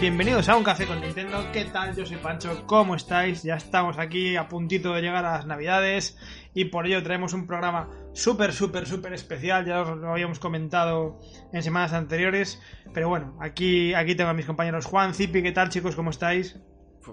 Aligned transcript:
Bienvenidos 0.00 0.48
a 0.48 0.56
Un 0.56 0.64
Café 0.64 0.86
con 0.86 0.98
Nintendo. 0.98 1.44
¿Qué 1.52 1.66
tal? 1.66 1.94
Yo 1.94 2.06
soy 2.06 2.16
Pancho, 2.16 2.62
¿cómo 2.64 2.94
estáis? 2.94 3.42
Ya 3.42 3.56
estamos 3.56 3.98
aquí 3.98 4.34
a 4.34 4.48
puntito 4.48 4.94
de 4.94 5.02
llegar 5.02 5.26
a 5.26 5.32
las 5.32 5.46
Navidades 5.46 6.16
y 6.54 6.64
por 6.64 6.86
ello 6.86 7.02
traemos 7.02 7.34
un 7.34 7.46
programa 7.46 7.90
súper, 8.14 8.54
súper, 8.54 8.86
súper 8.86 9.12
especial. 9.12 9.66
Ya 9.66 9.82
os 9.82 9.98
lo 9.98 10.10
habíamos 10.10 10.38
comentado 10.38 11.18
en 11.52 11.62
semanas 11.62 11.92
anteriores. 11.92 12.62
Pero 12.94 13.10
bueno, 13.10 13.36
aquí, 13.42 13.92
aquí 13.92 14.14
tengo 14.14 14.30
a 14.30 14.34
mis 14.34 14.46
compañeros 14.46 14.86
Juan, 14.86 15.12
Zipi, 15.12 15.42
¿qué 15.42 15.52
tal 15.52 15.68
chicos? 15.68 15.94
¿Cómo 15.94 16.08
estáis? 16.08 16.58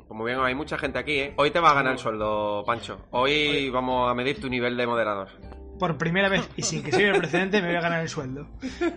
Como 0.07 0.23
bien, 0.23 0.39
hay 0.39 0.55
mucha 0.55 0.77
gente 0.77 0.97
aquí, 0.97 1.19
¿eh? 1.19 1.33
Hoy 1.35 1.51
te 1.51 1.59
va 1.59 1.71
a 1.71 1.73
ganar 1.73 1.91
el 1.91 1.99
sueldo, 1.99 2.63
Pancho. 2.65 3.05
Hoy 3.11 3.69
vamos 3.69 4.09
a 4.09 4.13
medir 4.13 4.39
tu 4.39 4.47
nivel 4.47 4.77
de 4.77 4.87
moderador 4.87 5.56
por 5.77 5.97
primera 5.97 6.29
vez 6.29 6.47
y 6.55 6.63
sin 6.63 6.83
que 6.83 6.91
sea 6.91 7.11
el 7.11 7.17
precedente 7.17 7.61
me 7.61 7.67
voy 7.67 7.77
a 7.77 7.81
ganar 7.81 8.01
el 8.01 8.09
sueldo. 8.09 8.47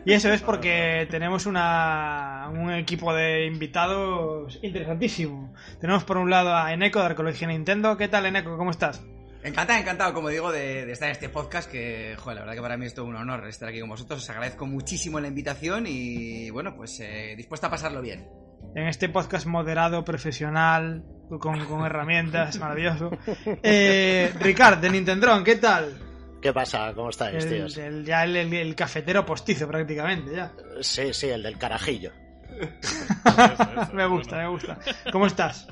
Y 0.04 0.12
eso 0.12 0.32
es 0.32 0.42
porque 0.42 1.06
tenemos 1.10 1.46
una, 1.46 2.50
un 2.52 2.72
equipo 2.72 3.14
de 3.14 3.46
invitados 3.46 4.58
interesantísimo. 4.62 5.52
Tenemos 5.80 6.04
por 6.04 6.16
un 6.16 6.30
lado 6.30 6.54
a 6.54 6.72
Eneco 6.72 7.00
de 7.00 7.06
Arqueología 7.06 7.48
Nintendo. 7.48 7.96
¿Qué 7.96 8.08
tal, 8.08 8.26
Eneco? 8.26 8.56
¿Cómo 8.56 8.70
estás? 8.70 9.02
Encantado, 9.42 9.78
encantado, 9.78 10.12
como 10.12 10.28
digo, 10.28 10.52
de, 10.52 10.90
estar 10.92 11.08
en 11.08 11.12
este 11.12 11.30
podcast, 11.30 11.70
que, 11.70 12.14
joder, 12.18 12.36
la 12.36 12.40
verdad 12.42 12.54
que 12.56 12.62
para 12.62 12.76
mí 12.76 12.84
es 12.84 12.94
todo 12.94 13.06
un 13.06 13.16
honor 13.16 13.46
estar 13.48 13.68
aquí 13.68 13.80
con 13.80 13.88
vosotros. 13.88 14.22
Os 14.22 14.30
agradezco 14.30 14.66
muchísimo 14.66 15.18
la 15.18 15.28
invitación 15.28 15.86
y, 15.86 16.50
bueno, 16.50 16.76
pues 16.76 17.00
eh, 17.00 17.34
dispuesta 17.36 17.68
a 17.68 17.70
pasarlo 17.70 18.02
bien. 18.02 18.28
En 18.74 18.86
este 18.86 19.08
podcast 19.08 19.46
moderado, 19.46 20.04
profesional, 20.04 21.04
con, 21.28 21.64
con 21.64 21.84
herramientas, 21.86 22.58
maravilloso. 22.58 23.10
Eh, 23.62 24.32
Ricard, 24.40 24.78
de 24.78 24.90
Nintendo, 24.90 25.42
¿qué 25.42 25.56
tal? 25.56 26.09
¿Qué 26.41 26.52
pasa? 26.52 26.92
¿Cómo 26.94 27.10
estáis, 27.10 27.46
tíos? 27.46 27.74
ya 28.05 28.24
el, 28.24 28.74
cafetero 28.74 29.27
postizo 29.27 29.69
prácticamente, 29.69 30.34
ya. 30.34 30.52
Sí, 30.80 31.12
sí, 31.12 31.28
el 31.28 31.42
del 31.42 31.58
carajillo. 31.58 32.12
me 33.92 34.06
gusta, 34.06 34.36
me 34.36 34.48
gusta. 34.48 34.78
¿Cómo 35.12 35.27
estás? 35.27 35.69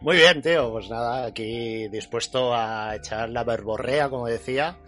Muy 0.00 0.16
bien, 0.16 0.42
tío. 0.42 0.70
Pues 0.72 0.88
nada, 0.88 1.26
aquí 1.26 1.88
dispuesto 1.88 2.54
a 2.54 2.96
echar 2.96 3.28
la 3.28 3.44
verborrea, 3.44 4.08
como 4.08 4.26
decía, 4.26 4.78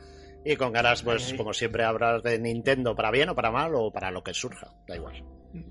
y 0.44 0.56
con 0.56 0.72
ganas, 0.72 1.02
pues, 1.02 1.34
como 1.34 1.52
siempre, 1.52 1.84
hablar 1.84 2.22
de 2.22 2.38
Nintendo 2.38 2.94
para 2.96 3.10
bien 3.10 3.28
o 3.28 3.34
para 3.34 3.50
mal 3.50 3.74
o 3.74 3.90
para 3.90 4.10
lo 4.10 4.22
que 4.22 4.34
surja. 4.34 4.72
Da 4.86 4.96
igual. 4.96 5.22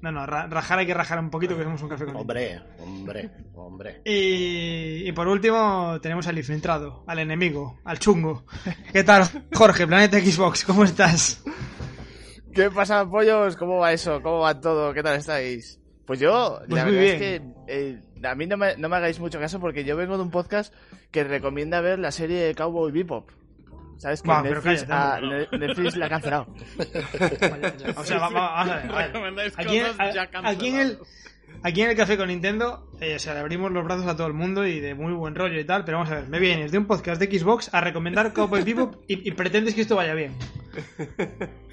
No, 0.01 0.11
no, 0.13 0.25
rajar 0.25 0.79
hay 0.79 0.85
que 0.85 0.93
rajar 0.93 1.19
un 1.19 1.29
poquito 1.29 1.57
que 1.57 1.63
somos 1.63 1.81
un 1.81 1.89
café 1.89 2.05
con 2.05 2.15
Hombre, 2.15 2.61
hombre, 2.79 3.31
hombre. 3.53 4.01
Y, 4.05 5.07
y, 5.07 5.11
por 5.11 5.27
último 5.27 5.99
tenemos 6.01 6.25
al 6.27 6.37
infiltrado, 6.37 7.03
al 7.05 7.19
enemigo, 7.19 7.79
al 7.83 7.99
chungo. 7.99 8.45
¿Qué 8.93 9.03
tal, 9.03 9.23
Jorge, 9.53 9.85
Planeta 9.85 10.19
Xbox? 10.19 10.63
¿Cómo 10.63 10.85
estás? 10.85 11.43
¿Qué 12.53 12.71
pasa, 12.71 13.05
pollos? 13.09 13.57
¿Cómo 13.57 13.79
va 13.79 13.91
eso? 13.91 14.21
¿Cómo 14.21 14.39
va 14.39 14.59
todo? 14.59 14.93
¿Qué 14.93 15.03
tal 15.03 15.17
estáis? 15.17 15.81
Pues 16.05 16.19
yo, 16.19 16.59
pues 16.59 16.81
la 16.81 16.85
verdad 16.85 17.03
es 17.03 17.19
que 17.19 17.41
eh, 17.67 18.01
a 18.23 18.35
mí 18.35 18.45
no 18.45 18.55
me, 18.55 18.77
no 18.77 18.87
me 18.87 18.95
hagáis 18.95 19.19
mucho 19.19 19.39
caso 19.39 19.59
porque 19.59 19.83
yo 19.83 19.97
vengo 19.97 20.17
de 20.17 20.23
un 20.23 20.31
podcast 20.31 20.73
que 21.11 21.23
recomienda 21.23 21.81
ver 21.81 21.99
la 21.99 22.11
serie 22.11 22.53
Cowboy 22.55 22.91
Bebop. 22.91 23.29
¿Sabes 23.97 24.21
que 24.21 24.29
Netflix, 24.29 24.87
Netflix, 25.51 25.95
la 25.95 26.05
ha 26.05 26.09
cancelado? 26.09 26.47
o 27.95 28.03
sea, 28.03 28.19
vamos, 28.19 28.41
a 28.41 28.65
ver. 28.65 29.53
Aquí, 29.57 29.77
en 30.67 30.79
el, 30.79 30.97
aquí 31.61 31.81
en 31.81 31.89
el 31.89 31.95
Café 31.95 32.17
con 32.17 32.27
Nintendo, 32.27 32.89
eh, 32.99 33.15
o 33.15 33.19
sea, 33.19 33.33
le 33.33 33.39
abrimos 33.39 33.71
los 33.71 33.83
brazos 33.83 34.07
a 34.07 34.15
todo 34.15 34.27
el 34.27 34.33
mundo 34.33 34.65
y 34.67 34.79
de 34.79 34.93
muy 34.93 35.13
buen 35.13 35.35
rollo 35.35 35.59
y 35.59 35.65
tal, 35.65 35.85
pero 35.85 35.99
vamos 35.99 36.11
a 36.11 36.15
ver, 36.15 36.27
me 36.27 36.39
vienes 36.39 36.71
de 36.71 36.77
un 36.77 36.85
podcast 36.85 37.21
de 37.21 37.39
Xbox 37.39 37.73
a 37.73 37.81
recomendar 37.81 38.33
Cowboy 38.33 38.61
Bebop 38.65 39.03
y, 39.07 39.27
y 39.27 39.31
pretendes 39.31 39.73
que 39.75 39.81
esto 39.81 39.95
vaya 39.95 40.13
bien. 40.13 40.33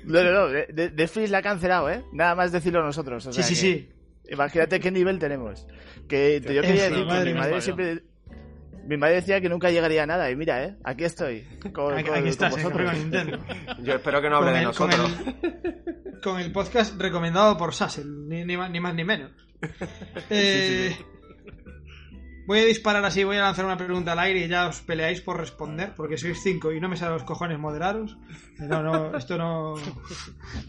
No, 0.05 0.23
no, 0.25 0.33
no, 0.33 0.49
Netflix 0.49 1.31
la 1.31 1.39
ha 1.39 1.43
cancelado, 1.43 1.91
¿eh? 1.91 2.05
Nada 2.13 2.35
más 2.35 2.53
decirlo 2.53 2.83
nosotros. 2.83 3.29
sí, 3.31 3.43
sí, 3.43 3.55
sí. 3.55 3.89
Imagínate 4.31 4.79
qué 4.79 4.91
nivel 4.93 5.19
tenemos. 5.19 5.67
Que 6.09 6.41
yo 6.41 6.63
quería 6.63 6.89
decir 6.89 7.07
que 7.07 7.25
mi 7.25 7.35
madre 7.35 7.61
siempre 7.61 8.03
mi 8.87 8.97
madre 8.97 9.17
decía 9.17 9.41
que 9.41 9.49
nunca 9.49 9.71
llegaría 9.71 10.03
a 10.03 10.07
nada 10.07 10.31
y 10.31 10.37
mira, 10.37 10.65
¿eh? 10.65 10.77
Aquí 10.85 11.05
estoy. 11.05 11.47
Con, 11.73 11.97
aquí, 11.97 12.29
estás, 12.29 12.53
con 12.53 12.63
vosotros. 12.63 12.93
Nintendo. 12.95 13.39
Yo 13.83 13.95
espero 13.95 14.21
que 14.21 14.31
no 14.31 14.37
hable 14.37 14.53
de 14.53 14.63
nosotros. 14.63 15.11
Con 16.23 16.41
el, 16.41 16.53
podcast 16.53 17.01
recomendado 17.01 17.57
por 17.57 17.75
Sassel, 17.75 18.29
ni, 18.29 18.45
ni, 18.45 18.57
más, 18.57 18.71
ni 18.95 19.05
menos. 19.05 19.33
Eh, 20.31 20.97
voy 22.47 22.61
a 22.61 22.65
disparar 22.65 23.05
así, 23.05 23.25
voy 23.25 23.37
a 23.37 23.43
lanzar 23.43 23.65
una 23.65 23.77
pregunta 23.77 24.13
al 24.13 24.19
aire 24.19 24.45
y 24.45 24.49
ya 24.49 24.69
os 24.69 24.81
peleáis 24.81 25.21
por 25.21 25.39
responder, 25.39 25.93
porque 25.95 26.17
sois 26.17 26.43
cinco 26.43 26.73
y 26.73 26.81
no 26.81 26.89
me 26.89 26.97
salen 26.97 27.15
los 27.15 27.25
cojones 27.25 27.59
moderaros. 27.59 28.17
No, 28.59 28.83
no, 28.83 29.17
esto 29.17 29.39
no, 29.39 29.75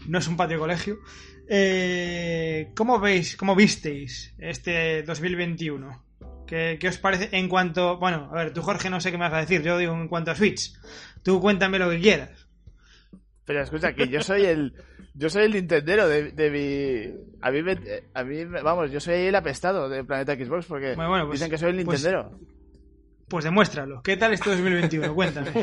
no 0.06 0.18
es 0.18 0.28
un 0.28 0.36
patio 0.36 0.58
colegio. 0.58 0.98
Eh, 1.48 2.70
¿Cómo 2.76 2.98
veis, 3.00 3.36
cómo 3.36 3.54
visteis 3.54 4.34
este 4.38 5.02
2021? 5.02 6.11
¿Qué, 6.46 6.78
os 6.86 6.98
parece 6.98 7.28
en 7.32 7.48
cuanto... 7.48 7.98
Bueno, 7.98 8.28
a 8.30 8.34
ver, 8.34 8.52
tú 8.52 8.62
Jorge 8.62 8.90
no 8.90 9.00
sé 9.00 9.10
qué 9.10 9.18
me 9.18 9.24
vas 9.24 9.34
a 9.34 9.38
decir, 9.38 9.62
yo 9.62 9.78
digo 9.78 9.94
en 9.94 10.08
cuanto 10.08 10.30
a 10.30 10.34
Switch. 10.34 10.72
Tú 11.22 11.40
cuéntame 11.40 11.78
lo 11.78 11.90
que 11.90 12.00
quieras. 12.00 12.46
Pero 13.44 13.62
escucha, 13.62 13.94
que 13.94 14.08
yo 14.08 14.22
soy 14.22 14.44
el... 14.44 14.74
Yo 15.14 15.28
soy 15.28 15.44
el 15.44 15.52
Nintendero 15.52 16.08
de, 16.08 16.32
mi... 16.50 17.38
A 17.42 17.50
mí, 17.50 17.60
a 18.14 18.24
mí, 18.24 18.44
vamos, 18.44 18.90
yo 18.90 19.00
soy 19.00 19.26
el 19.26 19.34
apestado 19.34 19.88
de 19.88 20.04
Planeta 20.04 20.34
Xbox 20.34 20.66
porque 20.66 20.94
pues 20.96 21.32
dicen 21.32 21.50
que 21.50 21.58
soy 21.58 21.70
el 21.70 21.84
pues 21.84 22.02
Nintendero. 22.02 22.38
Pues, 23.28 23.44
demuéstralo. 23.44 24.02
¿Qué 24.02 24.16
tal 24.16 24.32
este 24.32 24.50
2021? 24.50 25.14
Cuéntame. 25.14 25.50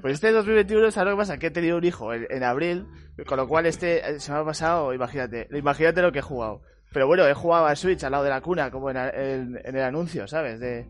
Pues 0.00 0.14
este 0.14 0.30
2021, 0.30 0.90
¿sabes 0.90 1.10
lo 1.10 1.16
que 1.16 1.20
pasa? 1.20 1.38
Que 1.38 1.46
he 1.48 1.50
tenido 1.50 1.76
un 1.76 1.84
hijo 1.84 2.12
en, 2.12 2.42
abril, 2.42 2.86
con 3.26 3.38
lo 3.38 3.48
cual 3.48 3.66
este 3.66 4.20
se 4.20 4.32
me 4.32 4.38
ha 4.38 4.44
pasado, 4.44 4.92
imagínate, 4.92 5.48
imagínate 5.52 6.02
lo 6.02 6.12
que 6.12 6.20
he 6.20 6.22
jugado. 6.22 6.62
Pero 6.92 7.06
bueno, 7.06 7.26
he 7.26 7.34
jugado 7.34 7.66
a 7.66 7.76
Switch 7.76 8.02
al 8.04 8.12
lado 8.12 8.24
de 8.24 8.30
la 8.30 8.40
cuna, 8.40 8.70
como 8.70 8.90
en, 8.90 8.96
el 8.96 9.82
anuncio, 9.82 10.26
¿sabes? 10.26 10.60
De, 10.60 10.86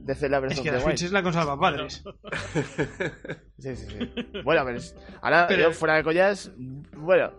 de 0.00 0.14
Zelda 0.14 0.38
Es 0.46 0.60
que 0.60 0.72
la 0.72 0.80
Switch 0.80 1.02
es 1.02 1.12
la 1.12 1.22
consola 1.22 1.56
padres. 1.56 2.02
sí, 3.58 3.76
sí, 3.76 3.86
sí. 3.86 4.28
Bueno, 4.44 4.64
pero 4.64 4.80
ahora 5.20 5.46
pero... 5.46 5.72
fuera 5.72 5.96
de 5.96 6.04
collas, 6.04 6.50
bueno, 6.96 7.32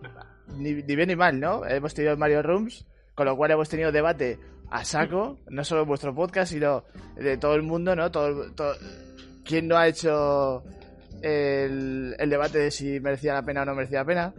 ni, 0.56 0.74
bien 0.74 1.08
ni 1.08 1.16
mal, 1.16 1.40
¿no? 1.40 1.66
Hemos 1.66 1.94
tenido 1.94 2.16
Mario 2.16 2.42
Rooms, 2.42 2.86
con 3.14 3.26
lo 3.26 3.36
cual 3.36 3.50
hemos 3.52 3.68
tenido 3.68 3.92
debate 3.92 4.38
a 4.70 4.84
saco, 4.84 5.38
no 5.48 5.64
solo 5.64 5.82
en 5.82 5.88
vuestro 5.88 6.14
podcast, 6.14 6.52
sino 6.52 6.84
de 7.16 7.36
todo 7.38 7.54
el 7.54 7.62
mundo, 7.62 7.96
¿no? 7.96 8.10
Todo, 8.10 8.52
todo... 8.52 8.74
¿Quién 9.44 9.66
no 9.66 9.78
ha 9.78 9.88
hecho 9.88 10.62
el, 11.22 12.14
el 12.18 12.30
debate 12.30 12.58
de 12.58 12.70
si 12.70 13.00
merecía 13.00 13.34
la 13.34 13.42
pena 13.42 13.62
o 13.62 13.64
no 13.64 13.74
merecía 13.74 14.00
la 14.00 14.04
pena? 14.04 14.34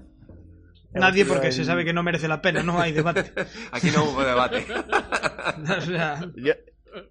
Nadie 0.94 1.26
porque 1.26 1.52
se 1.52 1.64
sabe 1.66 1.86
que 1.86 1.94
no 1.94 2.02
merece 2.04 2.28
la 2.28 2.42
pena, 2.42 2.64
no 2.64 2.80
hay 2.80 2.92
debate. 2.92 3.32
Aquí 3.72 3.92
no 3.92 4.06
hubo 4.06 4.24
debate. 4.24 4.66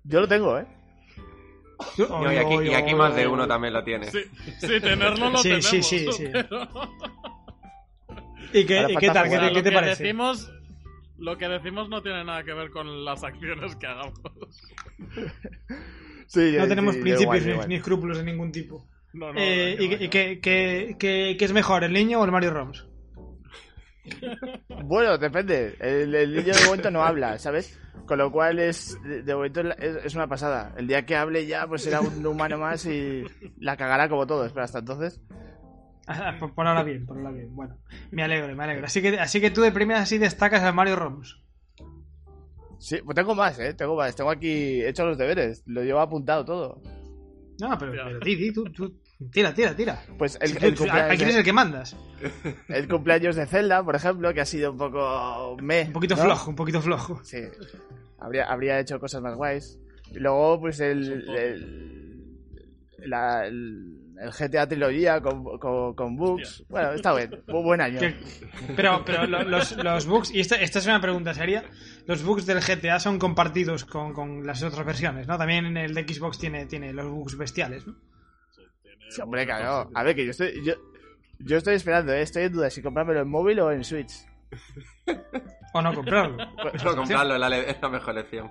yo, 0.05 0.21
lo 0.21 0.29
tengo, 0.29 0.59
¿eh? 0.59 0.67
y, 1.97 2.75
aquí, 2.75 2.93
más 2.97 3.15
de 3.15 3.29
uno 3.29 3.47
también 3.47 3.73
lo 3.73 3.85
tiene. 3.85 4.11
Sí, 4.11 4.25
tenerlo 4.81 5.31
lo 5.31 5.41
tenemos. 5.43 5.65
Sí, 5.67 5.81
sí, 5.83 6.07
sí. 6.11 6.25
¿Y 8.53 8.65
qué, 8.65 8.97
qué 8.99 9.11
tal? 9.11 9.29
¿Qué, 9.53 9.63
te, 9.63 9.71
parece? 9.71 10.03
Decimos, 10.03 10.51
lo 11.19 11.39
que 11.39 11.47
decimos 11.49 11.89
no 11.89 12.03
tiene 12.03 12.25
nada 12.25 12.43
que 12.43 12.53
ver 12.53 12.71
con 12.71 13.05
las 13.05 13.23
acciones 13.23 13.77
que 13.77 13.87
hagamos. 13.87 14.21
no 16.35 16.69
tenemos 16.69 16.97
principios 16.97 17.69
ni 17.69 17.77
escrúpulos 17.77 18.19
de 18.19 18.25
ningún 18.25 18.51
tipo. 18.51 18.85
No, 19.13 19.33
no, 19.33 19.41
eh, 19.41 19.77
¿Y, 19.79 20.09
qué, 20.09 20.41
qué, 20.41 21.37
es 21.39 21.53
mejor, 21.53 21.85
el 21.85 21.93
niño 21.93 22.21
o 22.21 22.25
el 22.25 22.33
Mario 22.33 22.51
Roms? 22.51 22.88
Bueno, 24.85 25.19
depende. 25.19 25.77
El, 25.81 26.11
niño 26.35 26.55
de 26.55 26.65
momento 26.67 26.91
no 26.91 27.03
habla, 27.03 27.39
¿sabes? 27.39 27.79
Con 28.07 28.19
lo 28.19 28.31
cual 28.33 28.59
es 28.59 28.97
de 29.03 29.35
momento 29.35 29.61
es, 29.61 30.15
una 30.15 30.27
pasada. 30.27 30.75
El 30.77 30.87
día 30.87 31.05
que 31.05 31.17
hable 31.17 31.47
ya, 31.47 31.67
pues 31.67 31.83
será 31.83 32.01
un 32.01 32.25
humano 32.25 32.59
más 32.59 32.87
y 32.87 33.25
la 33.59 33.77
cagará 33.77 34.09
como 34.09 34.27
todos. 34.27 34.53
Pero 34.53 34.65
hasta 34.65 34.79
entonces. 34.79 35.21
Ah, 36.07 36.39
por, 36.39 36.67
ahora 36.67 36.83
bien, 36.83 37.05
por 37.05 37.19
ahora 37.19 37.33
bien. 37.33 37.55
Bueno, 37.55 37.77
me 38.11 38.23
alegro, 38.23 38.55
me 38.57 38.65
alegro. 38.65 38.87
Así 38.87 39.03
que, 39.03 39.21
así 39.21 39.41
que 39.41 39.51
tú 39.51 39.61
de 39.61 39.95
así 39.95 40.17
destacas 40.17 40.63
a 40.63 40.73
Mario 40.73 40.97
Roms. 40.97 41.39
Sí, 42.79 42.99
pues 43.05 43.15
tengo 43.15 43.35
más, 43.35 43.59
¿eh? 43.59 43.75
Tengo 43.75 43.97
más. 43.97 44.15
Tengo 44.17 44.31
aquí 44.31 44.83
hecho 44.85 45.05
los 45.05 45.19
deberes. 45.19 45.63
Lo 45.67 45.83
llevo 45.83 46.01
apuntado 46.01 46.45
todo. 46.45 46.81
No, 47.61 47.77
pero, 47.77 47.93
pero 47.93 48.21
di, 48.21 48.53
tú, 48.53 48.65
Tira, 49.33 49.53
tira, 49.53 49.75
tira. 49.75 50.01
Pues 50.17 50.39
el, 50.41 50.63
el 50.63 50.77
cumpleaños. 50.77 51.17
quién 51.17 51.29
es 51.31 51.37
el 51.37 51.45
que 51.45 51.53
mandas? 51.53 51.97
El 52.69 52.87
cumpleaños 52.89 53.35
de 53.35 53.47
Zelda, 53.47 53.83
por 53.83 53.97
ejemplo, 53.97 54.33
que 54.33 54.41
ha 54.41 54.45
sido 54.45 54.71
un 54.71 54.79
poco. 54.79 55.57
Me, 55.61 55.85
un 55.85 55.93
poquito 55.93 56.17
flojo, 56.17 56.51
un 56.51 56.57
poquito 56.57 56.81
flojo. 56.81 57.21
Sí. 57.25 57.43
Habría, 58.21 58.45
habría 58.45 58.79
hecho 58.79 59.01
cosas 59.01 59.21
más 59.21 59.35
guays. 59.35 59.79
Y 60.13 60.21
luego, 60.21 60.61
pues 60.61 60.79
el. 60.79 61.29
el, 61.37 62.29
la, 63.07 63.47
el, 63.47 64.05
GTA 64.37 64.69
trilogía 64.69 65.21
con, 65.21 65.59
con, 65.95 66.17
bugs. 66.17 66.65
Bueno, 66.69 66.93
está 66.93 67.15
bien. 67.15 67.43
Buen 67.47 67.81
año. 67.81 68.01
Pero, 68.75 69.05
pero 69.05 69.27
los, 69.27 69.77
los 69.77 70.07
bugs, 70.07 70.33
y 70.33 70.41
esta, 70.41 70.57
esta 70.57 70.81
es 70.81 70.87
una 70.87 71.01
pregunta 71.01 71.35
seria, 71.35 71.65
los 72.07 72.25
bugs 72.25 72.45
del 72.45 72.59
GTA 72.59 72.99
son 72.99 73.21
compartidos 73.21 73.85
con, 73.85 74.13
con 74.13 74.45
las 74.45 74.63
otras 74.65 74.85
versiones, 74.85 75.29
¿no? 75.29 75.39
También 75.39 75.77
el 75.77 75.95
de 75.95 76.03
Xbox 76.03 76.37
tiene, 76.39 76.67
tiene 76.67 76.93
los 76.93 77.09
bugs 77.09 77.37
bestiales, 77.37 77.87
¿no? 77.87 77.95
Sí, 79.11 79.21
hombre, 79.23 79.45
claro. 79.47 79.91
A 79.95 80.03
ver, 80.03 80.15
que 80.17 80.25
yo 80.25 80.31
estoy. 80.33 80.65
Yo, 80.65 80.75
yo 81.41 81.57
estoy 81.57 81.75
esperando, 81.75 82.13
¿eh? 82.13 82.23
estoy 82.23 82.45
en 82.45 82.53
duda 82.53 82.69
si 82.71 82.83
comprármelo 82.83 83.21
en 83.21 83.29
móvil 83.29 83.61
o 83.61 83.71
en 83.73 83.85
Switch. 83.85 84.13
O 85.75 85.83
no 85.83 85.93
comprarlo. 85.95 86.37
No 86.39 86.45
una 86.55 86.71
opción. 86.73 86.97
comprarlo 86.97 87.35
es 87.35 87.41
la, 87.41 87.49
le- 87.51 87.71
es 87.71 87.77
la 87.83 87.89
mejor 87.91 88.11
elección. 88.17 88.51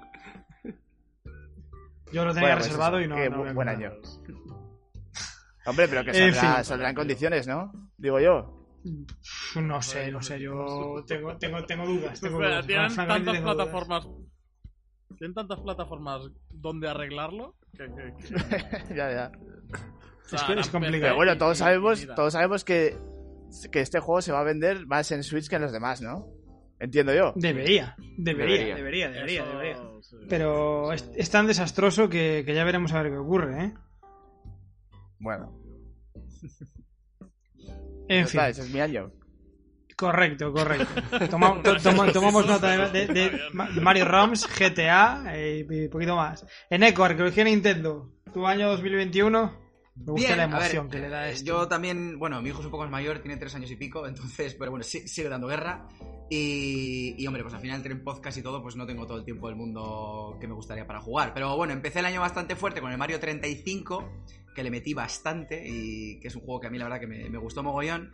Yo 2.13 2.23
lo 2.23 2.31
tenía 2.33 2.49
Bueno, 2.49 2.55
pues 2.57 2.65
reservado 2.67 2.99
eso, 2.99 3.05
y 3.05 3.07
no. 3.09 3.15
qué 3.15 3.29
no 3.29 3.53
buen 3.55 3.67
año. 3.69 3.91
Hombre, 5.65 5.87
pero 5.87 6.03
que 6.05 6.11
En 6.11 6.33
saldrá, 6.33 6.55
fin. 6.57 6.63
saldrá 6.63 6.89
en 6.89 6.95
condiciones, 6.95 7.47
¿no? 7.47 7.71
Digo 7.97 8.19
yo. 8.19 8.67
No 9.55 9.81
sé, 9.81 10.11
no 10.11 10.21
sé. 10.21 10.39
Yo 10.39 11.03
tengo, 11.07 11.35
tengo, 11.37 11.65
tengo 11.65 11.85
dudas. 11.87 12.21
Tengo 12.21 12.35
Espera, 12.37 12.49
dudas. 12.61 12.67
tienen 12.67 12.91
francamente 12.91 13.25
tantas 13.25 13.33
tengo 13.33 13.53
dudas. 13.53 13.67
plataformas. 13.67 14.07
Tienen 15.17 15.33
tantas 15.33 15.59
plataformas 15.59 16.21
donde 16.51 16.87
arreglarlo 16.87 17.55
que. 17.75 17.85
que- 17.87 18.13
que- 18.87 18.95
ya, 18.95 19.11
ya. 19.11 19.31
Es 20.31 20.43
que 20.43 20.53
es 20.59 20.69
complicado. 20.69 21.01
Pero 21.01 21.15
bueno, 21.15 21.37
todos 21.37 21.57
sabemos, 21.57 22.07
todos 22.15 22.33
sabemos 22.33 22.63
que, 22.65 22.97
que 23.71 23.81
este 23.81 23.99
juego 23.99 24.21
se 24.21 24.31
va 24.31 24.39
a 24.41 24.43
vender 24.43 24.85
más 24.87 25.11
en 25.11 25.23
Switch 25.23 25.47
que 25.49 25.55
en 25.55 25.61
los 25.61 25.71
demás, 25.71 26.01
¿no? 26.01 26.27
Entiendo 26.79 27.13
yo. 27.13 27.33
Debería, 27.35 27.95
debería, 28.17 28.75
Debería. 28.75 28.75
debería, 28.75 29.09
debería, 29.09 29.41
Eso, 29.43 29.51
debería. 29.51 29.77
sí. 30.01 30.15
Pero 30.29 30.93
es, 30.93 31.09
es 31.15 31.29
tan 31.31 31.47
desastroso 31.47 32.07
que, 32.09 32.43
que 32.45 32.53
ya 32.53 32.63
veremos 32.63 32.93
a 32.93 33.01
ver 33.01 33.11
qué 33.11 33.17
ocurre, 33.17 33.63
¿eh? 33.65 33.73
Bueno, 35.19 35.57
En 38.09 38.27
fin, 38.27 38.39
está, 38.39 38.49
ese 38.49 38.61
es 38.61 38.69
mi 38.73 38.79
año. 38.79 39.11
correcto, 39.95 40.51
correcto. 40.53 40.87
Toma- 41.31 41.61
to- 41.63 41.77
toma- 41.77 42.11
tomamos 42.11 42.45
nota 42.45 42.89
de, 42.89 43.07
de- 43.07 43.13
de 43.13 43.39
Ma- 43.53 43.69
Mario 43.81 44.05
Rams, 44.05 44.47
GTA 44.47 45.23
eh, 45.35 45.65
y 45.69 45.87
poquito 45.87 46.15
más. 46.15 46.45
En 46.69 46.83
Eco, 46.83 47.03
arqueología 47.03 47.43
Nintendo, 47.43 48.11
tu 48.33 48.45
año 48.45 48.69
2021. 48.69 49.66
Me 49.97 50.11
gusta 50.13 50.27
Bien, 50.27 50.37
la 50.37 50.43
a 50.43 50.47
ver, 50.47 50.55
emoción 50.57 50.89
que 50.89 50.99
le 50.99 51.09
da 51.09 51.27
eh, 51.27 51.31
esto. 51.33 51.45
Yo 51.45 51.67
también, 51.67 52.17
bueno, 52.19 52.41
mi 52.41 52.49
hijo 52.49 52.59
es 52.59 52.65
un 52.65 52.71
poco 52.71 52.83
más 52.83 52.91
mayor, 52.91 53.19
tiene 53.19 53.37
tres 53.37 53.53
años 53.55 53.69
y 53.71 53.75
pico, 53.75 54.05
entonces, 54.07 54.53
pero 54.55 54.71
bueno, 54.71 54.83
sí- 54.83 55.07
sigue 55.07 55.27
dando 55.29 55.47
guerra. 55.47 55.87
Y, 56.29 57.15
y, 57.17 57.25
hombre, 57.27 57.41
pues 57.43 57.53
al 57.53 57.61
final 57.61 57.77
entre 57.77 57.93
en 57.93 58.03
podcast 58.03 58.37
y 58.37 58.41
todo, 58.41 58.61
pues 58.61 58.75
no 58.75 58.85
tengo 58.85 59.05
todo 59.07 59.17
el 59.17 59.23
tiempo 59.25 59.47
del 59.47 59.55
mundo 59.55 60.37
que 60.39 60.47
me 60.47 60.53
gustaría 60.53 60.85
para 60.85 60.99
jugar. 61.01 61.33
Pero 61.33 61.55
bueno, 61.55 61.73
empecé 61.73 61.99
el 61.99 62.05
año 62.05 62.21
bastante 62.21 62.55
fuerte 62.55 62.81
con 62.81 62.91
el 62.91 62.97
Mario 62.97 63.19
35, 63.19 64.09
que 64.53 64.63
le 64.63 64.69
metí 64.71 64.93
bastante 64.93 65.63
y 65.67 66.19
que 66.19 66.27
es 66.27 66.35
un 66.35 66.41
juego 66.41 66.59
que 66.59 66.67
a 66.67 66.69
mí 66.69 66.77
la 66.77 66.85
verdad 66.85 66.99
que 66.99 67.07
me, 67.07 67.29
me 67.29 67.37
gustó 67.37 67.63
mogollón. 67.63 68.11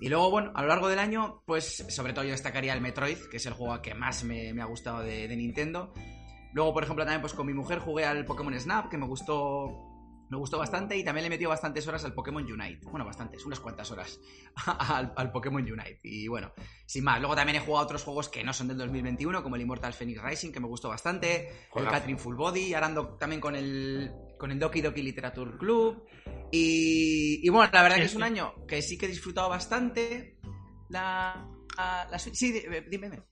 Y 0.00 0.08
luego, 0.08 0.30
bueno, 0.30 0.50
a 0.54 0.62
lo 0.62 0.68
largo 0.68 0.88
del 0.88 0.98
año, 0.98 1.42
pues 1.46 1.84
sobre 1.88 2.12
todo 2.14 2.24
yo 2.24 2.30
destacaría 2.32 2.72
el 2.72 2.80
Metroid, 2.80 3.18
que 3.30 3.36
es 3.36 3.46
el 3.46 3.52
juego 3.52 3.80
que 3.82 3.94
más 3.94 4.24
me, 4.24 4.52
me 4.54 4.62
ha 4.62 4.66
gustado 4.66 5.00
de, 5.00 5.28
de 5.28 5.36
Nintendo. 5.36 5.92
Luego, 6.54 6.72
por 6.72 6.82
ejemplo, 6.82 7.04
también 7.04 7.20
pues 7.20 7.34
con 7.34 7.46
mi 7.46 7.54
mujer 7.54 7.78
jugué 7.78 8.04
al 8.04 8.24
Pokémon 8.24 8.58
Snap, 8.58 8.88
que 8.90 8.98
me 8.98 9.06
gustó 9.06 9.91
me 10.32 10.38
gustó 10.38 10.58
bastante 10.58 10.96
y 10.96 11.04
también 11.04 11.22
le 11.22 11.26
he 11.28 11.30
metido 11.30 11.50
bastantes 11.50 11.86
horas 11.86 12.04
al 12.04 12.14
Pokémon 12.14 12.42
Unite. 12.42 12.80
Bueno, 12.90 13.04
bastantes, 13.04 13.44
unas 13.46 13.60
cuantas 13.60 13.90
horas 13.90 14.18
al, 14.66 15.12
al 15.16 15.30
Pokémon 15.30 15.62
Unite. 15.62 16.00
Y 16.02 16.26
bueno, 16.28 16.52
sin 16.86 17.04
más. 17.04 17.20
Luego 17.20 17.34
también 17.36 17.56
he 17.56 17.60
jugado 17.60 17.82
a 17.82 17.84
otros 17.84 18.02
juegos 18.02 18.28
que 18.28 18.42
no 18.42 18.52
son 18.52 18.68
del 18.68 18.78
2021, 18.78 19.42
como 19.42 19.56
el 19.56 19.62
Immortal 19.62 19.92
Phoenix 19.92 20.22
Rising, 20.22 20.50
que 20.52 20.60
me 20.60 20.66
gustó 20.66 20.88
bastante. 20.88 21.50
El. 21.74 21.84
Catherine 21.84 22.18
Full 22.18 22.34
Body. 22.36 22.60
Y 22.62 22.74
ahora 22.74 22.86
ando 22.88 23.08
también 23.16 23.40
con 23.40 23.54
el, 23.56 24.10
con 24.38 24.50
el 24.50 24.58
Doki 24.58 24.80
Doki 24.80 25.02
Literature 25.02 25.56
Club. 25.58 26.04
Y, 26.50 27.40
y 27.46 27.48
bueno, 27.48 27.70
la 27.72 27.82
verdad 27.82 27.96
que 27.96 28.04
es 28.04 28.14
un 28.14 28.22
año 28.22 28.54
que 28.66 28.82
sí 28.82 28.98
que 28.98 29.06
he 29.06 29.08
disfrutado 29.08 29.48
bastante. 29.48 30.38
La, 30.88 31.48
la, 31.76 32.08
la 32.10 32.18
Sí, 32.18 32.52
di- 32.52 32.62
dime. 32.90 33.10
dime. 33.10 33.22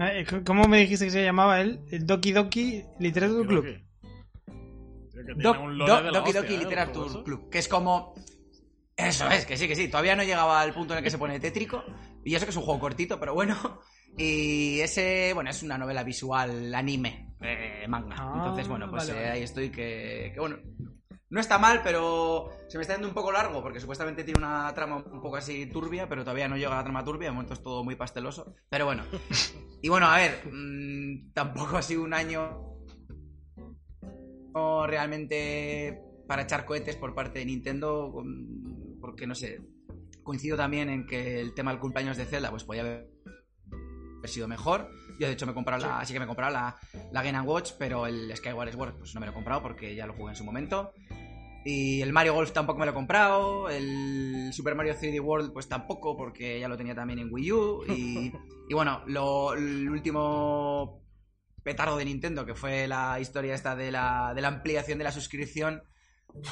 Eh, 0.00 0.24
¿Cómo 0.44 0.66
me 0.68 0.78
dijiste 0.80 1.04
que 1.06 1.10
se 1.10 1.22
llamaba 1.24 1.60
él? 1.60 1.80
El 1.90 2.06
Doki 2.06 2.32
Doki 2.32 2.82
Literature 2.98 3.46
Club. 3.46 3.64
Que- 5.34 5.40
creo 5.40 5.52
que 5.54 5.58
tiene 5.58 5.58
Doc- 5.58 5.64
un 5.64 5.78
lore 5.78 5.92
Doc- 5.92 6.02
de 6.04 6.10
la 6.12 6.18
Doki 6.18 6.28
hostia, 6.30 6.40
Doki 6.42 6.54
¿eh? 6.54 6.58
Literature 6.58 7.22
Club, 7.24 7.50
que 7.50 7.58
es 7.58 7.68
como... 7.68 8.14
Eso 8.96 9.28
es, 9.30 9.46
que 9.46 9.56
sí, 9.56 9.68
que 9.68 9.76
sí. 9.76 9.86
Todavía 9.88 10.16
no 10.16 10.24
llegaba 10.24 10.60
al 10.60 10.74
punto 10.74 10.92
en 10.92 10.98
el 10.98 11.04
que 11.04 11.10
se 11.10 11.18
pone 11.18 11.38
tétrico. 11.38 11.84
Y 12.24 12.34
eso 12.34 12.44
que 12.44 12.50
es 12.50 12.56
un 12.56 12.64
juego 12.64 12.80
cortito, 12.80 13.20
pero 13.20 13.32
bueno. 13.32 13.56
Y 14.16 14.80
ese, 14.80 15.30
bueno, 15.34 15.50
es 15.50 15.62
una 15.62 15.78
novela 15.78 16.02
visual 16.02 16.74
anime, 16.74 17.34
eh, 17.40 17.86
manga. 17.88 18.16
Ah, 18.18 18.32
Entonces, 18.38 18.66
bueno, 18.66 18.90
pues 18.90 19.06
vale, 19.06 19.12
eh, 19.20 19.22
vale. 19.22 19.32
ahí 19.36 19.42
estoy 19.44 19.70
que, 19.70 20.32
que, 20.34 20.40
bueno, 20.40 20.56
no 21.30 21.38
está 21.40 21.58
mal, 21.58 21.82
pero 21.84 22.50
se 22.68 22.76
me 22.78 22.82
está 22.82 22.94
yendo 22.94 23.06
un 23.06 23.14
poco 23.14 23.30
largo, 23.30 23.62
porque 23.62 23.78
supuestamente 23.78 24.24
tiene 24.24 24.38
una 24.40 24.74
trama 24.74 24.96
un 24.96 25.20
poco 25.20 25.36
así 25.36 25.66
turbia, 25.66 26.08
pero 26.08 26.22
todavía 26.24 26.48
no 26.48 26.56
llega 26.56 26.72
a 26.72 26.78
la 26.78 26.82
trama 26.82 27.04
turbia, 27.04 27.28
de 27.28 27.32
momento 27.34 27.54
es 27.54 27.62
todo 27.62 27.84
muy 27.84 27.94
pasteloso. 27.94 28.54
Pero 28.68 28.86
bueno. 28.86 29.04
Y 29.80 29.88
bueno, 29.90 30.08
a 30.08 30.16
ver, 30.16 30.42
mm, 30.50 31.32
tampoco 31.32 31.76
ha 31.76 31.82
sido 31.82 32.02
un 32.02 32.12
año 32.12 32.77
no 34.58 34.86
realmente 34.86 36.02
para 36.26 36.42
echar 36.42 36.64
cohetes 36.64 36.96
por 36.96 37.14
parte 37.14 37.38
de 37.38 37.46
Nintendo, 37.46 38.12
porque 39.00 39.26
no 39.26 39.34
sé, 39.34 39.60
coincido 40.22 40.56
también 40.56 40.90
en 40.90 41.06
que 41.06 41.40
el 41.40 41.54
tema 41.54 41.70
del 41.70 41.80
cumpleaños 41.80 42.16
de 42.16 42.26
Zelda 42.26 42.50
pues 42.50 42.64
podía 42.64 42.82
haber 42.82 43.08
haber 44.18 44.30
sido 44.30 44.48
mejor. 44.48 44.90
Yo 45.20 45.26
de 45.26 45.32
hecho 45.32 45.46
me 45.46 45.52
he 45.52 45.54
comprado 45.54 45.86
la, 45.86 46.04
sí 46.04 46.12
que 46.12 46.18
me 46.18 46.24
he 46.24 46.28
comprado 46.28 46.52
la, 46.52 46.76
la 47.12 47.22
Game 47.22 47.40
Watch, 47.40 47.72
pero 47.78 48.06
el 48.06 48.34
Skyward 48.36 48.72
Sword 48.72 48.98
pues 48.98 49.14
no 49.14 49.20
me 49.20 49.26
lo 49.26 49.32
he 49.32 49.34
comprado 49.34 49.62
porque 49.62 49.94
ya 49.94 50.06
lo 50.06 50.14
jugué 50.14 50.30
en 50.30 50.36
su 50.36 50.44
momento. 50.44 50.92
Y 51.64 52.00
el 52.02 52.12
Mario 52.12 52.34
Golf 52.34 52.52
tampoco 52.52 52.78
me 52.78 52.86
lo 52.86 52.92
he 52.92 52.94
comprado. 52.94 53.68
El 53.68 54.50
Super 54.52 54.74
Mario 54.74 54.94
3D 54.94 55.20
World 55.20 55.52
pues 55.52 55.68
tampoco 55.68 56.16
porque 56.16 56.58
ya 56.60 56.68
lo 56.68 56.76
tenía 56.76 56.94
también 56.94 57.20
en 57.20 57.32
Wii 57.32 57.52
U. 57.52 57.84
Y, 57.88 58.32
y 58.68 58.74
bueno, 58.74 59.02
lo, 59.06 59.54
el 59.54 59.88
último 59.88 61.07
petardo 61.68 61.96
de 61.98 62.04
Nintendo, 62.06 62.46
que 62.46 62.54
fue 62.54 62.86
la 62.88 63.20
historia 63.20 63.54
esta 63.54 63.76
de 63.76 63.90
la, 63.92 64.32
de 64.34 64.40
la 64.40 64.48
ampliación 64.48 64.96
de 64.98 65.04
la 65.04 65.12
suscripción. 65.12 65.82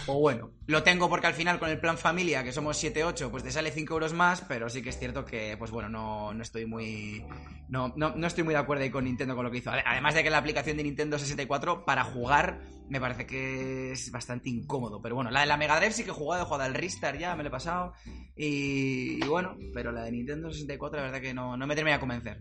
O 0.06 0.18
bueno, 0.20 0.52
lo 0.66 0.82
tengo 0.82 1.08
porque 1.10 1.26
al 1.26 1.34
final 1.34 1.58
con 1.58 1.68
el 1.68 1.78
plan 1.78 1.98
familia, 1.98 2.42
que 2.42 2.50
somos 2.52 2.82
7-8, 2.82 3.30
pues 3.30 3.44
te 3.44 3.50
sale 3.52 3.70
5 3.70 3.92
euros 3.94 4.14
más, 4.14 4.40
pero 4.48 4.68
sí 4.70 4.80
que 4.82 4.88
es 4.88 4.98
cierto 4.98 5.24
que, 5.24 5.54
pues 5.58 5.70
bueno, 5.70 5.88
no, 5.88 6.32
no 6.34 6.42
estoy 6.42 6.64
muy. 6.66 7.24
No, 7.68 7.92
no, 7.94 8.14
no 8.16 8.26
estoy 8.26 8.42
muy 8.42 8.54
de 8.54 8.60
acuerdo 8.60 8.82
ahí 8.84 8.90
con 8.90 9.04
Nintendo 9.04 9.34
con 9.36 9.44
lo 9.44 9.50
que 9.50 9.58
hizo. 9.58 9.70
Ade- 9.70 9.82
Además 9.86 10.14
de 10.14 10.22
que 10.22 10.30
la 10.30 10.38
aplicación 10.38 10.76
de 10.78 10.82
Nintendo 10.82 11.18
64 11.18 11.84
para 11.84 12.04
jugar 12.04 12.60
me 12.88 13.00
parece 13.00 13.26
que 13.26 13.92
es 13.92 14.10
bastante 14.10 14.48
incómodo. 14.48 15.00
Pero 15.02 15.14
bueno, 15.14 15.30
la 15.30 15.40
de 15.40 15.46
la 15.46 15.56
Mega 15.58 15.76
Drive 15.76 15.92
sí 15.92 16.04
que 16.04 16.10
he 16.10 16.14
jugado, 16.14 16.42
he 16.42 16.46
jugado 16.46 16.64
al 16.64 16.74
Ristar 16.74 17.18
ya, 17.18 17.36
me 17.36 17.42
lo 17.42 17.48
he 17.48 17.52
pasado. 17.52 17.92
Y, 18.34 19.22
y 19.24 19.28
bueno, 19.28 19.56
pero 19.74 19.92
la 19.92 20.02
de 20.04 20.12
Nintendo 20.12 20.50
64 20.50 20.98
la 20.98 21.04
verdad 21.06 21.20
que 21.20 21.34
no, 21.34 21.56
no 21.56 21.66
me 21.66 21.74
termina 21.74 21.96
de 21.96 22.00
convencer. 22.00 22.40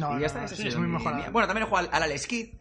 No, 0.00 0.10
y 0.10 0.14
no, 0.14 0.20
ya 0.20 0.26
está, 0.26 0.42
no, 0.42 0.48
sí, 0.48 0.68
es 0.68 0.76
muy 0.76 0.88
mi- 0.88 0.98
Bueno, 1.30 1.46
también 1.46 1.66
he 1.66 1.68
jugado 1.68 1.88
al, 1.88 1.94
al 1.94 2.02
Alex 2.04 2.26
Kidd. 2.26 2.54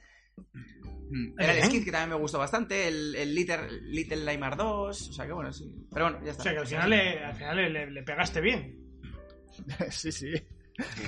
El 1.38 1.50
Alex. 1.50 1.70
Kidd 1.70 1.84
que 1.86 1.92
también 1.92 2.10
me 2.10 2.16
gustó 2.16 2.40
bastante. 2.40 2.88
El, 2.88 3.16
el 3.16 3.36
Little, 3.36 3.70
Little 3.84 4.24
Nightmare 4.24 4.56
2. 4.56 5.10
O 5.10 5.14
sea 5.14 5.26
que 5.26 5.34
bueno, 5.34 5.52
sí. 5.52 5.70
Pero 5.94 6.06
bueno, 6.06 6.20
ya 6.24 6.30
O 6.30 6.32
está. 6.32 6.44
sea 6.44 6.54
que 6.54 6.60
al 6.60 6.68
final 6.68 6.90
le, 6.90 7.24
al 7.24 7.36
final 7.36 7.74
le, 7.74 7.92
le- 7.92 8.04
pegaste 8.04 8.40
bien. 8.42 8.78
sí, 9.90 10.12
sí. 10.12 10.32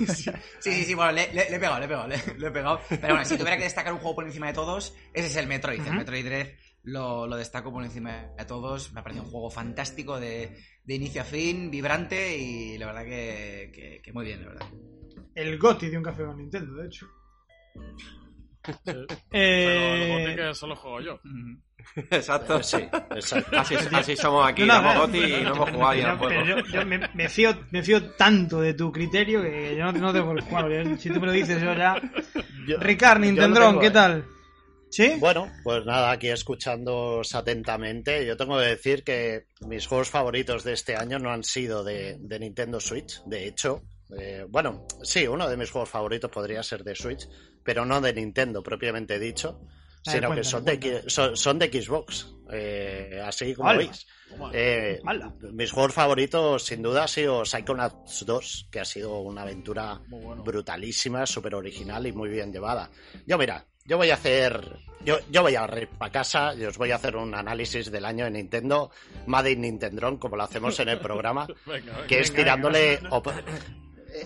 Sí, 0.05 0.29
sí, 0.59 0.83
sí, 0.83 0.93
bueno, 0.93 1.13
le, 1.13 1.27
le- 1.33 1.49
le 1.49 1.55
he 1.55 1.59
pegado, 1.59 1.79
le 1.79 1.85
he 1.85 1.87
pegado, 1.87 2.07
le, 2.07 2.17
le 2.37 2.47
he 2.47 2.51
pegado. 2.51 2.81
Pero 2.89 3.07
bueno, 3.09 3.23
si 3.25 3.37
tuviera 3.37 3.57
que 3.57 3.63
destacar 3.63 3.93
un 3.93 3.99
juego 3.99 4.15
por 4.15 4.25
encima 4.25 4.47
de 4.47 4.53
todos, 4.53 4.93
ese 5.13 5.27
es 5.27 5.35
el 5.37 5.47
Metroid. 5.47 5.81
El. 5.87 5.93
Metroid 5.93 6.25
Dread 6.25 6.47
lo, 6.83 7.25
lo 7.27 7.37
destaco 7.37 7.71
por 7.71 7.83
encima 7.83 8.27
de 8.37 8.45
todos. 8.45 8.91
Me 8.91 8.99
ha 8.99 9.03
parecido 9.03 9.23
un 9.25 9.31
juego 9.31 9.49
fantástico 9.49 10.19
de, 10.19 10.57
de 10.83 10.93
inicio 10.95 11.21
a 11.21 11.25
fin, 11.25 11.71
vibrante 11.71 12.37
y 12.37 12.77
la 12.77 12.87
verdad 12.87 13.03
que, 13.05 13.71
que- 13.73 14.01
que 14.03 14.11
muy 14.13 14.25
bien, 14.25 14.41
la 14.41 14.49
verdad. 14.49 14.67
El 15.35 15.57
GOTI 15.57 15.89
de 15.89 15.97
un 15.97 16.03
café 16.03 16.23
con 16.25 16.37
Nintendo, 16.37 16.75
de 16.75 16.87
hecho. 16.87 17.07
Sí. 18.63 18.75
Pero 18.85 19.05
Eh, 19.31 20.03
el 20.05 20.21
Gothic 20.23 20.47
que 20.47 20.53
solo 20.53 20.75
juego 20.75 21.01
yo. 21.01 21.19
Exacto. 22.11 22.63
Sí, 22.63 22.77
exacto. 23.11 23.59
Así, 23.59 23.75
así 23.91 24.15
somos 24.15 24.47
aquí, 24.47 24.61
No, 24.61 24.67
no, 24.67 24.73
damos 24.75 24.95
no, 24.95 25.01
goti 25.01 25.17
y 25.17 25.43
no 25.43 25.53
hemos 25.55 25.69
jugado 25.71 25.93
ya 25.95 26.01
pero- 26.01 26.11
al 26.11 26.19
pero 26.19 26.45
juego. 26.45 26.67
yo, 26.67 26.73
yo 26.79 26.85
me, 26.85 27.09
me 27.13 27.27
fío, 27.29 27.53
me 27.71 27.83
fío 27.83 28.11
tanto 28.11 28.61
de 28.61 28.73
tu 28.73 28.89
criterio 28.91 29.41
que 29.41 29.75
yo 29.75 29.91
no, 29.91 29.91
no 29.91 30.13
tengo 30.13 30.31
el 30.31 30.41
jugar. 30.41 30.71
Yo- 30.71 30.97
Si 30.97 31.09
tú 31.09 31.19
me 31.19 31.25
lo 31.27 31.33
dices, 31.33 31.61
yo 31.61 31.73
ya. 31.73 32.01
Yo- 32.65 32.77
Ricard, 32.79 33.19
Nintendron, 33.19 33.79
¿qué 33.79 33.87
eh. 33.87 33.91
tal? 33.91 34.25
¿Sí? 34.89 35.11
Bueno, 35.19 35.51
pues 35.63 35.83
nada, 35.85 36.11
aquí 36.11 36.29
escuchándoos 36.29 37.33
atentamente, 37.35 38.25
yo 38.27 38.37
tengo 38.37 38.59
que 38.59 38.65
decir 38.67 39.03
que 39.03 39.47
mis 39.67 39.87
juegos 39.87 40.09
favoritos 40.11 40.63
de 40.63 40.73
este 40.73 40.95
año 40.95 41.17
no 41.17 41.31
han 41.31 41.43
sido 41.43 41.83
de, 41.83 42.15
de 42.19 42.39
Nintendo 42.39 42.79
Switch, 42.79 43.23
de 43.25 43.47
hecho, 43.47 43.81
eh, 44.17 44.45
bueno, 44.49 44.85
sí, 45.03 45.27
uno 45.27 45.47
de 45.49 45.57
mis 45.57 45.71
juegos 45.71 45.89
favoritos 45.89 46.29
podría 46.31 46.61
ser 46.63 46.83
de 46.83 46.95
Switch, 46.95 47.27
pero 47.63 47.85
no 47.85 48.01
de 48.01 48.13
Nintendo 48.13 48.61
propiamente 48.63 49.19
dicho, 49.19 49.61
sino 50.01 50.33
que 50.35 50.43
son 50.43 50.65
de, 50.65 51.03
son, 51.07 51.37
son 51.37 51.57
de 51.59 51.67
Xbox, 51.81 52.27
eh, 52.51 53.21
así 53.23 53.53
como 53.55 53.69
Hala. 53.69 53.77
veis. 53.79 54.05
Eh, 54.51 54.99
Hala. 55.05 55.33
mis 55.53 55.71
juegos 55.71 55.93
favoritos 55.93 56.63
sin 56.65 56.81
duda 56.81 57.05
ha 57.05 57.07
sido 57.07 57.45
Psychonauts 57.45 58.25
2, 58.25 58.67
que 58.71 58.79
ha 58.81 58.85
sido 58.85 59.19
una 59.19 59.43
aventura 59.43 60.01
bueno. 60.09 60.43
brutalísima, 60.43 61.25
súper 61.25 61.55
original 61.55 62.05
y 62.07 62.11
muy 62.11 62.29
bien 62.29 62.51
llevada. 62.51 62.89
Yo 63.25 63.37
mira, 63.37 63.65
yo 63.85 63.95
voy 63.97 64.09
a 64.09 64.15
hacer, 64.15 64.77
yo, 65.05 65.19
yo 65.31 65.41
voy 65.41 65.55
a 65.55 65.63
ir 65.79 65.87
para 65.87 66.11
casa 66.11 66.53
y 66.55 66.65
os 66.65 66.77
voy 66.77 66.91
a 66.91 66.95
hacer 66.95 67.15
un 67.15 67.33
análisis 67.35 67.89
del 67.91 68.03
año 68.05 68.25
de 68.25 68.31
Nintendo, 68.31 68.91
Made 69.27 69.51
in 69.51 69.61
Nintendron, 69.61 70.17
como 70.17 70.35
lo 70.35 70.43
hacemos 70.43 70.77
en 70.81 70.89
el 70.89 70.99
programa, 70.99 71.47
Venga, 71.65 71.91
venga. 71.93 72.07
que 72.07 72.19
es 72.19 72.29
Venga, 72.31 72.43
tirándole 72.43 72.99
op- 73.11 73.27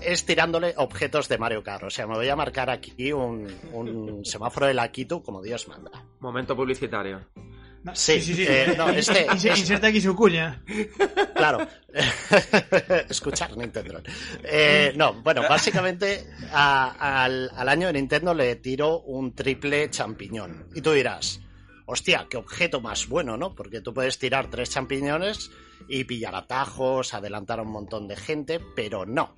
es 0.04 0.26
tirándole 0.26 0.74
objetos 0.78 1.28
de 1.30 1.38
Mario 1.38 1.64
Kart. 1.64 1.84
O 1.84 1.90
sea, 1.90 2.08
me 2.08 2.16
voy 2.16 2.30
a 2.30 2.36
marcar 2.36 2.70
aquí 2.70 3.12
un, 3.12 3.48
un 3.74 4.26
semáforo 4.26 4.66
de 4.68 4.74
la 4.74 4.92
Kitu 4.92 5.22
como 5.24 5.42
Dios 5.42 5.68
manda. 5.68 5.92
Momento 6.20 6.56
publicitario. 6.56 7.22
No, 7.84 7.96
Sí, 7.96 8.20
eh, 8.40 8.74
no, 8.76 8.90
este- 8.90 9.28
Inse- 9.28 9.52
es- 9.54 9.60
Inserta 9.60 9.88
aquí 9.88 10.02
su 10.02 10.16
cuña. 10.16 10.62
Claro. 11.36 11.66
Escuchar 13.10 13.56
Nintendo. 13.56 14.02
Eh, 14.44 14.94
no, 14.96 15.14
bueno, 15.22 15.42
básicamente 15.48 16.28
a- 16.52 17.24
al, 17.24 17.50
al 17.56 17.70
año 17.70 17.88
de 17.88 17.94
Nintendo 17.94 18.34
le 18.34 18.56
tiro 18.58 19.00
un 19.02 19.34
triple 19.34 19.90
champiñón. 19.90 20.68
Y 20.76 20.82
tú 20.82 20.92
dirás, 20.92 21.40
hostia, 21.86 22.28
qué 22.30 22.38
objeto 22.38 22.82
más 22.82 23.08
bueno, 23.08 23.38
¿no? 23.38 23.56
Porque 23.56 23.82
tú 23.82 23.94
puedes 23.94 24.18
tirar 24.18 24.50
tres 24.50 24.70
champiñones 24.70 25.52
y 25.88 26.04
pillar 26.04 26.36
atajos, 26.36 27.14
adelantar 27.14 27.60
a 27.60 27.64
un 27.64 27.72
montón 27.72 28.08
de 28.08 28.16
gente, 28.16 28.60
pero 28.76 29.06
no. 29.06 29.36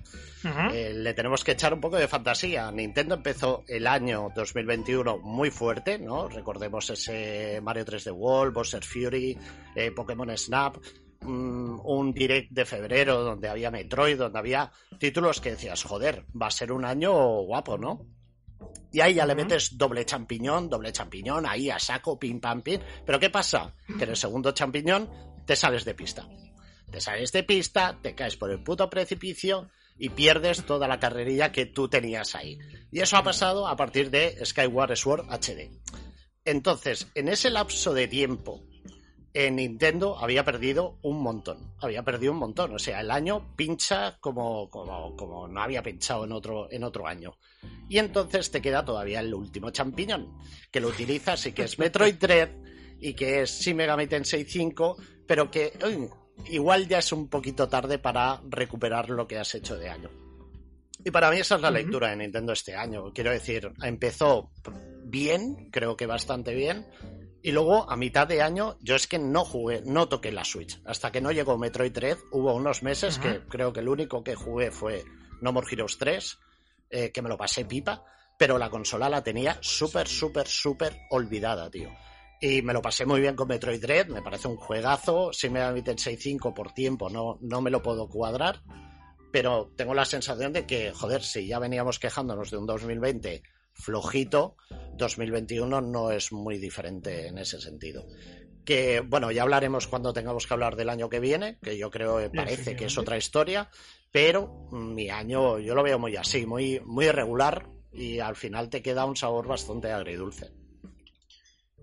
Eh, 0.72 0.92
le 0.94 1.14
tenemos 1.14 1.44
que 1.44 1.52
echar 1.52 1.74
un 1.74 1.80
poco 1.80 1.96
de 1.96 2.08
fantasía. 2.08 2.70
Nintendo 2.70 3.16
empezó 3.16 3.64
el 3.68 3.86
año 3.86 4.30
2021 4.34 5.18
muy 5.18 5.50
fuerte, 5.50 5.98
¿no? 5.98 6.28
Recordemos 6.28 6.88
ese 6.90 7.60
Mario 7.62 7.84
3D 7.84 8.12
World, 8.12 8.54
Bowser 8.54 8.84
Fury, 8.84 9.36
eh, 9.74 9.90
Pokémon 9.90 10.36
Snap, 10.36 10.76
mm, 11.20 11.80
un 11.84 12.12
direct 12.12 12.50
de 12.50 12.64
febrero 12.64 13.22
donde 13.22 13.48
había 13.48 13.70
Metroid, 13.70 14.16
donde 14.16 14.38
había 14.38 14.72
títulos 14.98 15.40
que 15.40 15.52
decías, 15.52 15.82
joder, 15.84 16.24
va 16.40 16.46
a 16.46 16.50
ser 16.50 16.72
un 16.72 16.84
año 16.84 17.12
guapo, 17.42 17.76
¿no? 17.78 18.06
Y 18.92 19.00
ahí 19.00 19.14
ya 19.14 19.26
le 19.26 19.34
metes 19.34 19.78
doble 19.78 20.04
champiñón, 20.04 20.68
doble 20.68 20.92
champiñón, 20.92 21.46
ahí 21.46 21.70
a 21.70 21.78
saco, 21.78 22.18
pim 22.18 22.40
pam 22.40 22.62
pim. 22.62 22.80
Pero 23.06 23.20
¿qué 23.20 23.30
pasa? 23.30 23.72
Que 23.86 24.04
en 24.04 24.10
el 24.10 24.16
segundo 24.16 24.52
champiñón 24.52 25.08
te 25.50 25.56
sales 25.56 25.84
de 25.84 25.96
pista. 25.96 26.28
Te 26.92 27.00
sales 27.00 27.32
de 27.32 27.42
pista, 27.42 27.98
te 28.00 28.14
caes 28.14 28.36
por 28.36 28.52
el 28.52 28.62
puto 28.62 28.88
precipicio 28.88 29.68
y 29.98 30.10
pierdes 30.10 30.64
toda 30.64 30.86
la 30.86 31.00
carrerilla 31.00 31.50
que 31.50 31.66
tú 31.66 31.88
tenías 31.88 32.36
ahí. 32.36 32.56
Y 32.92 33.00
eso 33.00 33.16
ha 33.16 33.24
pasado 33.24 33.66
a 33.66 33.74
partir 33.74 34.12
de 34.12 34.38
Skyward 34.46 34.96
Sword 34.96 35.26
HD. 35.28 35.72
Entonces, 36.44 37.08
en 37.16 37.26
ese 37.26 37.50
lapso 37.50 37.92
de 37.94 38.06
tiempo, 38.06 38.62
en 39.34 39.56
Nintendo 39.56 40.16
había 40.20 40.44
perdido 40.44 41.00
un 41.02 41.20
montón. 41.20 41.74
Había 41.80 42.04
perdido 42.04 42.32
un 42.32 42.38
montón. 42.38 42.72
O 42.72 42.78
sea, 42.78 43.00
el 43.00 43.10
año 43.10 43.56
pincha 43.56 44.18
como, 44.20 44.70
como, 44.70 45.16
como 45.16 45.48
no 45.48 45.62
había 45.62 45.82
pinchado 45.82 46.26
en 46.26 46.30
otro, 46.30 46.70
en 46.70 46.84
otro 46.84 47.08
año. 47.08 47.36
Y 47.88 47.98
entonces 47.98 48.52
te 48.52 48.62
queda 48.62 48.84
todavía 48.84 49.18
el 49.18 49.34
último 49.34 49.70
champiñón, 49.70 50.32
que 50.70 50.78
lo 50.78 50.86
utilizas 50.86 51.44
y 51.46 51.52
que 51.52 51.64
es 51.64 51.76
Metroid 51.80 52.14
Dread 52.14 52.69
y 53.00 53.14
que 53.14 53.42
es 53.42 53.60
Shin 53.60 53.76
Megami 53.76 54.06
Tensei 54.06 54.44
5, 54.44 54.96
pero 55.26 55.50
que 55.50 55.72
uy, 55.84 56.08
igual 56.50 56.86
ya 56.88 56.98
es 56.98 57.12
un 57.12 57.28
poquito 57.28 57.68
tarde 57.68 57.98
para 57.98 58.40
recuperar 58.48 59.10
lo 59.10 59.26
que 59.26 59.38
has 59.38 59.54
hecho 59.54 59.76
de 59.76 59.88
año. 59.88 60.10
Y 61.04 61.10
para 61.10 61.30
mí 61.30 61.38
esa 61.38 61.56
es 61.56 61.62
la 61.62 61.70
lectura 61.70 62.10
de 62.10 62.16
Nintendo 62.16 62.52
este 62.52 62.76
año. 62.76 63.12
Quiero 63.14 63.30
decir, 63.30 63.72
empezó 63.82 64.50
bien, 65.04 65.70
creo 65.70 65.96
que 65.96 66.06
bastante 66.06 66.54
bien, 66.54 66.86
y 67.42 67.52
luego 67.52 67.90
a 67.90 67.96
mitad 67.96 68.26
de 68.26 68.42
año 68.42 68.76
yo 68.80 68.96
es 68.96 69.06
que 69.06 69.18
no 69.18 69.44
jugué, 69.44 69.82
no 69.84 70.08
toqué 70.08 70.30
la 70.30 70.44
Switch. 70.44 70.78
Hasta 70.84 71.10
que 71.10 71.22
no 71.22 71.32
llegó 71.32 71.56
Metroid 71.56 71.92
Dread, 71.92 72.18
hubo 72.32 72.54
unos 72.54 72.82
meses 72.82 73.18
que 73.18 73.40
creo 73.48 73.72
que 73.72 73.80
el 73.80 73.88
único 73.88 74.22
que 74.22 74.34
jugué 74.34 74.70
fue 74.70 75.04
No 75.40 75.52
More 75.52 75.66
Heroes 75.70 75.96
3, 75.96 76.38
eh, 76.90 77.10
que 77.12 77.22
me 77.22 77.30
lo 77.30 77.38
pasé 77.38 77.64
pipa, 77.64 78.04
pero 78.38 78.58
la 78.58 78.68
consola 78.68 79.08
la 79.08 79.22
tenía 79.22 79.56
súper, 79.62 80.06
súper, 80.06 80.46
súper 80.46 80.98
olvidada, 81.10 81.70
tío. 81.70 81.90
Y 82.40 82.62
me 82.62 82.72
lo 82.72 82.80
pasé 82.80 83.04
muy 83.04 83.20
bien 83.20 83.36
con 83.36 83.48
Metroid 83.48 83.82
Dread, 83.82 84.08
me 84.08 84.22
parece 84.22 84.48
un 84.48 84.56
juegazo. 84.56 85.30
Si 85.32 85.50
me 85.50 85.60
admiten 85.60 85.96
6.5 85.96 86.54
por 86.54 86.72
tiempo, 86.72 87.10
no, 87.10 87.38
no 87.42 87.60
me 87.60 87.70
lo 87.70 87.82
puedo 87.82 88.08
cuadrar. 88.08 88.62
Pero 89.30 89.72
tengo 89.76 89.92
la 89.92 90.06
sensación 90.06 90.52
de 90.54 90.66
que, 90.66 90.92
joder, 90.92 91.22
si 91.22 91.46
ya 91.46 91.58
veníamos 91.58 91.98
quejándonos 91.98 92.50
de 92.50 92.56
un 92.56 92.66
2020 92.66 93.42
flojito, 93.74 94.56
2021 94.96 95.82
no 95.82 96.10
es 96.10 96.32
muy 96.32 96.58
diferente 96.58 97.26
en 97.28 97.36
ese 97.36 97.60
sentido. 97.60 98.06
Que, 98.64 99.00
bueno, 99.00 99.30
ya 99.30 99.42
hablaremos 99.42 99.86
cuando 99.86 100.14
tengamos 100.14 100.46
que 100.46 100.54
hablar 100.54 100.76
del 100.76 100.88
año 100.88 101.10
que 101.10 101.20
viene, 101.20 101.58
que 101.62 101.76
yo 101.76 101.90
creo 101.90 102.18
que 102.18 102.30
parece 102.30 102.74
que 102.74 102.86
es 102.86 102.96
otra 102.96 103.18
historia, 103.18 103.70
pero 104.10 104.68
mi 104.72 105.10
año 105.10 105.58
yo 105.58 105.74
lo 105.74 105.82
veo 105.82 105.98
muy 105.98 106.16
así, 106.16 106.46
muy, 106.46 106.80
muy 106.80 107.06
irregular 107.06 107.68
y 107.92 108.18
al 108.20 108.36
final 108.36 108.70
te 108.70 108.82
queda 108.82 109.04
un 109.04 109.16
sabor 109.16 109.46
bastante 109.46 109.92
agridulce. 109.92 110.59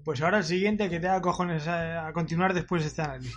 Pues 0.08 0.22
ahora 0.22 0.38
el 0.38 0.46
siguiente 0.46 0.90
que 0.90 1.02
te 1.02 1.08
haga 1.10 1.22
cojones 1.22 1.68
a, 1.68 2.08
a 2.08 2.14
continuar 2.14 2.54
después 2.54 2.82
de 2.82 2.88
este 2.88 3.02
análisis. 3.02 3.36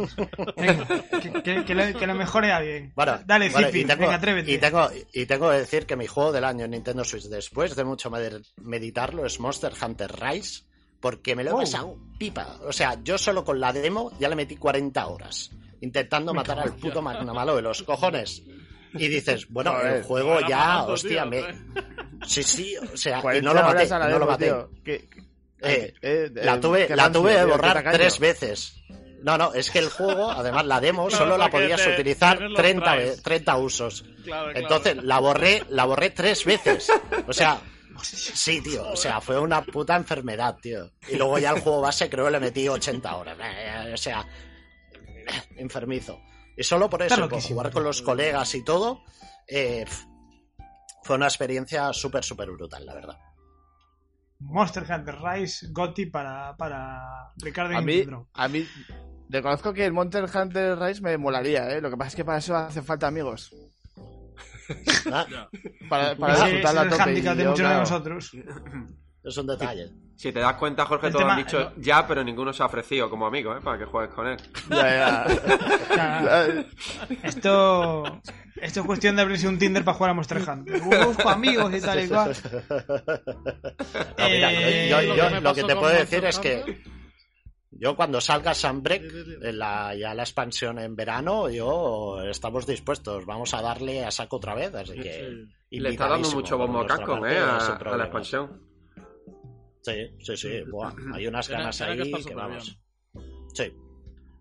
Venga, 0.56 0.86
que, 1.20 1.42
que- 1.42 1.64
que 1.64 1.74
lo, 1.74 1.98
que 1.98 2.06
lo 2.06 2.14
mejore 2.14 2.52
alguien. 2.52 2.92
Bueno, 2.94 3.18
Dale, 3.26 3.48
vale, 3.50 3.66
Zipi, 3.66 3.80
y 3.80 3.84
tengo, 3.86 4.02
venga, 4.02 4.14
atrévete. 4.14 4.52
Y 4.52 4.58
tengo, 4.58 4.88
y 5.12 5.26
tengo 5.26 5.50
que 5.50 5.56
decir 5.56 5.84
que 5.84 5.96
mi 5.96 6.06
juego 6.06 6.30
del 6.30 6.44
año 6.44 6.66
en 6.66 6.70
Nintendo 6.70 7.02
Switch, 7.02 7.24
después 7.24 7.74
de 7.74 7.82
mucho 7.82 8.08
med- 8.08 8.46
meditarlo, 8.62 9.26
es 9.26 9.40
Monster 9.40 9.72
Hunter 9.82 10.12
Rise, 10.20 10.62
porque 11.00 11.34
me 11.34 11.42
lo 11.42 11.50
he 11.50 11.54
Oh. 11.54 11.58
pasado 11.58 11.96
pipa. 12.18 12.56
O 12.64 12.72
sea, 12.72 12.96
yo 13.02 13.18
solo 13.18 13.44
con 13.44 13.58
la 13.58 13.72
demo 13.72 14.12
ya 14.20 14.28
le 14.28 14.36
metí 14.36 14.54
40 14.56 15.04
horas, 15.08 15.50
intentando 15.80 16.32
Me 16.32 16.36
matar 16.38 16.60
al 16.60 16.76
puto 16.76 17.02
Magnamalo 17.02 17.56
de 17.56 17.62
los 17.62 17.82
cojones. 17.82 18.44
Y 18.94 19.08
dices, 19.08 19.48
bueno, 19.48 19.80
el 19.82 20.04
juego 20.04 20.38
ya, 20.48 20.58
matando, 20.58 20.92
hostia, 20.92 21.22
tío, 21.22 21.30
me... 21.30 21.42
Sí, 22.26 22.42
sí, 22.44 22.76
o 22.76 22.96
sea, 22.96 23.18
y 23.18 23.22
40 23.22 23.48
no 23.48 23.54
lo 23.60 23.62
maté, 23.66 23.92
a 23.94 23.98
no 24.08 24.18
lo 24.20 24.26
maté. 24.26 24.44
tío. 24.46 24.70
¿Qué- 24.84 25.08
Eh, 25.62 25.92
eh, 26.00 26.30
la 26.34 26.54
eh, 26.54 26.58
tuve, 26.58 26.88
la 26.96 27.12
tuve 27.12 27.34
de 27.36 27.44
borrar 27.44 27.84
tres 27.92 28.18
veces. 28.18 28.74
No, 29.22 29.36
no, 29.36 29.52
es 29.52 29.70
que 29.70 29.78
el 29.80 29.90
juego, 29.90 30.30
además 30.30 30.64
la 30.64 30.80
demo, 30.80 31.06
Claro, 31.08 31.24
solo 31.24 31.36
la 31.36 31.50
podías 31.50 31.82
te- 31.84 31.92
utilizar 31.92 32.38
tienes 32.38 32.52
los 32.52 32.58
30, 32.62 32.92
tries. 32.94 33.16
ve- 33.16 33.22
30 33.22 33.56
usos. 33.58 34.02
Claro, 34.02 34.24
claro. 34.24 34.52
Entonces 34.58 34.96
la 35.04 35.18
borré, 35.18 35.62
la 35.68 35.84
borré 35.84 36.10
tres 36.10 36.44
veces. 36.46 36.90
O 37.26 37.32
sea, 37.34 37.60
sí, 38.02 38.62
tío. 38.62 38.88
O 38.88 38.96
sea, 38.96 39.20
fue 39.20 39.38
una 39.38 39.60
puta 39.62 39.94
enfermedad, 39.96 40.56
tío. 40.62 40.90
Y 41.08 41.16
luego 41.16 41.38
ya 41.38 41.50
el 41.50 41.60
juego 41.60 41.82
base 41.82 42.08
creo 42.08 42.24
que 42.24 42.30
le 42.30 42.40
metí 42.40 42.66
80 42.66 43.14
horas. 43.16 43.36
O 43.92 43.96
sea, 43.98 44.26
enfermizo. 45.56 46.18
Y 46.56 46.62
solo 46.64 46.88
por 46.90 47.02
eso, 47.02 47.28
por 47.28 47.40
jugar 47.42 47.70
con 47.70 47.84
los 47.84 48.02
colegas 48.02 48.54
y 48.54 48.64
todo, 48.64 49.02
eh, 49.46 49.84
fue 51.02 51.16
una 51.16 51.26
experiencia 51.26 51.92
súper, 51.92 52.24
súper 52.24 52.50
brutal, 52.50 52.84
la 52.86 52.94
verdad. 52.94 53.18
Monster 54.40 54.84
Hunter 54.90 55.16
Rise, 55.22 55.68
Gotti 55.70 56.06
para, 56.06 56.56
para 56.56 57.32
Ricardo 57.36 57.76
A 57.76 57.82
y 57.82 57.84
mí, 57.84 58.04
a 58.34 58.48
mí, 58.48 58.66
reconozco 59.28 59.72
que 59.72 59.84
el 59.84 59.92
Monster 59.92 60.24
Hunter 60.34 60.78
Rise 60.78 61.02
me 61.02 61.16
molaría, 61.18 61.70
¿eh? 61.70 61.80
Lo 61.80 61.90
que 61.90 61.96
pasa 61.96 62.08
es 62.08 62.16
que 62.16 62.24
para 62.24 62.38
eso 62.38 62.56
hacen 62.56 62.84
falta 62.84 63.06
amigos. 63.06 63.54
Ah, 65.12 65.26
Para, 65.88 66.16
para 66.16 66.34
Ese 66.34 66.44
disfrutarlo 66.46 66.80
es 66.80 66.80
a 66.80 66.82
el 66.82 66.90
tope. 66.90 67.12
y 67.12 67.20
de 67.36 67.42
yo, 67.44 67.50
muchos 67.50 67.58
de 67.58 67.64
claro, 67.64 67.80
nosotros. 67.80 68.32
Es 69.24 69.36
un 69.36 69.46
detalle. 69.46 69.90
Si 70.20 70.32
te 70.32 70.40
das 70.40 70.52
cuenta, 70.56 70.84
Jorge, 70.84 71.06
El 71.06 71.12
todos 71.14 71.22
tema- 71.24 71.32
han 71.34 71.44
dicho 71.44 71.72
ya, 71.78 72.06
pero 72.06 72.22
ninguno 72.22 72.52
se 72.52 72.62
ha 72.62 72.66
ofrecido 72.66 73.08
como 73.08 73.26
amigo, 73.26 73.56
¿eh? 73.56 73.60
Para 73.64 73.78
que 73.78 73.86
juegues 73.86 74.14
con 74.14 74.26
él. 74.26 74.36
ya, 74.68 75.26
ya. 75.26 76.64
esto, 77.22 78.20
esto 78.56 78.80
es 78.80 78.86
cuestión 78.86 79.16
de 79.16 79.22
abrirse 79.22 79.48
un 79.48 79.58
Tinder 79.58 79.82
para 79.82 79.96
jugar 79.96 80.10
a 80.10 80.14
Monster 80.14 80.42
Hunter. 80.46 80.78
Busco 81.06 81.26
amigos 81.30 81.72
y 81.74 81.80
tal 81.80 82.04
y 82.04 82.08
cual. 82.08 82.36
No, 84.18 84.28
mira, 84.28 84.52
Eh, 84.52 84.88
yo, 84.90 85.00
lo 85.02 85.16
yo 85.16 85.24
que 85.28 85.34
me 85.36 85.40
lo 85.40 85.54
que 85.54 85.62
te 85.64 85.74
puedo 85.74 85.94
Monster 85.94 86.06
decir 86.06 86.24
es 86.26 86.38
que 86.38 86.82
yo 87.70 87.96
cuando 87.96 88.20
salga 88.20 88.52
Sunbreak, 88.52 89.02
la, 89.40 89.94
ya 89.94 90.12
la 90.12 90.22
expansión 90.24 90.78
en 90.80 90.96
verano, 90.96 91.48
yo 91.48 92.20
estamos 92.30 92.66
dispuestos, 92.66 93.24
vamos 93.24 93.54
a 93.54 93.62
darle 93.62 94.04
a 94.04 94.10
saco 94.10 94.36
otra 94.36 94.54
vez, 94.54 94.74
así 94.74 94.98
que... 95.00 95.46
Sí. 95.70 95.78
Le 95.78 95.88
está 95.90 96.08
dando 96.08 96.30
mucho 96.32 96.58
bombo 96.58 96.80
a 96.80 96.86
Capcom, 96.86 97.24
¿eh? 97.24 97.38
A, 97.38 97.56
a 97.56 97.96
la 97.96 98.04
expansión. 98.04 98.69
Sí, 99.82 100.10
sí, 100.20 100.36
sí, 100.36 100.62
buah, 100.70 100.92
hay 101.14 101.26
unas 101.26 101.48
ganas 101.48 101.78
que 101.78 101.84
ahí 101.84 101.96
que 101.96 102.22
súper 102.22 102.36
vamos. 102.36 102.78
Sí, 103.54 103.72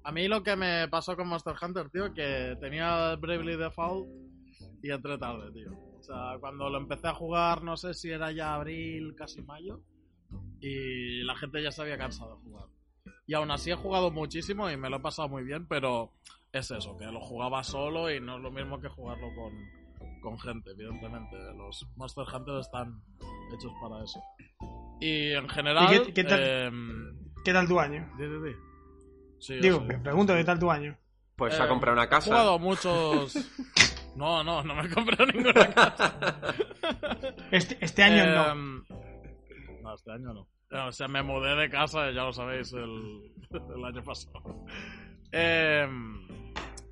A 0.03 0.11
mí 0.11 0.27
lo 0.27 0.43
que 0.43 0.55
me 0.55 0.87
pasó 0.87 1.15
con 1.15 1.27
Monster 1.27 1.55
Hunter, 1.61 1.89
tío, 1.89 2.13
que 2.13 2.57
tenía 2.59 3.15
Bravely 3.15 3.57
Default 3.57 4.07
y 4.83 4.91
entré 4.91 5.17
tarde, 5.17 5.51
tío. 5.51 5.71
O 5.99 6.03
sea, 6.03 6.37
cuando 6.39 6.69
lo 6.69 6.77
empecé 6.77 7.07
a 7.07 7.13
jugar, 7.13 7.63
no 7.63 7.77
sé 7.77 7.93
si 7.93 8.09
era 8.09 8.31
ya 8.31 8.55
abril, 8.55 9.15
casi 9.15 9.41
mayo, 9.41 9.81
y 10.59 11.23
la 11.23 11.35
gente 11.35 11.61
ya 11.61 11.71
se 11.71 11.81
había 11.81 11.97
cansado 11.97 12.35
de 12.35 12.41
jugar. 12.43 12.67
Y 13.27 13.33
aún 13.33 13.51
así 13.51 13.71
he 13.71 13.75
jugado 13.75 14.11
muchísimo 14.11 14.69
y 14.69 14.77
me 14.77 14.89
lo 14.89 14.97
he 14.97 15.01
pasado 15.01 15.29
muy 15.29 15.43
bien, 15.43 15.67
pero 15.67 16.13
es 16.51 16.71
eso, 16.71 16.97
que 16.97 17.05
lo 17.05 17.21
jugaba 17.21 17.63
solo 17.63 18.11
y 18.11 18.19
no 18.19 18.37
es 18.37 18.41
lo 18.41 18.51
mismo 18.51 18.79
que 18.81 18.89
jugarlo 18.89 19.27
con, 19.35 19.53
con 20.21 20.39
gente, 20.39 20.71
evidentemente. 20.71 21.37
Los 21.55 21.85
Monster 21.95 22.25
Hunter 22.33 22.55
están 22.57 23.01
hechos 23.53 23.71
para 23.81 24.03
eso. 24.03 24.19
Y 24.99 25.31
en 25.33 25.47
general... 25.49 25.93
¿Y 25.93 26.01
qué- 26.07 26.13
qué 26.13 26.23
tal? 26.23 26.39
em, 26.43 27.17
¿Qué 27.43 27.53
tal 27.53 27.67
tu 27.67 27.79
año? 27.79 28.09
Sí, 29.39 29.55
Digo, 29.59 29.79
me 29.81 29.97
pregunto, 29.99 30.35
¿qué 30.35 30.43
tal 30.43 30.59
tu 30.59 30.69
año? 30.69 30.97
Pues 31.35 31.55
se 31.55 31.61
ha 31.61 31.65
Eh, 31.65 31.69
comprado 31.69 31.95
una 31.95 32.03
He 32.05 32.09
casa. 32.09 32.29
jugado 32.29 32.59
muchos. 32.59 33.33
No, 34.15 34.43
no, 34.43 34.61
no 34.63 34.75
me 34.75 34.85
he 34.85 34.89
comprado 34.89 35.27
ninguna 35.31 35.73
casa. 35.73 36.19
Este, 37.51 37.77
este 37.79 38.03
año 38.03 38.25
no. 38.25 38.51
Em, 38.51 38.83
No, 39.81 39.95
este 39.95 40.11
año 40.11 40.33
no. 40.33 40.47
Eh, 40.71 40.77
O 40.87 40.91
sea, 40.91 41.07
me 41.07 41.23
mudé 41.23 41.55
de 41.55 41.69
casa, 41.69 42.11
ya 42.11 42.23
lo 42.23 42.33
sabéis, 42.33 42.73
el, 42.73 43.31
el 43.75 43.85
año 43.85 44.03
pasado. 44.03 44.65
Em, 45.31 46.19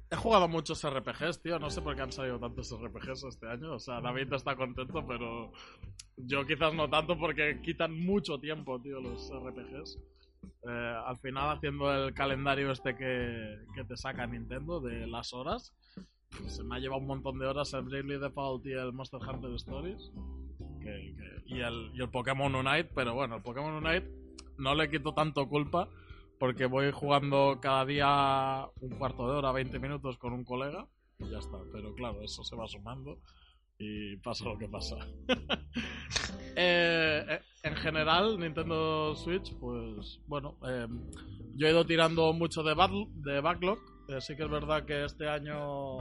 he 0.10 0.16
jugado 0.16 0.48
muchos 0.48 0.84
RPGs, 0.84 1.42
tío. 1.42 1.60
No 1.60 1.70
sé 1.70 1.82
por 1.82 1.96
qué 1.96 2.02
han 2.02 2.12
salido 2.12 2.40
tantos 2.40 2.72
RPGs 2.72 3.24
este 3.24 3.50
año. 3.50 3.74
O 3.74 3.80
sea, 3.80 4.02
David 4.02 4.34
está 4.34 4.56
contento, 4.56 5.06
pero 5.06 5.52
yo 6.18 6.46
quizás 6.46 6.74
no 6.74 6.90
tanto 6.90 7.18
porque 7.18 7.62
quitan 7.62 7.94
mucho 7.94 8.40
tiempo, 8.40 8.82
tío, 8.82 9.00
los 9.00 9.32
RPGs. 9.32 10.00
Eh, 10.68 10.96
al 11.06 11.18
final 11.18 11.58
haciendo 11.58 11.94
el 11.94 12.14
calendario 12.14 12.72
este 12.72 12.96
que, 12.96 13.58
que 13.76 13.84
te 13.84 13.98
saca 13.98 14.28
Nintendo 14.28 14.80
de 14.80 15.08
las 15.08 15.34
horas, 15.34 15.74
pues 16.30 16.56
se 16.56 16.64
me 16.64 16.76
ha 16.76 16.80
llevado 16.80 17.02
un 17.02 17.08
montón 17.08 17.40
de 17.40 17.48
horas 17.48 17.74
el 17.74 17.84
Bravely 17.84 18.18
Default 18.18 18.66
y 18.66 18.74
el 18.74 18.94
Monster 18.94 19.20
Hunter 19.22 19.52
Stories 19.56 20.12
y, 21.46 21.60
el, 21.60 21.92
y 21.94 22.02
el 22.02 22.10
Pokémon 22.10 22.54
Unite, 22.54 22.90
pero 22.96 23.14
bueno, 23.14 23.38
el 23.38 23.42
Pokémon 23.42 23.74
Unite 23.86 24.10
no 24.58 24.76
le 24.76 24.90
quito 24.90 25.14
tanto 25.14 25.48
culpa 25.48 25.90
porque 26.40 26.66
voy 26.66 26.92
jugando 26.92 27.60
cada 27.62 27.86
día 27.86 28.66
un 28.82 28.98
cuarto 28.98 29.28
de 29.30 29.38
hora, 29.38 29.52
20 29.52 29.80
minutos 29.80 30.18
con 30.18 30.34
un 30.34 30.44
colega 30.44 30.88
y 31.20 31.30
ya 31.30 31.40
está. 31.40 31.58
Pero 31.72 31.94
claro, 31.96 32.22
eso 32.22 32.44
se 32.44 32.56
va 32.56 32.68
sumando 32.68 33.20
y 33.80 34.18
pasa 34.18 34.46
lo 34.46 34.58
que 34.58 34.68
pasa. 34.68 34.96
Eh, 36.60 37.24
eh, 37.30 37.40
en 37.62 37.76
general, 37.76 38.40
Nintendo 38.40 39.14
Switch, 39.16 39.54
pues 39.60 40.20
bueno, 40.26 40.58
eh, 40.68 40.88
yo 41.56 41.68
he 41.68 41.70
ido 41.70 41.86
tirando 41.86 42.34
mucho 42.34 42.64
de, 42.64 42.74
back- 42.74 43.08
de 43.14 43.42
backlog. 43.42 43.78
Eh, 44.10 44.20
sí 44.22 44.36
que 44.36 44.44
es 44.44 44.50
verdad 44.50 44.84
que 44.86 45.06
este 45.06 45.30
año 45.30 45.98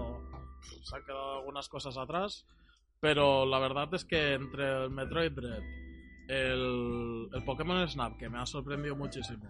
se 0.82 0.96
han 0.96 1.04
quedado 1.04 1.40
algunas 1.40 1.68
cosas 1.68 1.98
atrás, 1.98 2.46
pero 3.00 3.44
la 3.44 3.58
verdad 3.58 3.92
es 3.92 4.06
que 4.06 4.32
entre 4.32 4.84
el 4.84 4.90
Metroid 4.90 5.32
Dread, 5.32 5.62
el, 6.28 7.28
el 7.34 7.44
Pokémon 7.44 7.86
Snap, 7.86 8.16
que 8.16 8.30
me 8.30 8.38
ha 8.38 8.46
sorprendido 8.46 8.96
muchísimo, 8.96 9.44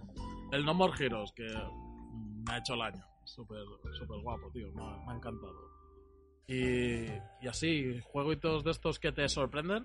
el 0.52 0.64
No 0.64 0.74
More 0.74 0.92
Heroes, 0.98 1.32
que 1.32 1.46
me 1.46 2.52
ha 2.52 2.58
hecho 2.58 2.74
el 2.74 2.82
año, 2.82 3.04
súper 3.24 3.64
súper 3.98 4.20
guapo, 4.20 4.50
tío, 4.52 4.70
me 4.72 4.82
ha, 4.82 4.96
me 5.06 5.12
ha 5.12 5.16
encantado. 5.16 5.76
Y, 6.48 7.06
y 7.44 7.48
así, 7.48 8.00
jueguitos 8.04 8.62
de 8.62 8.70
estos 8.70 9.00
que 9.00 9.12
te 9.12 9.28
sorprenden, 9.28 9.84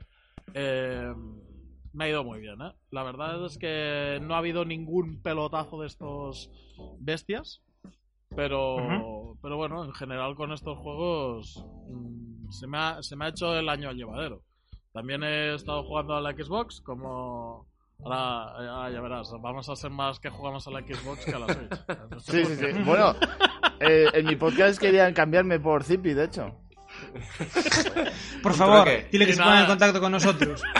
eh, 0.53 1.13
me 1.93 2.05
ha 2.05 2.09
ido 2.09 2.23
muy 2.23 2.39
bien, 2.39 2.61
¿eh? 2.61 2.73
La 2.91 3.03
verdad 3.03 3.45
es 3.45 3.57
que 3.57 4.19
no 4.21 4.35
ha 4.35 4.37
habido 4.37 4.63
ningún 4.65 5.21
pelotazo 5.21 5.81
de 5.81 5.87
estos 5.87 6.49
bestias, 6.99 7.61
pero, 8.35 9.37
pero 9.41 9.57
bueno, 9.57 9.83
en 9.83 9.93
general 9.93 10.35
con 10.35 10.53
estos 10.53 10.77
juegos 10.77 11.65
mm, 11.89 12.49
se, 12.49 12.67
me 12.67 12.77
ha, 12.77 13.03
se 13.03 13.15
me 13.15 13.25
ha 13.25 13.29
hecho 13.29 13.57
el 13.57 13.67
año 13.67 13.91
llevadero. 13.91 14.43
También 14.93 15.23
he 15.23 15.55
estado 15.55 15.83
jugando 15.83 16.15
a 16.15 16.21
la 16.21 16.31
Xbox, 16.31 16.81
como... 16.81 17.67
Ahora, 18.03 18.87
ya, 18.89 18.93
ya 18.95 19.01
verás, 19.01 19.31
vamos 19.41 19.69
a 19.69 19.75
ser 19.75 19.91
más 19.91 20.19
que 20.19 20.29
jugamos 20.29 20.67
a 20.67 20.71
la 20.71 20.81
Xbox 20.81 21.25
que 21.25 21.35
a 21.35 21.39
la 21.39 21.47
Switch. 21.53 21.69
Sí, 22.19 22.45
sí, 22.45 22.55
sí. 22.55 22.83
Bueno, 22.83 23.15
eh, 23.79 24.07
en 24.13 24.25
mi 24.25 24.35
podcast 24.35 24.79
querían 24.79 25.13
cambiarme 25.13 25.59
por 25.59 25.83
Zippy, 25.83 26.13
de 26.13 26.25
hecho. 26.25 26.55
Por 28.43 28.51
¿Un 28.51 28.57
favor, 28.57 28.83
trueque? 28.83 29.07
dile 29.11 29.25
que 29.25 29.31
Y 29.31 29.35
se 29.35 29.41
ponga 29.43 29.61
en 29.61 29.67
contacto 29.67 29.99
con 29.99 30.11
nosotros. 30.11 30.63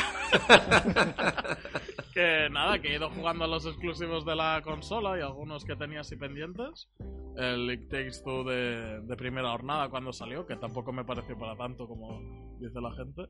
Que 2.14 2.50
nada, 2.52 2.80
que 2.80 2.90
he 2.90 2.96
ido 2.98 3.10
jugando 3.10 3.46
a 3.46 3.48
los 3.48 3.66
exclusivos 3.66 4.26
de 4.26 4.36
la 4.36 4.62
consola 4.64 5.18
y 5.18 5.22
algunos 5.22 5.64
que 5.64 5.78
tenía 5.78 6.02
así 6.02 6.18
pendientes. 6.18 6.90
El 7.38 7.72
It 7.72 7.90
Takes 7.90 8.22
Two 8.26 8.44
de, 8.44 9.00
de 9.02 9.16
primera 9.16 9.50
jornada 9.52 9.88
cuando 9.90 10.12
salió, 10.12 10.46
que 10.46 10.58
tampoco 10.58 10.92
me 10.92 11.06
pareció 11.06 11.38
para 11.40 11.56
tanto 11.56 11.88
como 11.88 12.20
dice 12.60 12.82
la 12.82 12.92
gente. 12.92 13.30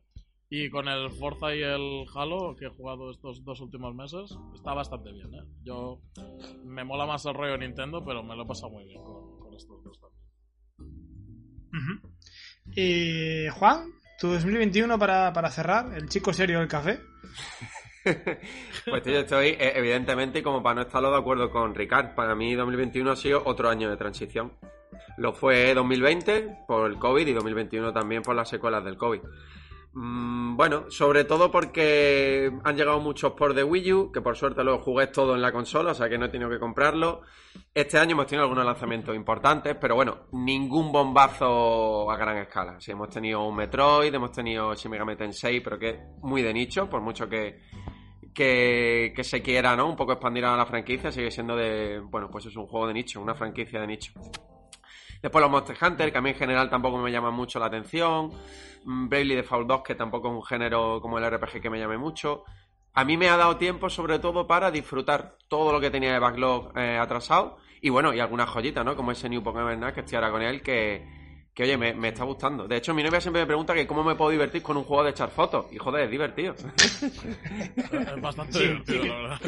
Y 0.54 0.70
con 0.70 0.90
el 0.90 1.10
Forza 1.12 1.56
y 1.56 1.64
el 1.64 2.06
Halo 2.14 2.58
que 2.58 2.66
he 2.66 2.70
jugado 2.70 3.10
estos 3.10 3.42
dos 3.46 3.62
últimos 3.62 3.96
meses, 3.96 4.38
está 4.54 4.74
bastante 4.74 5.10
bien, 5.14 5.34
¿eh? 5.34 5.46
Yo 5.64 6.02
me 6.66 6.84
mola 6.84 7.06
más 7.06 7.26
el 7.26 7.34
rollo 7.34 7.58
Nintendo, 7.58 8.04
pero 8.04 8.22
me 8.22 8.36
lo 8.36 8.44
he 8.44 8.46
pasado 8.46 8.70
muy 8.70 8.84
bien 8.84 9.02
con, 9.02 9.40
con 9.40 9.54
estos 9.54 9.82
dos 9.82 9.98
también. 10.02 10.22
Y 12.76 13.48
Juan, 13.48 13.94
tu 14.20 14.28
2021 14.28 15.00
para, 15.00 15.32
para 15.32 15.50
cerrar, 15.50 15.94
el 15.94 16.10
chico 16.10 16.34
serio 16.34 16.60
del 16.60 16.68
café. 16.68 17.00
Pues 18.90 19.06
yo 19.06 19.20
estoy, 19.20 19.50
eh, 19.50 19.74
evidentemente, 19.76 20.40
y 20.40 20.42
como 20.42 20.64
para 20.64 20.74
no 20.74 20.82
estarlo 20.82 21.12
de 21.12 21.18
acuerdo 21.18 21.52
con 21.52 21.76
Ricard, 21.76 22.16
para 22.16 22.34
mí 22.34 22.56
2021 22.56 23.12
ha 23.12 23.16
sido 23.16 23.44
otro 23.46 23.70
año 23.70 23.92
de 23.92 23.96
transición. 23.96 24.54
Lo 25.18 25.34
fue 25.34 25.76
2020 25.76 26.64
por 26.68 26.90
el 26.90 26.98
COVID 26.98 27.28
y 27.28 27.34
2021 27.34 27.94
también 27.94 28.24
por 28.24 28.36
las 28.36 28.50
secuelas 28.50 28.84
del 28.84 28.98
COVID. 28.98 29.22
Mm, 29.94 30.56
bueno, 30.56 30.90
sobre 30.90 31.26
todo 31.26 31.52
porque 31.52 32.50
han 32.64 32.78
llegado 32.78 33.02
muchos 33.02 33.34
por 33.34 33.54
de 33.54 33.64
Wii 33.64 33.94
U, 33.94 34.12
que 34.12 34.22
por 34.22 34.38
suerte 34.38 34.64
los 34.64 34.82
jugué 34.82 35.08
todo 35.08 35.36
en 35.36 35.42
la 35.42 35.52
consola, 35.52 35.92
o 35.92 35.94
sea 35.94 36.08
que 36.08 36.18
no 36.18 36.26
he 36.26 36.30
tenido 36.30 36.50
que 36.50 36.60
comprarlo. 36.60 37.22
Este 37.74 37.98
año 37.98 38.14
hemos 38.14 38.28
tenido 38.28 38.44
algunos 38.44 38.66
lanzamientos 38.66 39.16
importantes, 39.16 39.76
pero 39.80 39.96
bueno, 39.96 40.28
ningún 40.32 40.92
bombazo 40.92 42.10
a 42.10 42.16
gran 42.16 42.38
escala. 42.38 42.80
Sí, 42.80 42.92
hemos 42.92 43.10
tenido 43.10 43.44
un 43.44 43.56
Metroid, 43.56 44.14
hemos 44.14 44.32
tenido 44.32 44.74
Shin 44.76 44.92
Megami 44.92 45.18
Tensei, 45.18 45.60
pero 45.60 45.78
que 45.78 45.90
es 45.90 46.00
muy 46.22 46.42
de 46.42 46.54
nicho, 46.54 46.90
por 46.90 47.02
mucho 47.02 47.28
que, 47.28 47.60
que, 48.34 49.12
que 49.14 49.24
se 49.26 49.42
quiera, 49.42 49.76
¿no? 49.76 49.90
Un 49.90 49.98
poco 49.98 50.14
expandir 50.14 50.46
a 50.46 50.56
la 50.56 50.66
franquicia, 50.66 51.12
sigue 51.12 51.32
siendo 51.32 51.58
de, 51.58 52.00
bueno, 52.00 52.30
pues 52.32 52.46
es 52.46 52.56
un 52.56 52.66
juego 52.66 52.88
de 52.88 52.94
nicho, 52.94 53.22
una 53.22 53.36
franquicia 53.36 53.82
de 53.82 53.88
nicho. 53.88 54.14
Después 55.22 55.42
los 55.42 55.52
Monster 55.52 55.78
Hunter, 55.82 56.12
que 56.12 56.18
a 56.18 56.22
mí 56.22 56.30
en 56.32 56.36
general 56.36 56.70
tampoco 56.70 56.98
me 56.98 57.12
llaman 57.12 57.34
mucho 57.34 57.60
la 57.60 57.68
atención. 57.68 58.32
Mm, 58.86 59.08
Bravely 59.10 59.36
Default 59.36 59.68
2, 59.68 59.82
que 59.84 59.96
tampoco 59.96 60.30
es 60.30 60.34
un 60.36 60.44
género 60.44 61.00
como 61.02 61.18
el 61.20 61.30
RPG 61.30 61.62
que 61.62 61.70
me 61.70 61.80
llame 61.80 61.98
mucho. 61.98 62.44
A 62.94 63.06
mí 63.06 63.16
me 63.18 63.30
ha 63.30 63.38
dado 63.38 63.56
tiempo 63.58 63.90
sobre 63.90 64.20
todo 64.20 64.48
para 64.48 64.70
disfrutar 64.72 65.38
todo 65.48 65.72
lo 65.72 65.80
que 65.80 65.90
tenía 65.92 66.12
de 66.14 66.20
backlog 66.20 66.78
eh, 66.78 66.98
atrasado. 66.98 67.58
Y 67.82 67.90
bueno, 67.90 68.14
y 68.14 68.20
algunas 68.20 68.50
joyitas, 68.50 68.84
¿no? 68.84 68.96
Como 68.96 69.12
ese 69.12 69.30
New 69.30 69.42
Pokémon 69.44 69.76
Snap, 69.76 69.94
que 69.94 70.00
estoy 70.02 70.16
ahora 70.18 70.32
con 70.32 70.42
él, 70.42 70.62
que, 70.62 71.08
que 71.54 71.64
oye, 71.64 71.78
me, 71.78 71.94
me 71.94 72.10
está 72.10 72.24
gustando. 72.26 72.68
De 72.68 72.76
hecho, 72.78 72.94
mi 72.94 73.02
novia 73.02 73.22
siempre 73.22 73.42
me 73.44 73.48
pregunta 73.48 73.74
que 73.74 73.88
cómo 73.88 74.04
me 74.04 74.16
puedo 74.16 74.30
divertir 74.32 74.62
con 74.62 74.76
un 74.78 74.84
juego 74.84 75.04
de 75.04 75.12
echar 75.12 75.30
fotos. 75.30 75.68
Y 75.72 75.78
joder, 75.78 76.04
es 76.04 76.12
divertido. 76.12 76.54
Es 77.92 78.22
bastante 78.22 78.54
Sí, 78.54 78.60
divertido, 78.68 79.04
sí. 79.04 79.08
la 79.10 79.16
verdad. 79.16 79.42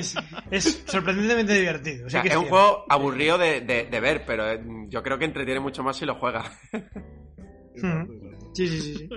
Es, 0.00 0.14
es 0.50 0.82
sorprendentemente 0.86 1.54
divertido. 1.54 2.06
O 2.06 2.08
sí 2.08 2.12
sea, 2.12 2.22
que 2.22 2.28
es 2.28 2.36
un 2.36 2.46
juego 2.46 2.84
aburrido 2.88 3.38
de, 3.38 3.60
de- 3.60 3.84
de 3.84 4.00
ver, 4.00 4.24
pero 4.26 4.50
eh, 4.50 4.60
yo 4.88 5.02
creo 5.02 5.18
que 5.18 5.24
entretiene 5.26 5.60
mucho 5.60 5.82
más 5.82 5.96
si 5.96 6.04
lo 6.06 6.14
juegas. 6.16 6.50
Ujú. 7.76 8.50
Sí, 8.54 8.66
sí, 8.68 8.80
sí. 8.80 8.94
sí. 8.96 9.08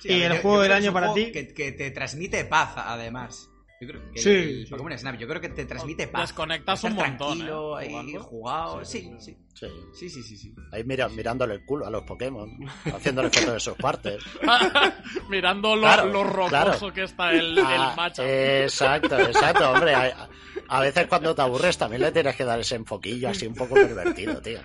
Sí, 0.00 0.08
¿Y 0.12 0.22
el 0.22 0.34
yo- 0.34 0.40
juego 0.42 0.56
yo 0.58 0.62
del 0.62 0.72
año 0.72 0.86
es 0.88 0.92
para 0.92 1.14
ti? 1.14 1.32
Que, 1.32 1.48
que 1.48 1.72
te 1.72 1.90
transmite 1.90 2.44
paz, 2.44 2.74
además. 2.76 3.50
Yo 3.78 3.88
creo 3.88 4.10
que 4.12 4.20
Sí, 4.22 4.28
el, 4.30 4.36
el 4.60 4.64
sí. 4.64 4.70
Pokémon 4.70 4.98
Snap, 4.98 5.18
yo 5.18 5.28
creo 5.28 5.40
que 5.40 5.48
te 5.50 5.64
transmite 5.66 6.08
paz. 6.08 6.30
Desconectas 6.30 6.82
un 6.84 6.94
montón, 6.94 7.16
tranquilo, 7.38 7.78
¿eh? 7.80 7.88
ahí, 7.94 8.14
jugado. 8.18 8.84
Sí, 8.84 9.10
sí. 9.18 9.36
Sí. 9.54 9.68
Sí, 9.94 10.10
sí, 10.10 10.22
sí, 10.22 10.36
sí. 10.36 10.54
Ahí 10.72 10.84
mira, 10.84 11.08
mirándole 11.08 11.54
el 11.54 11.64
culo 11.64 11.86
a 11.86 11.90
los 11.90 12.02
Pokémon, 12.04 12.50
haciéndole 12.84 13.30
fotos 13.30 13.52
de 13.54 13.60
sus 13.60 13.74
partes. 13.76 14.22
Mirando 15.30 15.74
lo, 15.76 15.82
Claro, 15.82 16.06
lo 16.06 16.24
rocoso 16.24 16.48
claro. 16.48 16.92
que 16.92 17.02
está 17.04 17.30
el, 17.32 17.56
el 17.58 17.64
Ah, 17.66 17.94
macho. 17.96 18.22
Exacto, 18.24 19.18
exacto, 19.18 19.70
hombre. 19.70 19.94
A, 19.94 20.28
a 20.68 20.80
veces 20.80 21.06
cuando 21.06 21.34
te 21.34 21.42
aburres 21.42 21.76
también 21.78 22.02
le 22.02 22.12
tienes 22.12 22.34
que 22.36 22.44
dar 22.44 22.58
ese 22.60 22.76
enfoquillo 22.76 23.28
así 23.30 23.46
un 23.46 23.54
poco 23.54 23.74
pervertido, 23.74 24.40
tío. 24.42 24.60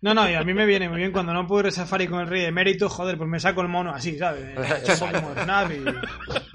No, 0.00 0.14
no, 0.14 0.30
y 0.30 0.34
a 0.34 0.44
mí 0.44 0.54
me 0.54 0.64
viene 0.64 0.88
muy 0.88 0.98
bien 0.98 1.10
cuando 1.10 1.32
no 1.34 1.46
puedo 1.46 1.62
ir 1.62 1.66
a 1.68 1.70
Safari 1.72 2.06
con 2.06 2.20
el 2.20 2.28
rey 2.28 2.42
de 2.42 2.52
mérito, 2.52 2.88
joder, 2.88 3.16
pues 3.18 3.28
me 3.28 3.40
saco 3.40 3.62
el 3.62 3.68
mono 3.68 3.90
así, 3.92 4.16
¿sabes? 4.16 4.56
Pokémon 5.00 5.34
Snap 5.42 5.70
y, 5.72 5.74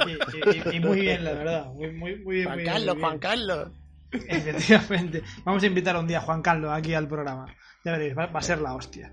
y- 0.09 0.71
y- 0.71 0.75
y 0.77 0.79
muy 0.79 1.01
bien, 1.01 1.23
la 1.25 1.33
verdad. 1.33 1.65
Muy, 1.73 1.91
muy, 1.91 2.15
muy 2.23 2.35
bien. 2.35 2.45
Juan 2.45 2.55
muy 2.55 2.63
bien, 2.63 2.73
Carlos, 2.73 2.95
muy 2.95 3.01
Juan. 3.03 3.19
Carlos. 3.19 3.67
Efectivamente. 4.11 5.23
Vamos 5.43 5.61
a 5.63 5.65
invitar 5.65 5.97
un 5.97 6.07
día 6.07 6.19
a 6.19 6.21
Juan 6.21 6.41
Carlos 6.41 6.71
aquí 6.71 6.93
al 6.93 7.07
programa. 7.07 7.45
Ya 7.83 7.91
veréis, 7.91 8.17
va, 8.17 8.27
va 8.27 8.39
a 8.39 8.43
ser 8.43 8.61
la 8.61 8.75
hostia. 8.75 9.11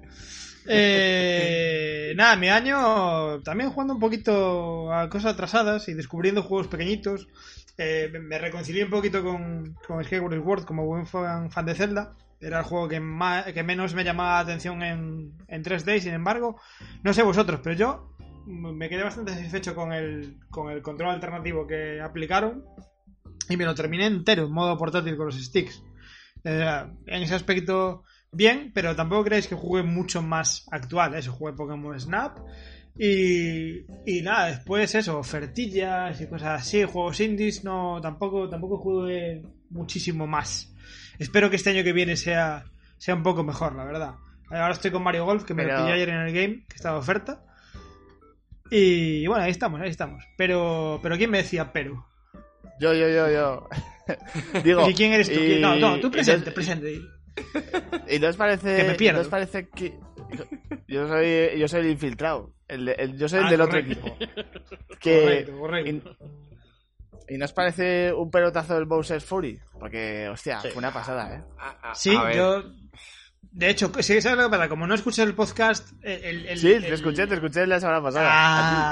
Eh, 0.67 2.13
nada, 2.17 2.37
mi 2.37 2.49
año 2.49 3.41
también 3.43 3.71
jugando 3.71 3.95
un 3.95 4.01
poquito 4.01 4.93
a 4.93 5.09
cosas 5.09 5.33
atrasadas 5.35 5.89
y 5.89 5.95
descubriendo 5.95 6.43
juegos 6.43 6.69
pequeñitos. 6.69 7.27
Eh, 7.79 8.09
me- 8.13 8.21
me 8.21 8.39
reconcilié 8.39 8.85
un 8.85 8.91
poquito 8.91 9.25
con, 9.25 9.75
con 9.87 10.05
Skyward 10.05 10.35
Sword 10.43 10.65
como 10.65 10.85
buen 10.87 11.07
fan, 11.07 11.51
fan 11.51 11.67
de 11.67 11.75
Zelda. 11.75 12.13
Era 12.41 12.61
el 12.61 12.65
juego 12.65 12.89
que, 12.89 13.01
más, 13.01 13.53
que 13.53 13.63
menos 13.63 13.95
me 13.95 14.05
llamaba 14.05 14.35
la 14.35 14.39
atención 14.41 14.83
en, 14.83 15.37
en 15.47 15.63
3D, 15.63 16.01
sin 16.01 16.15
embargo, 16.15 16.59
no 17.03 17.13
sé 17.13 17.23
vosotros, 17.23 17.61
pero 17.63 17.77
yo 17.77 18.17
me 18.47 18.89
quedé 18.89 19.03
bastante 19.03 19.35
satisfecho 19.35 19.75
con 19.75 19.93
el, 19.93 20.39
con 20.49 20.71
el 20.71 20.83
control 20.83 21.11
alternativo 21.11 21.67
que 21.67 22.01
aplicaron 22.01 22.65
y 23.49 23.57
me 23.57 23.65
lo 23.65 23.75
terminé 23.75 24.07
entero 24.07 24.47
en 24.47 24.53
modo 24.53 24.77
portátil 24.79 25.17
con 25.17 25.27
los 25.27 25.41
sticks. 25.41 25.83
Eh, 26.45 26.85
en 27.07 27.23
ese 27.23 27.35
aspecto, 27.35 28.05
bien, 28.33 28.71
pero 28.75 28.97
tampoco 28.97 29.25
creéis 29.25 29.49
que 29.49 29.55
jugué 29.55 29.83
mucho 29.83 30.23
más 30.23 30.67
actual. 30.71 31.15
Eso, 31.15 31.33
jugué 31.33 31.53
Pokémon 31.53 31.99
Snap. 31.99 32.39
Y, 32.99 33.81
y 34.07 34.23
nada, 34.23 34.49
después 34.49 34.95
eso, 34.95 35.19
ofertillas 35.19 36.21
y 36.21 36.27
cosas 36.27 36.61
así, 36.61 36.83
juegos 36.85 37.21
indies, 37.21 37.65
no, 37.65 37.99
tampoco, 38.01 38.49
tampoco 38.49 38.79
jugué 38.79 39.43
muchísimo 39.71 40.27
más. 40.27 40.70
Espero 41.21 41.49
que 41.51 41.57
este 41.57 41.71
año 41.71 41.85
que 41.85 41.93
viene 41.93 42.17
sea, 42.17 42.65
sea 42.99 43.15
un 43.15 43.23
poco 43.23 43.45
mejor, 43.45 43.75
la 43.77 43.85
verdad. 43.85 44.15
Ahora 44.49 44.73
estoy 44.73 44.91
con 44.91 45.05
Mario 45.05 45.25
Golf, 45.25 45.45
que 45.45 45.55
me 45.55 45.63
lo 45.63 45.69
Pero- 45.69 45.83
pillé 45.83 45.93
ayer 45.93 46.09
en 46.09 46.17
el 46.17 46.33
game, 46.33 46.65
que 46.69 46.75
estaba 46.75 46.99
oferta. 46.99 47.45
Y 48.71 49.27
bueno, 49.27 49.45
ahí 49.45 49.51
estamos, 49.51 49.81
ahí 49.81 49.91
estamos. 49.91 50.25
Pero, 50.37 50.99
pero 51.03 51.17
¿quién 51.17 51.31
me 51.31 51.39
decía 51.39 51.73
pero? 51.73 52.07
Yo, 52.81 52.93
yo, 52.95 53.09
yo, 53.09 53.31
yo. 53.31 53.69
Digo. 54.65 54.89
¿Y 54.89 54.95
quién 54.95 55.13
eres 55.13 55.29
tú? 55.33 55.39
y- 55.41 55.61
No, 55.61 55.77
no, 55.77 56.01
tú 56.01 56.11
presente, 56.11 56.51
presente. 56.53 57.01
¿Y 58.09 58.19
no 58.19 58.29
os 58.29 58.37
parece, 58.37 58.77
Que 58.77 58.85
me 58.85 58.95
pierdo. 58.95 59.19
¿no 59.19 59.23
os 59.23 59.29
parece 59.29 59.69
que 59.69 59.99
yo 60.89 61.07
soy, 61.09 61.59
yo 61.59 61.69
soy 61.69 61.81
el 61.81 61.91
infiltrado? 61.91 62.55
El, 62.69 62.87
de- 62.87 62.93
el- 62.93 63.19
yo 63.19 63.29
soy 63.29 63.41
el 63.41 63.47
Ah, 63.47 63.51
del 63.51 63.61
correcto. 63.61 63.93
otro 64.01 64.15
equipo. 64.25 64.41
Que 65.01 65.21
Correcto, 65.23 65.59
correcto. 65.59 65.91
in- 65.91 66.03
¿Y 67.31 67.39
nos 67.39 67.53
parece 67.53 68.13
un 68.13 68.31
pelotazo 68.31 68.75
del 68.75 68.85
Bowser's 68.87 69.25
Fury? 69.25 69.59
Porque, 69.79 70.29
hostia, 70.29 70.61
Sí. 70.61 70.69
fue 70.69 70.79
una 70.79 70.93
pasada, 70.93 71.35
¿eh? 71.37 71.43
A- 71.59 71.91
a- 71.91 71.95
Sí, 71.95 72.15
a 72.17 72.33
yo. 72.33 72.65
De 73.53 73.69
hecho, 73.69 73.91
sí, 74.01 74.21
¿sabes 74.21 74.39
lo 74.39 74.45
que 74.45 74.51
pasa? 74.51 74.69
Como 74.69 74.87
no 74.87 74.95
escuché 74.95 75.23
el 75.25 75.35
podcast. 75.35 75.89
El, 76.03 76.47
el- 76.47 76.59
Sí, 76.59 76.73
el- 76.73 76.83
te 76.85 76.95
escuché, 76.95 77.27
te 77.27 77.35
escuché 77.35 77.67
la 77.67 77.81
semana 77.81 78.01
pasada. 78.03 78.29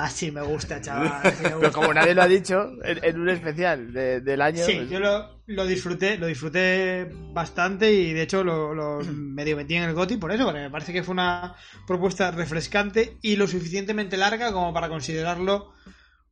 Ah, 0.04 0.08
sí, 0.10 0.32
me 0.32 0.42
gusta, 0.42 0.80
chaval. 0.80 1.20
sí 1.32 1.42
me 1.44 1.50
ti. 1.50 1.56
Pero 1.60 1.72
como 1.72 1.94
nadie 1.94 2.14
lo 2.14 2.22
ha 2.22 2.26
dicho, 2.28 2.70
en, 2.82 3.04
en 3.04 3.20
un 3.20 3.28
especial 3.28 3.92
de- 3.92 4.20
del 4.20 4.40
año... 4.42 4.64
Sí, 4.64 4.74
pues- 4.78 4.90
yo 4.90 4.98
lo, 4.98 5.42
lo 5.46 5.64
disfruté, 5.66 6.16
lo 6.18 6.26
disfruté 6.26 7.08
bastante 7.32 7.92
y 7.92 8.12
de 8.12 8.22
hecho 8.22 8.42
lo, 8.42 8.74
lo 8.74 8.98
medio 9.04 9.56
metí 9.56 9.76
en 9.76 9.84
el 9.84 9.94
GOTI 9.94 10.16
por 10.16 10.32
eso, 10.32 10.44
porque 10.44 10.60
me 10.60 10.70
parece 10.70 10.92
que 10.92 11.04
fue 11.04 11.12
una 11.12 11.54
propuesta 11.86 12.30
refrescante 12.32 13.16
y 13.22 13.36
lo 13.36 13.46
suficientemente 13.46 14.16
larga 14.16 14.52
como 14.52 14.72
para 14.72 14.88
considerarlo 14.88 15.72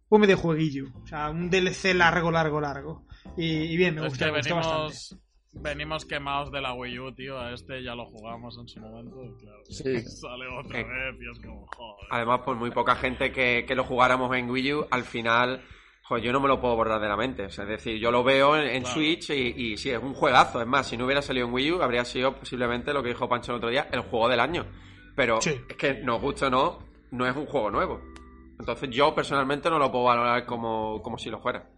un 0.08 0.20
medio 0.20 0.36
jueguillo. 0.36 0.86
O 1.02 1.06
sea, 1.06 1.30
un 1.30 1.50
DLC 1.50 1.94
largo, 1.94 2.30
largo, 2.30 2.60
largo. 2.60 3.04
Y, 3.36 3.44
y 3.46 3.76
bien, 3.76 3.94
me 3.96 4.02
Es 4.02 4.08
gustó, 4.08 4.24
que 4.26 4.30
me 4.32 4.38
gustó 4.38 4.54
bastante. 4.56 4.76
venimos, 4.82 5.18
venimos 5.54 6.04
quemados 6.04 6.52
de 6.52 6.60
la 6.60 6.74
Wii 6.74 6.98
U, 7.00 7.14
tío. 7.14 7.38
A 7.40 7.52
este 7.52 7.82
ya 7.82 7.94
lo 7.94 8.06
jugamos 8.06 8.56
en 8.58 8.68
su 8.68 8.80
momento 8.80 9.24
y 9.24 9.34
claro. 9.42 9.58
Sí. 9.68 10.00
Sale 10.08 10.44
otra 10.58 10.80
Eh. 10.80 10.84
vez 10.84 11.20
y 11.20 11.30
es 11.30 11.44
como, 11.44 11.66
joder. 11.74 12.06
Además, 12.10 12.40
por 12.44 12.56
muy 12.56 12.70
poca 12.70 12.94
gente 12.96 13.32
que, 13.32 13.64
que 13.66 13.74
lo 13.74 13.84
jugáramos 13.84 14.34
en 14.36 14.48
Wii 14.50 14.72
U, 14.74 14.86
al 14.90 15.02
final, 15.04 15.62
pues 16.08 16.22
yo 16.22 16.32
no 16.32 16.38
me 16.40 16.46
lo 16.48 16.60
puedo 16.60 16.76
borrar 16.76 17.00
de 17.00 17.08
la 17.08 17.16
mente. 17.16 17.46
O 17.46 17.50
sea, 17.50 17.64
es 17.64 17.70
decir, 17.70 17.98
yo 17.98 18.12
lo 18.12 18.22
veo 18.22 18.56
en, 18.56 18.68
en 18.68 18.82
Claro. 18.82 18.94
Switch 18.94 19.30
y, 19.30 19.72
y 19.72 19.76
sí, 19.76 19.90
es 19.90 20.00
un 20.00 20.14
juegazo. 20.14 20.60
Es 20.60 20.66
más, 20.68 20.86
si 20.86 20.96
no 20.96 21.04
hubiera 21.04 21.20
salido 21.20 21.48
en 21.48 21.52
Wii 21.52 21.72
U, 21.72 21.82
habría 21.82 22.04
sido 22.04 22.36
posiblemente 22.36 22.92
lo 22.92 23.02
que 23.02 23.08
dijo 23.08 23.28
Pancho 23.28 23.50
el 23.52 23.56
otro 23.58 23.70
día, 23.70 23.88
el 23.90 24.00
juego 24.02 24.28
del 24.28 24.38
año. 24.40 24.66
Pero 25.16 25.40
Sí. 25.40 25.50
es 25.68 25.76
que 25.76 25.94
nos 25.94 26.20
guste 26.20 26.44
o 26.46 26.50
no, 26.50 26.78
no 27.10 27.26
es 27.26 27.34
un 27.34 27.46
juego 27.46 27.70
nuevo. 27.70 28.00
Entonces 28.58 28.90
yo 28.90 29.14
personalmente 29.14 29.68
no 29.70 29.78
lo 29.78 29.90
puedo 29.90 30.04
valorar 30.04 30.44
como, 30.46 31.00
como 31.02 31.18
si 31.18 31.30
lo 31.30 31.40
fuera. 31.40 31.68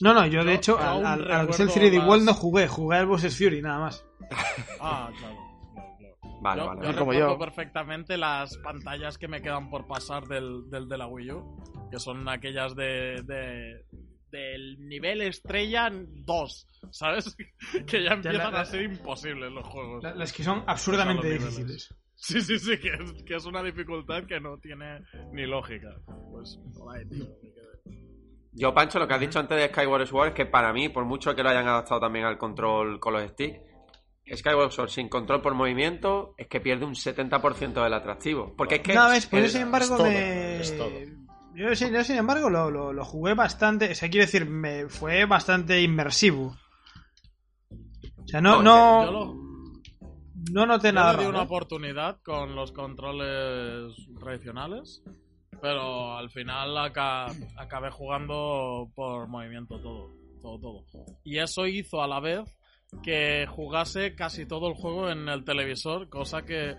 No, 0.00 0.14
no, 0.14 0.26
yo 0.26 0.44
de 0.44 0.52
Yo 0.52 0.56
hecho 0.56 0.78
al, 0.78 1.04
al, 1.04 1.30
al 1.32 1.46
que 1.46 1.52
es 1.52 1.60
el 1.60 1.66
recuerdo 1.68 1.88
3D 1.90 1.98
las- 1.98 2.08
World 2.08 2.24
no 2.24 2.34
jugué, 2.34 2.68
jugué 2.68 2.96
al 2.98 3.06
Bowser's 3.06 3.36
Fury 3.36 3.62
nada 3.62 3.78
más. 3.80 4.04
Ah, 4.80 5.10
claro. 5.18 5.36
claro, 5.74 5.96
claro. 5.98 6.16
Vale, 6.40 6.60
yo, 6.62 6.66
vale. 6.68 6.80
yo 6.80 6.98
como 6.98 7.10
recuerdo 7.12 7.32
yo. 7.34 7.38
perfectamente 7.38 8.16
las 8.16 8.56
pantallas 8.58 9.18
que 9.18 9.26
me 9.26 9.42
quedan 9.42 9.70
por 9.70 9.86
pasar 9.88 10.26
del, 10.28 10.70
del 10.70 10.88
de 10.88 10.98
la 10.98 11.06
Wii 11.08 11.32
U, 11.32 11.56
que 11.90 11.98
son 11.98 12.28
aquellas 12.28 12.76
de, 12.76 13.22
de- 13.24 13.84
del 14.30 14.78
nivel 14.88 15.22
estrella 15.22 15.90
2, 15.92 16.66
¿sabes? 16.92 17.34
que 17.86 18.04
ya 18.04 18.10
empiezan 18.12 18.52
la- 18.52 18.60
a 18.60 18.64
ser 18.64 18.82
imposibles 18.82 19.50
los 19.50 19.66
juegos. 19.66 20.04
La- 20.04 20.14
Las 20.14 20.32
que 20.32 20.44
son 20.44 20.62
absurdamente 20.66 21.28
difíciles. 21.28 21.92
Sí, 22.20 22.40
sí, 22.40 22.58
sí, 22.58 22.76
que 22.78 22.88
es, 22.88 23.22
que 23.22 23.36
es 23.36 23.44
una 23.46 23.62
dificultad 23.62 24.24
que 24.24 24.40
no 24.40 24.58
tiene 24.58 25.02
ni 25.32 25.46
lógica. 25.46 25.88
Pues, 26.32 26.58
ahí, 26.92 27.08
tío. 27.08 27.26
Yo, 28.52 28.74
Pancho, 28.74 28.98
lo 28.98 29.06
que 29.06 29.14
has 29.14 29.20
dicho 29.20 29.38
antes 29.38 29.56
de 29.56 29.68
Skyward 29.68 30.06
Sword 30.08 30.28
es 30.30 30.34
que 30.34 30.44
para 30.46 30.72
mí, 30.72 30.88
por 30.88 31.04
mucho 31.04 31.32
que 31.36 31.44
lo 31.44 31.50
hayan 31.50 31.68
adaptado 31.68 32.00
también 32.00 32.24
al 32.24 32.36
control 32.36 32.98
con 32.98 33.12
los 33.12 33.22
sticks, 33.30 33.60
Skyward 34.34 34.72
Sword 34.72 34.88
sin 34.90 35.08
control 35.08 35.40
por 35.40 35.54
movimiento 35.54 36.34
es 36.36 36.48
que 36.48 36.60
pierde 36.60 36.84
un 36.84 36.94
70% 36.94 37.82
del 37.84 37.94
atractivo. 37.94 38.52
Porque 38.56 38.74
es 38.76 38.80
que... 38.82 38.94
No, 38.94 39.08
ves, 39.08 39.26
pues 39.26 39.44
el- 39.44 39.48
yo 39.48 39.52
sin 39.52 39.62
embargo 39.62 39.94
es 39.94 39.96
todo, 39.96 40.06
me... 40.08 40.60
es 40.60 40.76
todo. 40.76 40.90
Yo, 41.54 41.74
sin- 41.76 41.92
yo, 41.92 42.02
sin 42.04 42.16
embargo 42.16 42.50
lo, 42.50 42.68
lo, 42.70 42.92
lo 42.92 43.04
jugué 43.04 43.34
bastante, 43.34 43.92
o 43.92 43.94
sea, 43.94 44.10
quiero 44.10 44.26
decir, 44.26 44.44
me 44.44 44.88
fue 44.88 45.24
bastante 45.24 45.80
inmersivo. 45.80 46.56
O 48.16 48.26
sea, 48.28 48.40
no, 48.40 48.60
no, 48.62 49.04
Yo 49.04 49.10
lo- 49.12 49.47
no 50.52 50.66
noté 50.66 50.88
Yo 50.88 50.92
nada. 50.94 51.12
le 51.12 51.18
di 51.18 51.24
raro, 51.24 51.30
una 51.36 51.42
¿eh? 51.42 51.46
oportunidad 51.46 52.20
con 52.22 52.54
los 52.54 52.72
controles 52.72 53.94
tradicionales, 54.20 55.02
pero 55.60 56.16
al 56.16 56.30
final 56.30 56.76
aca- 56.78 57.32
acabé 57.56 57.90
jugando 57.90 58.90
por 58.94 59.28
movimiento 59.28 59.80
todo, 59.80 60.10
todo, 60.40 60.58
todo. 60.60 61.04
Y 61.24 61.38
eso 61.38 61.66
hizo 61.66 62.02
a 62.02 62.06
la 62.08 62.20
vez 62.20 62.40
que 63.02 63.46
jugase 63.46 64.14
casi 64.14 64.46
todo 64.46 64.68
el 64.68 64.74
juego 64.74 65.10
en 65.10 65.28
el 65.28 65.44
televisor, 65.44 66.08
cosa 66.08 66.42
que 66.44 66.74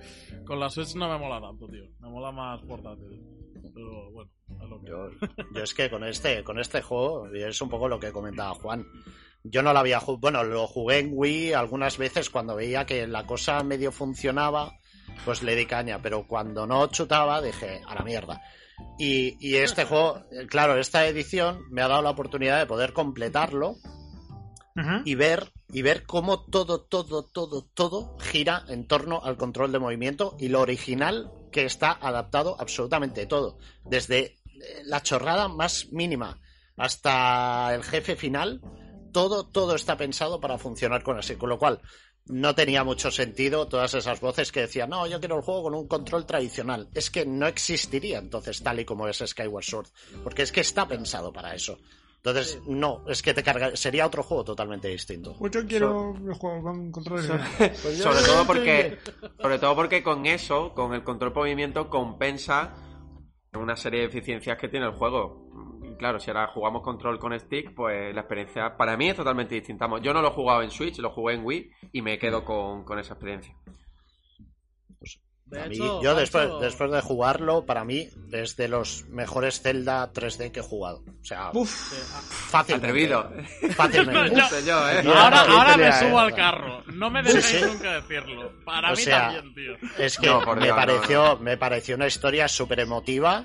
con 0.46 0.60
la 0.60 0.70
Switch 0.70 0.96
no 0.96 1.08
me 1.10 1.20
mola 1.20 1.40
tanto, 1.40 1.68
tío. 1.68 1.84
Me 2.00 2.10
mola 2.10 2.32
más 2.32 2.62
portátil. 2.64 3.22
Pero 3.74 4.10
bueno, 4.12 4.32
es 4.64 4.70
lo 4.70 4.80
que 4.82 4.88
Yo, 4.90 5.10
yo 5.54 5.64
es 5.64 5.74
que 5.74 5.90
con 5.90 6.04
este, 6.06 6.44
con 6.44 6.58
este 6.60 6.82
juego, 6.82 7.28
y 7.36 7.44
es 7.44 7.62
un 7.62 7.70
poco 7.70 7.88
lo 7.88 8.00
que 8.00 8.12
comentaba 8.12 8.56
Juan. 8.56 8.84
Yo 9.44 9.64
no 9.64 9.74
lo 9.74 9.80
había 9.80 10.00
jugado, 10.00 10.20
bueno, 10.20 10.44
lo 10.44 10.68
jugué 10.68 11.00
en 11.00 11.12
Wii 11.14 11.54
algunas 11.54 11.98
veces 11.98 12.30
cuando 12.30 12.56
veía 12.56 12.86
que 12.86 13.08
la 13.08 13.26
cosa 13.26 13.64
medio 13.64 13.92
funcionaba, 13.92 14.78
pues 15.26 15.44
le 15.44 15.56
di 15.56 15.66
caña, 15.66 16.02
pero 16.02 16.28
cuando 16.28 16.68
no 16.68 16.88
chutaba 16.88 17.42
dije, 17.42 17.82
a 17.88 17.96
la 17.96 18.04
mierda. 18.04 18.42
Y, 18.98 19.38
y 19.40 19.56
este 19.56 19.86
juego, 19.86 20.26
eh, 20.32 20.48
claro, 20.48 20.78
esta 20.78 21.06
edición 21.08 21.64
me 21.70 21.82
ha 21.82 21.88
dado 21.88 22.02
la 22.02 22.12
oportunidad 22.12 22.60
de 22.60 22.66
poder 22.66 22.94
completarlo 22.94 23.76
y 25.04 25.16
ver 25.16 25.52
y 25.72 25.82
ver 25.82 26.06
cómo 26.06 26.46
todo, 26.46 26.82
todo, 26.82 27.24
todo, 27.24 27.64
todo 27.74 28.18
gira 28.20 28.64
en 28.70 28.88
torno 28.88 29.22
al 29.24 29.38
control 29.38 29.72
de 29.72 29.80
movimiento 29.80 30.36
y 30.40 30.48
lo 30.48 30.62
original 30.62 31.32
que 31.52 31.66
está 31.66 31.92
adaptado 31.92 32.56
absolutamente 32.60 33.26
todo. 33.26 33.58
Desde 33.84 34.20
eh, 34.20 34.38
la 34.86 35.02
chorrada 35.04 35.48
más 35.48 35.90
mínima 35.92 36.40
hasta 36.78 37.76
el 37.76 37.84
jefe 37.84 38.16
final, 38.16 38.62
todo, 39.12 39.46
todo 39.46 39.76
está 39.76 39.98
pensado 39.98 40.40
para 40.40 40.58
funcionar 40.58 41.04
con 41.04 41.18
así. 41.18 41.36
Con 41.36 41.50
lo 41.50 41.58
cual, 41.58 41.82
no 42.26 42.54
tenía 42.56 42.84
mucho 42.84 43.12
sentido 43.12 43.68
todas 43.68 43.94
esas 43.94 44.20
voces 44.22 44.52
que 44.52 44.62
decían, 44.62 44.90
no, 44.90 45.08
yo 45.08 45.20
quiero 45.20 45.38
el 45.38 45.42
juego 45.42 45.64
con 45.64 45.76
un 45.76 45.88
control 45.88 46.26
tradicional. 46.26 46.88
Es 46.94 47.10
que 47.10 47.26
no 47.26 47.48
existiría 47.48 48.20
entonces 48.20 48.62
tal 48.62 48.80
y 48.80 48.86
como 48.86 49.08
es 49.08 49.24
Skyward 49.26 49.64
Sword, 49.64 49.88
porque 50.24 50.44
es 50.44 50.52
que 50.52 50.62
está 50.62 50.88
pensado 50.88 51.34
para 51.34 51.54
eso. 51.54 51.78
Entonces, 52.18 52.60
no, 52.68 53.06
es 53.08 53.22
que 53.22 53.34
te 53.34 53.42
carga, 53.42 53.76
sería 53.78 54.06
otro 54.06 54.24
juego 54.24 54.44
totalmente 54.44 54.90
distinto. 54.90 55.36
Pues 55.40 55.54
yo 55.54 55.66
quiero 55.66 56.14
el 56.18 56.34
juego 56.34 56.62
con 56.62 56.92
controles. 56.92 57.28
Sobre 57.98 58.22
todo 58.22 58.46
porque 58.46 58.98
sobre 59.40 59.58
todo 59.58 59.76
porque 59.76 60.04
con 60.04 60.26
eso, 60.26 60.74
con 60.74 60.94
el 60.94 61.04
control 61.06 61.32
por 61.32 61.44
movimiento, 61.44 61.90
compensa 61.90 62.76
una 63.54 63.78
serie 63.78 64.02
de 64.02 64.08
eficiencias 64.08 64.58
que 64.58 64.68
tiene 64.68 64.88
el 64.88 64.92
juego. 64.94 65.50
Claro, 66.00 66.20
si 66.20 66.32
ahora 66.32 66.48
jugamos 66.48 66.82
control 66.82 67.20
con 67.20 67.38
stick, 67.40 67.76
pues 67.76 68.16
la 68.16 68.22
experiencia 68.22 68.76
para 68.78 68.96
mí 68.98 69.10
es 69.10 69.16
totalmente 69.18 69.54
distinta. 69.56 69.86
Yo 70.02 70.14
no 70.14 70.22
lo 70.22 70.30
he 70.30 70.32
jugado 70.32 70.64
en 70.64 70.72
Switch, 70.72 70.98
lo 70.98 71.12
jugué 71.12 71.36
en 71.36 71.46
Wii 71.46 71.72
y 71.92 72.02
me 72.02 72.18
quedo 72.18 72.44
con, 72.46 72.84
con 72.86 72.98
esa 73.00 73.14
experiencia. 73.14 73.54
De 75.46 75.62
A 75.62 75.66
mí- 75.66 75.76
hecho, 75.76 76.02
yo 76.04 76.14
después, 76.14 76.48
después 76.62 76.92
de 76.92 77.02
jugarlo, 77.02 77.66
para 77.66 77.84
mí 77.84 78.08
es 78.32 78.56
de 78.56 78.68
los 78.68 79.06
mejores 79.10 79.62
Zelda 79.62 80.14
3D 80.14 80.52
que 80.52 80.60
he 80.60 80.64
jugado. 80.64 81.00
O 81.22 81.26
sea, 81.26 81.50
Uf, 81.54 81.70
fácilmente. 82.50 82.88
Atrevido. 82.88 83.32
Fácilmente. 83.76 84.36
Yo, 84.68 84.90
¿eh? 84.90 85.04
Ahora, 85.08 85.42
ahora 85.42 85.76
me 85.76 85.92
subo 85.92 86.20
al 86.20 86.36
carro. 86.36 86.84
No 86.94 87.10
me 87.10 87.24
Sí, 87.24 87.34
dejéis 87.38 87.64
sí. 87.64 87.68
nunca 87.74 87.94
decirlo. 88.00 88.52
Para 88.64 88.90
O 88.90 88.96
mí 88.96 89.02
sea, 89.02 89.34
también, 89.34 89.54
tío. 89.56 89.90
Es 89.98 90.18
que 90.20 90.28
No, 90.28 90.40
me, 90.56 90.62
Dios, 90.62 90.68
no, 90.70 90.76
pareció, 90.76 91.38
me 91.40 91.58
pareció 91.58 91.96
una 91.96 92.06
historia 92.08 92.48
súper 92.48 92.82
emotiva. 92.82 93.44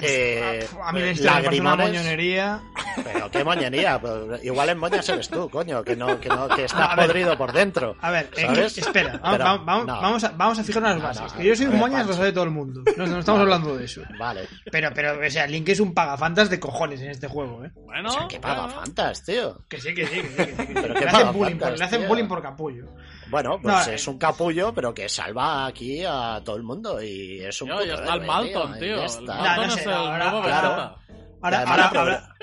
Eh, 0.00 0.66
a 0.82 0.92
mí 0.92 1.00
me 1.00 1.06
parece 1.06 1.22
una 1.22 1.40
lagrimones. 1.40 1.86
moñonería. 1.88 2.60
Pero 3.02 3.30
qué 3.30 3.44
moñería. 3.44 4.00
pues, 4.00 4.12
igual 4.44 4.68
en 4.70 4.78
moñas 4.78 5.08
eres 5.08 5.28
tú, 5.28 5.48
coño, 5.50 5.82
que 5.82 5.96
no, 5.96 6.18
que 6.20 6.28
no, 6.28 6.48
que 6.48 6.62
A 6.62 6.64
estás 6.64 6.96
ver. 6.96 7.06
podrido 7.06 7.36
por 7.38 7.52
dentro. 7.52 7.96
A 8.00 8.10
ver, 8.10 8.30
eh, 8.36 8.66
espera, 8.76 9.20
Pero, 9.22 9.44
vamos, 9.44 9.86
no. 9.86 10.00
vamos, 10.00 10.24
a, 10.24 10.28
vamos 10.30 10.58
a 10.58 10.64
fijar 10.64 10.82
unas 10.82 10.96
No, 10.96 11.02
bases. 11.02 11.32
no, 11.32 11.38
que 11.38 11.44
yo 11.44 11.56
soy 11.56 11.66
un 11.66 11.78
moñas, 11.78 12.06
lo 12.06 12.12
sabe 12.12 12.32
todo 12.32 12.44
el 12.44 12.50
mundo. 12.50 12.82
No, 12.96 13.06
no 13.06 13.18
estamos 13.18 13.40
Vale. 13.40 13.54
hablando 13.54 13.76
de 13.76 13.84
eso. 13.84 14.02
Vale. 14.18 14.48
Pero, 14.70 14.90
pero, 14.94 15.18
o 15.26 15.30
sea, 15.30 15.46
Link 15.46 15.68
es 15.68 15.80
un 15.80 15.94
pagafantas 15.94 16.50
de 16.50 16.60
cojones 16.60 17.00
en 17.00 17.10
este 17.10 17.28
juego, 17.28 17.64
¿eh? 17.64 17.70
Bueno, 17.74 18.08
O 18.10 18.12
sea, 18.12 18.28
que 18.28 18.40
paga 18.40 18.62
bueno. 18.66 18.80
fantas, 18.80 19.24
tío. 19.24 19.64
Que 19.68 19.80
sí, 19.80 19.94
que 19.94 20.06
sí, 20.06 20.20
que 20.22 20.28
sí. 20.28 20.36
Que 20.36 20.44
sí, 20.46 20.56
que 20.56 20.66
sí. 20.66 20.72
Pero 20.74 20.94
le, 20.94 21.06
hacen 21.08 21.32
bullying 21.32 21.56
por, 21.58 21.78
le 21.78 21.84
hacen 21.84 22.08
bullying 22.08 22.28
por 22.28 22.42
capullo. 22.42 22.86
Bueno, 23.30 23.58
pues 23.60 23.74
No, 23.74 23.80
es 23.92 24.06
eh. 24.06 24.10
un 24.10 24.18
capullo, 24.18 24.72
pero 24.74 24.92
que 24.94 25.08
salva 25.08 25.66
aquí 25.66 26.02
a 26.06 26.40
todo 26.44 26.56
el 26.56 26.62
mundo. 26.62 27.02
Y 27.02 27.40
es 27.40 27.60
un 27.62 27.68
Tío, 27.68 27.76
puto 27.76 27.86
ya 27.88 27.94
está 27.94 28.14
el 28.14 28.20
Malton, 28.26 28.76
y 28.76 28.80
tío. 28.80 28.96
ahora- 29.02 30.30
nuevo 30.30 30.42
claro. 30.42 30.68
Vegeta. 30.68 30.96
Ahora, 31.42 31.64
Ya, 31.64 31.70
ahora, 31.70 31.88
pero- 31.90 32.00
ahora, 32.00 32.34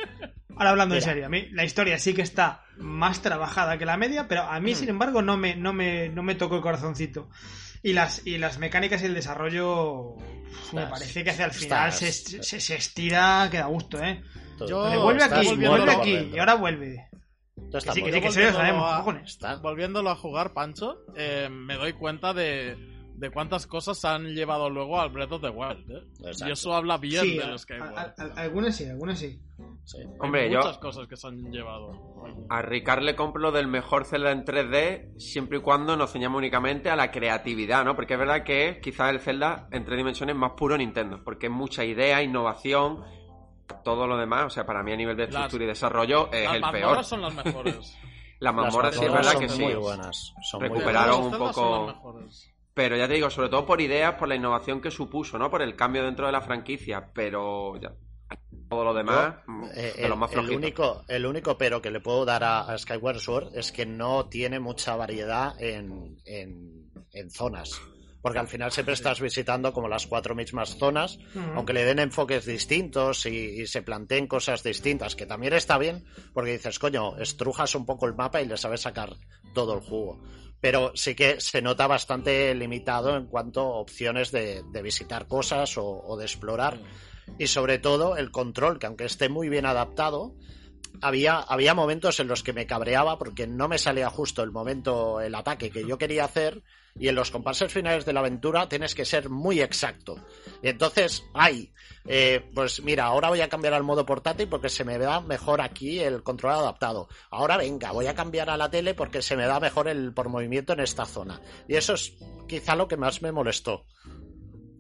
ahora 0.58 0.70
hablando 0.70 0.96
en 0.96 1.02
serio, 1.02 1.26
a 1.26 1.30
mí 1.30 1.48
la 1.52 1.64
historia 1.64 1.98
sí 1.98 2.14
que 2.14 2.22
está 2.22 2.64
más 2.78 3.22
trabajada 3.22 3.78
que 3.78 3.86
la 3.86 3.98
media, 3.98 4.28
pero 4.28 4.44
a 4.44 4.60
mí, 4.60 4.76
sin 4.76 4.90
embargo, 4.90 5.22
no 5.22 5.38
me, 5.38 5.56
no 5.56 5.74
me, 5.74 6.10
no 6.10 6.22
me 6.24 6.36
tocó 6.36 6.56
el 6.58 6.62
corazoncito. 6.62 7.30
Y 7.84 7.94
las, 7.94 8.26
y 8.28 8.38
las 8.38 8.60
mecánicas 8.60 9.02
y 9.02 9.06
el 9.06 9.16
desarrollo 9.16 10.16
me 10.72 10.86
parece 10.86 11.24
que 11.24 11.32
hacia 11.32 11.46
el 11.46 11.52
final 11.52 11.90
estás- 11.90 12.14
se, 12.14 12.44
se, 12.44 12.60
se 12.60 12.76
estira 12.76 13.48
que 13.50 13.58
da 13.58 13.66
gusto, 13.66 14.00
¿eh? 14.04 14.22
Yo- 14.68 15.02
vuelve 15.02 15.24
aquí, 15.24 15.56
vuelve 15.56 15.92
aquí, 15.92 16.30
y 16.34 16.38
ahora 16.38 16.54
vuelve. 16.54 17.08
Que 17.70 17.78
estás 17.78 17.94
sí, 17.96 18.04
que 18.04 18.12
sí, 18.12 18.22
que 18.22 18.32
sí, 18.32 18.40
lo 18.40 18.46
volviéndolo 18.52 18.88
sabemos, 18.88 19.44
a-. 19.44 19.56
Volviéndolo 19.62 20.10
a 20.10 20.16
jugar, 20.16 20.54
Pancho, 20.54 20.98
eh, 21.16 21.48
me 21.52 21.76
doy 21.76 21.94
cuenta 21.94 22.34
de, 22.34 22.76
de 23.16 23.30
cuántas 23.30 23.68
cosas 23.68 24.04
han 24.06 24.34
llevado 24.34 24.70
luego 24.70 25.00
al 25.00 25.10
Breath 25.10 25.32
of 25.34 25.42
the 25.42 25.50
Wild. 25.50 25.90
¿eh? 25.92 26.32
Y 26.48 26.52
eso 26.52 26.74
habla 26.74 26.98
bien 26.98 27.24
Sí, 27.24 27.40
Skyward. 27.58 27.98
a- 27.98 28.14
a- 28.18 28.42
algunas 28.42 28.76
sí, 28.76 28.86
algunas 28.86 29.20
sí. 29.20 29.40
Sí. 29.84 29.98
Hombre, 30.20 30.44
Hay 30.46 30.52
yo 30.52 30.60
muchas 30.60 30.78
cosas 30.80 31.08
que 31.08 31.16
se 31.18 31.28
han 31.28 31.52
llevado. 31.52 31.92
a 32.50 32.62
Ricard 32.62 33.04
le 33.04 33.16
compro 33.16 33.52
del 33.52 33.68
mejor 33.68 34.06
Zelda 34.06 34.32
en 34.32 34.44
3D 34.44 35.20
siempre 35.20 35.60
y 35.60 35.62
cuando 35.62 35.96
nos 35.96 36.12
ceñamos 36.12 36.38
únicamente 36.40 36.90
a 36.90 36.96
la 36.96 37.12
creatividad, 37.12 37.84
¿no? 37.86 37.96
Porque 37.96 38.14
es 38.14 38.20
verdad 38.20 38.44
que 38.44 38.70
es 38.70 38.78
quizás 38.80 39.12
el 39.12 39.20
Zelda 39.20 39.68
en 39.72 39.86
tres 39.86 39.98
dimensiones 39.98 40.36
más 40.36 40.52
puro 40.58 40.78
Nintendo, 40.78 41.22
porque 41.24 41.48
es 41.48 41.52
mucha 41.52 41.84
idea, 41.86 42.22
innovación, 42.24 43.04
todo 43.84 44.08
lo 44.08 44.18
demás, 44.18 44.46
o 44.46 44.50
sea, 44.50 44.66
para 44.66 44.84
mí 44.84 44.92
a 44.92 44.96
nivel 44.96 45.16
de 45.18 45.24
Las- 45.28 45.34
estructura 45.36 45.64
y 45.64 45.68
desarrollo 45.68 46.30
es 46.32 46.46
Las 46.46 46.56
el 46.56 46.62
mazmorras 46.62 46.92
peor. 46.92 47.06
son 47.06 47.22
las 47.22 47.34
mejores. 47.46 47.98
Las 48.40 48.56
mazmorras 48.56 48.96
sí 48.96 49.06
es 49.06 49.12
verdad 49.14 49.32
son 49.34 49.42
que 49.42 49.50
sí. 49.50 49.62
muy 49.62 49.74
buenas. 49.76 50.34
Son 50.50 50.60
muy 50.62 50.70
Recuperaron 50.70 51.22
buenas. 51.30 51.40
un 51.40 51.46
Las 51.46 51.56
poco- 51.56 52.22
las. 52.22 52.52
Pero 52.74 52.96
ya 52.98 53.08
te 53.08 53.14
digo, 53.14 53.30
sobre 53.30 53.50
todo 53.50 53.66
por 53.66 53.82
ideas, 53.82 54.16
por 54.16 54.28
la 54.30 54.36
innovación 54.36 54.82
que 54.82 54.90
supuso, 54.90 55.38
¿no? 55.38 55.52
Por 55.52 55.62
el 55.62 55.76
cambio 55.76 56.04
dentro 56.04 56.26
de 56.26 56.32
la 56.32 56.42
franquicia, 56.42 57.12
pero 57.14 57.76
ya. 57.80 57.92
Todo 58.70 58.86
lo 58.86 58.94
demás, 58.94 59.36
mm, 59.46 59.66
Eh, 59.76 59.94
de 59.98 60.08
los 60.10 60.18
más 60.18 60.32
el, 60.32 60.40
el 60.40 60.56
único, 60.56 61.04
el 61.10 61.26
único 61.26 61.58
pero 61.58 61.82
que 61.82 61.92
le 61.92 62.00
puedo 62.00 62.24
dar 62.26 62.44
a, 62.46 62.62
a 62.62 62.78
Skyward 62.78 63.20
Sword 63.20 63.56
es 63.58 63.72
que 63.74 63.86
no 63.86 64.28
tiene 64.30 64.60
mucha 64.62 64.96
variedad 64.96 65.62
en, 65.62 66.18
en, 66.26 66.90
en 67.12 67.30
zonas. 67.30 67.82
Porque 68.22 68.40
al 68.40 68.48
final 68.48 68.72
siempre 68.72 68.94
estás 68.94 69.20
visitando 69.20 69.74
como 69.74 69.88
las 69.88 70.06
cuatro 70.08 70.36
mismas 70.36 70.78
zonas, 70.78 71.18
aunque 71.56 71.74
le 71.74 71.86
den 71.86 72.00
enfoques 72.00 72.46
distintos 72.46 73.26
y, 73.26 73.62
y 73.62 73.68
se 73.68 73.82
planteen 73.82 74.28
cosas 74.28 74.64
distintas, 74.64 75.16
que 75.16 75.26
también 75.26 75.54
está 75.54 75.78
bien, 75.78 76.06
porque 76.34 76.52
dices, 76.52 76.78
coño, 76.78 77.18
estrujas 77.18 77.74
un 77.74 77.86
poco 77.86 78.06
el 78.06 78.14
mapa 78.14 78.42
y 78.42 78.48
le 78.48 78.58
sabes 78.58 78.82
sacar 78.82 79.16
todo 79.54 79.74
el 79.74 79.82
jugo. 79.82 80.22
Pero 80.60 80.92
sí 80.94 81.16
que 81.16 81.42
se 81.42 81.62
nota 81.62 81.88
bastante 81.88 82.54
limitado 82.54 83.18
en 83.18 83.26
cuanto 83.26 83.62
a 83.62 83.80
opciones 83.80 84.32
de, 84.32 84.62
de 84.72 84.82
visitar 84.84 85.28
cosas 85.28 85.78
o, 85.78 85.86
o 85.86 86.18
de 86.18 86.26
explorar. 86.26 86.78
Y 87.40 87.48
sobre 87.48 87.80
todo 87.80 88.18
el 88.18 88.30
control, 88.30 88.78
que 88.78 88.86
aunque 88.86 89.06
esté 89.06 89.30
muy 89.30 89.50
bien 89.50 89.66
adaptado, 89.66 90.36
había, 91.02 91.40
había 91.40 91.74
momentos 91.74 92.20
en 92.20 92.28
los 92.28 92.44
que 92.44 92.54
me 92.54 92.66
cabreaba 92.66 93.18
porque 93.18 93.48
no 93.48 93.68
me 93.68 93.78
salía 93.78 94.10
justo 94.10 94.44
el 94.44 94.52
momento, 94.52 95.22
el 95.22 95.34
ataque 95.36 95.70
que 95.70 95.88
yo 95.88 95.98
quería 95.98 96.26
hacer. 96.26 96.64
Y 97.00 97.08
en 97.08 97.16
los 97.16 97.32
compases 97.32 97.72
finales 97.72 98.06
de 98.06 98.14
la 98.14 98.20
aventura 98.20 98.68
tienes 98.68 98.96
que 98.96 99.06
ser 99.06 99.30
muy 99.30 99.62
exacto. 99.62 100.18
Entonces, 100.62 101.24
ay, 101.34 101.72
eh, 102.06 102.50
pues 102.54 102.84
mira, 102.84 103.06
ahora 103.06 103.30
voy 103.30 103.42
a 103.42 103.50
cambiar 103.50 103.74
al 103.74 103.84
modo 103.84 104.06
portátil 104.06 104.48
porque 104.48 104.70
se 104.70 104.84
me 104.84 104.98
da 104.98 105.22
mejor 105.22 105.62
aquí 105.62 106.00
el 106.00 106.24
control 106.24 106.54
adaptado. 106.54 107.08
Ahora 107.30 107.58
venga, 107.58 107.92
voy 107.92 108.08
a 108.08 108.16
cambiar 108.16 108.50
a 108.50 108.58
la 108.58 108.70
tele 108.70 108.94
porque 108.94 109.22
se 109.22 109.36
me 109.36 109.46
da 109.46 109.60
mejor 109.60 109.88
el 109.88 110.14
por 110.14 110.30
movimiento 110.30 110.74
en 110.74 110.82
esta 110.82 111.06
zona. 111.06 111.40
Y 111.68 111.76
eso 111.76 111.94
es 111.94 112.14
quizá 112.48 112.76
lo 112.76 112.88
que 112.88 112.98
más 112.98 113.22
me 113.22 113.32
molestó. 113.32 113.86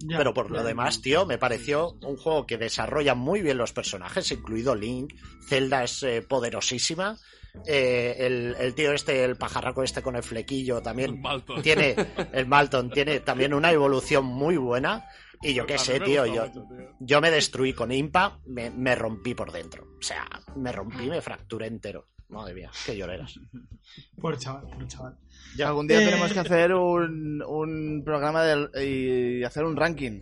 Ya. 0.08 0.18
Pero 0.18 0.34
por 0.34 0.52
lo 0.52 0.64
demás, 0.64 1.02
tío, 1.02 1.26
me 1.26 1.38
pareció 1.38 1.94
un 2.02 2.18
juego 2.18 2.46
que 2.46 2.58
desarrolla 2.58 3.16
muy 3.16 3.42
bien 3.42 3.58
los 3.58 3.74
personajes, 3.74 4.32
incluido 4.32 4.76
Link. 4.76 5.14
Zelda 5.48 5.84
es 5.84 6.04
eh, 6.04 6.22
poderosísima. 6.22 7.18
Eh, 7.66 8.16
el, 8.20 8.56
el 8.60 8.74
tío 8.74 8.94
este, 8.94 9.24
el 9.24 9.36
pajarraco 9.36 9.84
este 9.84 10.02
con 10.02 10.16
el 10.16 10.24
flequillo, 10.24 10.82
también 10.82 11.20
Malton. 11.22 11.62
tiene, 11.62 11.96
el 12.34 12.46
Malton 12.48 12.90
tiene 12.92 13.20
también 13.20 13.54
una 13.54 13.72
evolución 13.72 14.26
muy 14.26 14.58
buena. 14.58 15.06
Y 15.44 15.56
yo 15.56 15.66
qué 15.66 15.80
sé, 15.80 16.00
tío, 16.00 16.26
yo, 16.28 16.46
mucho, 16.48 16.68
tío. 16.68 16.96
yo 17.00 17.20
me 17.20 17.32
destruí 17.32 17.74
con 17.74 17.92
Impa, 17.92 18.40
me, 18.46 18.70
me 18.70 18.94
rompí 18.94 19.34
por 19.34 19.52
dentro. 19.52 19.96
O 20.00 20.02
sea, 20.02 20.28
me 20.56 20.72
rompí, 20.72 21.10
me 21.10 21.20
fracturé 21.20 21.66
entero. 21.66 22.10
Madre 22.32 22.54
mía, 22.54 22.72
qué 22.86 22.96
lloreras. 22.98 23.40
Por 24.22 24.38
chaval, 24.38 24.66
por 24.70 24.88
chaval. 24.88 25.18
Ya 25.58 25.68
algún 25.68 25.88
día 25.88 26.00
Eh, 26.00 26.04
tenemos 26.06 26.32
que 26.32 26.40
hacer 26.40 26.74
un, 26.74 27.42
un 27.42 28.04
programa 28.06 28.44
del- 28.44 28.70
y 28.82 29.44
hacer 29.44 29.64
un 29.66 29.76
ranking 29.76 30.22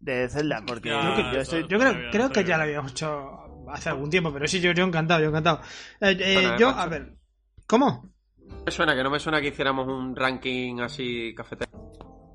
de 0.00 0.28
Zelda, 0.28 0.62
porque 0.66 0.88
Ya, 0.88 1.02
yo, 1.02 1.10
eso- 1.10 1.32
yo 1.32 1.40
estoy... 1.40 1.62
Yo 1.68 1.78
creo, 1.78 1.92
bien, 1.94 2.10
creo 2.10 2.30
que 2.30 2.44
ya 2.44 2.56
lo 2.56 2.62
habíamos 2.64 2.92
hecho 2.92 3.68
hace 3.70 3.88
algún 3.90 4.10
tiempo, 4.10 4.32
pero 4.32 4.46
sí, 4.48 4.60
yo, 4.60 4.72
yo 4.72 4.84
encantado, 4.84 5.20
yo 5.22 5.28
encantado. 5.28 5.60
Eh, 6.00 6.16
eh, 6.18 6.34
Bueno, 6.34 6.58
yo, 6.58 6.68
a 6.70 6.86
ver, 6.86 7.12
¿cómo? 7.66 8.10
Me 8.64 8.72
suena 8.72 8.96
que 8.96 9.02
no 9.04 9.10
me 9.10 9.20
suena 9.20 9.40
que 9.40 9.48
hiciéramos 9.48 9.86
un 9.86 10.16
ranking 10.16 10.80
así 10.80 11.32
cafetero. 11.36 11.70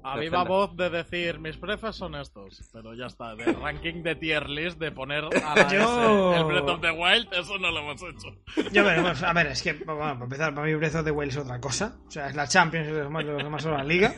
A 0.03 0.15
de 0.15 0.21
viva 0.21 0.39
Zelda. 0.39 0.49
voz 0.49 0.75
de 0.75 0.89
decir, 0.89 1.39
mis 1.39 1.57
prefes 1.57 1.95
son 1.95 2.15
estos. 2.15 2.69
Pero 2.73 2.93
ya 2.93 3.05
está, 3.05 3.35
de 3.35 3.45
ranking 3.53 4.01
de 4.03 4.15
tier 4.15 4.49
list, 4.49 4.79
de 4.79 4.91
poner 4.91 5.23
a 5.43 5.55
la 5.55 5.67
Yo- 5.71 6.31
S 6.33 6.39
el 6.41 6.45
Breath 6.45 6.69
of 6.69 6.81
the 6.81 6.91
Wild, 6.91 7.27
eso 7.33 7.57
no 7.59 7.71
lo 7.71 7.79
hemos 7.79 8.01
hecho. 8.01 8.69
Yo, 8.71 8.83
bueno, 8.83 9.03
pues, 9.03 9.21
a 9.23 9.33
ver, 9.33 9.47
es 9.47 9.61
que, 9.61 9.73
bueno, 9.73 9.99
para 9.99 10.23
empezar, 10.23 10.53
para 10.55 10.67
mí 10.67 10.73
Breath 10.75 10.95
of 10.95 11.05
the 11.05 11.11
Wild 11.11 11.31
es 11.31 11.37
otra 11.37 11.59
cosa. 11.59 11.97
O 12.07 12.11
sea, 12.11 12.27
es 12.27 12.35
la 12.35 12.47
Champions, 12.47 12.87
es 12.87 12.93
lo 12.93 13.09
más, 13.09 13.23
lo 13.25 13.49
más 13.49 13.61
solo 13.61 13.77
la 13.77 13.83
liga. 13.83 14.13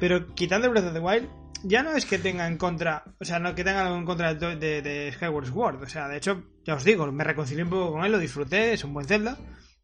Pero 0.00 0.34
quitando 0.34 0.66
el 0.66 0.72
Breath 0.72 0.86
of 0.86 0.94
the 0.94 1.00
Wild, 1.00 1.28
ya 1.64 1.82
no 1.84 1.92
es 1.92 2.06
que 2.06 2.18
tenga 2.18 2.46
en 2.48 2.56
contra, 2.58 3.04
o 3.20 3.24
sea, 3.24 3.38
no 3.38 3.54
que 3.54 3.62
tenga 3.62 3.82
algo 3.86 3.96
en 3.96 4.04
contra 4.04 4.34
de, 4.34 4.56
de, 4.56 4.82
de 4.82 5.12
Skyward 5.12 5.46
Sword. 5.46 5.82
O 5.82 5.86
sea, 5.88 6.08
de 6.08 6.16
hecho, 6.16 6.42
ya 6.64 6.74
os 6.74 6.82
digo, 6.84 7.10
me 7.12 7.22
reconcilié 7.22 7.62
un 7.62 7.70
poco 7.70 7.92
con 7.92 8.04
él, 8.04 8.10
lo 8.10 8.18
disfruté, 8.18 8.72
es 8.72 8.82
un 8.82 8.92
buen 8.92 9.06
Zelda. 9.06 9.36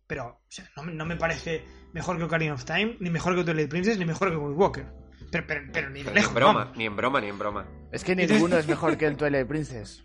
Pero, 0.06 0.26
o 0.26 0.40
sea, 0.48 0.68
no, 0.76 0.82
me- 0.82 0.94
no 0.94 1.04
me 1.04 1.16
parece 1.16 1.64
mejor 1.92 2.16
que 2.18 2.24
Ocarina 2.24 2.54
of 2.54 2.64
Time, 2.64 2.96
ni 2.98 3.10
mejor 3.10 3.36
que 3.36 3.44
Twilight 3.44 3.70
Princess, 3.70 3.98
ni 3.98 4.04
mejor 4.06 4.30
que 4.30 4.36
Wind 4.36 4.58
Walker. 4.58 4.86
Pero, 5.30 5.44
pero, 5.46 5.60
pero 5.72 5.90
ni 5.90 6.02
de 6.02 6.12
ni 6.12 6.20
en 6.20 6.34
broma, 6.34 6.72
ni 6.76 6.86
en 6.86 6.96
broma, 6.96 7.20
ni 7.20 7.28
en 7.28 7.38
broma. 7.38 7.66
Es 7.92 8.02
que 8.04 8.16
ninguno 8.16 8.56
es 8.56 8.66
mejor 8.66 8.96
que 8.96 9.06
el 9.06 9.16
Twilight 9.16 9.46
Princess. 9.46 10.04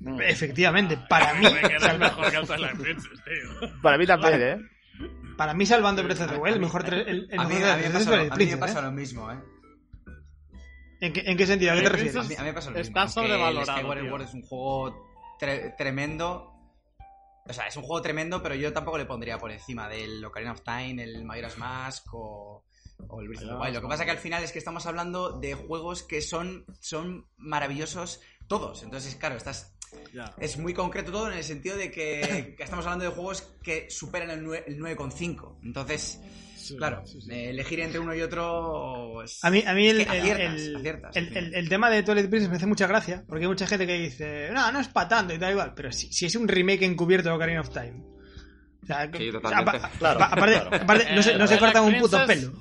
Efectivamente, 0.20 0.98
para 1.08 1.34
mí, 1.34 1.46
que 1.46 1.98
mejor 1.98 2.30
que 2.30 2.36
el 2.36 2.46
Twilight 2.46 2.76
Princess, 2.80 3.20
tío. 3.24 3.70
Para 3.82 3.96
mí 3.98 4.06
también, 4.06 4.42
¿eh? 4.42 4.58
para 5.36 5.54
mí 5.54 5.66
salvando 5.66 6.02
Breath 6.04 6.20
of 6.20 6.30
the 6.32 6.36
Wild, 6.36 6.54
el 6.56 6.60
mejor, 6.60 6.94
el, 6.94 7.28
el 7.30 7.40
A 7.40 7.44
mí, 7.44 7.54
mejor 7.54 7.68
a 7.70 7.76
mí 7.76 7.82
me 7.82 7.86
es 7.88 7.92
pasa, 7.92 8.20
a 8.20 8.36
mí 8.36 8.46
me 8.46 8.56
pasa 8.56 8.78
¿eh? 8.78 8.82
lo 8.82 8.92
mismo, 8.92 9.32
¿eh? 9.32 9.38
¿En 11.00 11.12
qué, 11.12 11.22
en 11.26 11.36
qué 11.36 11.46
sentido? 11.46 11.72
¿A 11.72 11.74
qué 11.76 11.82
te 11.82 11.88
refieres? 11.88 12.16
A 12.16 12.22
mí, 12.22 12.34
a 12.36 12.40
mí 12.40 12.46
me 12.46 12.52
pasa 12.52 12.70
lo 12.70 12.78
Está 12.78 13.04
mismo. 13.04 13.20
aunque 13.22 13.32
sobrevalorado, 13.34 13.78
Skyward 13.78 14.00
tío. 14.00 14.08
Sword 14.10 14.22
es 14.22 14.34
un 14.34 14.42
juego 14.42 15.06
tre- 15.40 15.76
tremendo. 15.76 16.50
O 17.46 17.52
sea, 17.52 17.66
es 17.66 17.76
un 17.76 17.82
juego 17.82 18.00
tremendo, 18.00 18.42
pero 18.42 18.54
yo 18.54 18.72
tampoco 18.72 18.96
le 18.96 19.04
pondría 19.04 19.38
por 19.38 19.50
encima 19.50 19.88
del 19.88 20.24
Ocarina 20.24 20.52
of 20.52 20.62
Time, 20.62 21.02
el 21.02 21.24
Majora's 21.24 21.58
Mask 21.58 22.06
o, 22.14 22.64
o 23.08 23.20
el 23.20 23.28
Breath 23.28 23.42
of 23.42 23.48
the 23.48 23.54
Wild. 23.56 23.74
Lo 23.74 23.80
que 23.82 23.88
pasa 23.88 24.04
que 24.04 24.10
al 24.10 24.18
final 24.18 24.42
es 24.42 24.52
que 24.52 24.58
estamos 24.58 24.86
hablando 24.86 25.38
de 25.38 25.54
juegos 25.54 26.02
que 26.02 26.20
son, 26.20 26.64
son 26.80 27.26
maravillosos 27.36 28.20
todos. 28.48 28.82
Entonces, 28.82 29.14
claro, 29.16 29.36
estás, 29.36 29.74
Ya. 30.12 30.34
es 30.38 30.56
muy 30.58 30.74
concreto 30.74 31.12
todo 31.12 31.30
en 31.30 31.38
el 31.38 31.44
sentido 31.44 31.76
de 31.76 31.90
que, 31.90 32.54
que 32.56 32.62
estamos 32.64 32.84
hablando 32.86 33.04
de 33.04 33.10
juegos 33.10 33.42
que 33.62 33.88
superan 33.90 34.30
el, 34.30 34.44
nue- 34.44 34.62
el 34.66 34.78
9,5. 34.78 35.58
Entonces, 35.64 36.20
Sí, 36.56 36.76
claro, 36.78 37.06
sí, 37.06 37.20
sí. 37.20 37.30
elegir 37.30 37.78
entre 37.80 37.98
uno 38.00 38.14
y 38.14 38.22
otro 38.22 39.22
es... 39.22 39.44
A 39.44 39.50
mí, 39.50 39.62
a 39.66 39.74
mí 39.74 39.86
el, 39.86 40.00
es 40.00 40.06
que 40.06 40.16
el- 40.16 40.22
aciertas, 40.22 40.60
el- 40.62 40.76
aciertas, 40.76 41.16
el- 41.16 41.28
tío. 41.28 41.38
el- 41.38 41.54
el 41.54 41.68
tema 41.68 41.90
de 41.90 42.02
Twilight 42.02 42.30
Princess 42.30 42.48
me 42.50 42.56
hace 42.56 42.66
mucha 42.66 42.86
gracia, 42.86 43.22
porque 43.28 43.44
hay 43.44 43.48
mucha 43.48 43.66
gente 43.66 43.86
que 43.86 43.92
dice, 43.98 44.48
no, 44.50 44.72
no 44.72 44.80
es 44.80 44.88
para 44.88 45.08
tanto 45.08 45.34
y 45.34 45.38
tal 45.38 45.50
igual, 45.52 45.74
pero 45.76 45.92
si, 45.92 46.10
si 46.10 46.24
es 46.24 46.34
un 46.36 46.48
remake 46.48 46.84
encubierto 46.86 47.28
de 47.28 47.34
Ocarina 47.34 47.60
of 47.60 47.68
Time. 47.68 48.02
O 48.82 48.86
sea, 48.86 49.10
Sí, 49.14 49.28
o 49.28 49.32
sea, 49.32 49.40
totalmente. 49.42 49.76
apa- 49.78 49.90
Claro, 49.98 50.16
apa- 50.22 50.26
aparte, 50.36 50.54
claro. 50.60 50.76
aparte, 50.84 51.14
no 51.14 51.22
se, 51.22 51.34
no 51.36 51.46
se 51.46 51.54
Eh, 51.54 51.58
cortan 51.58 51.84
un 51.84 51.98
puto 51.98 52.26
pelo. 52.26 52.52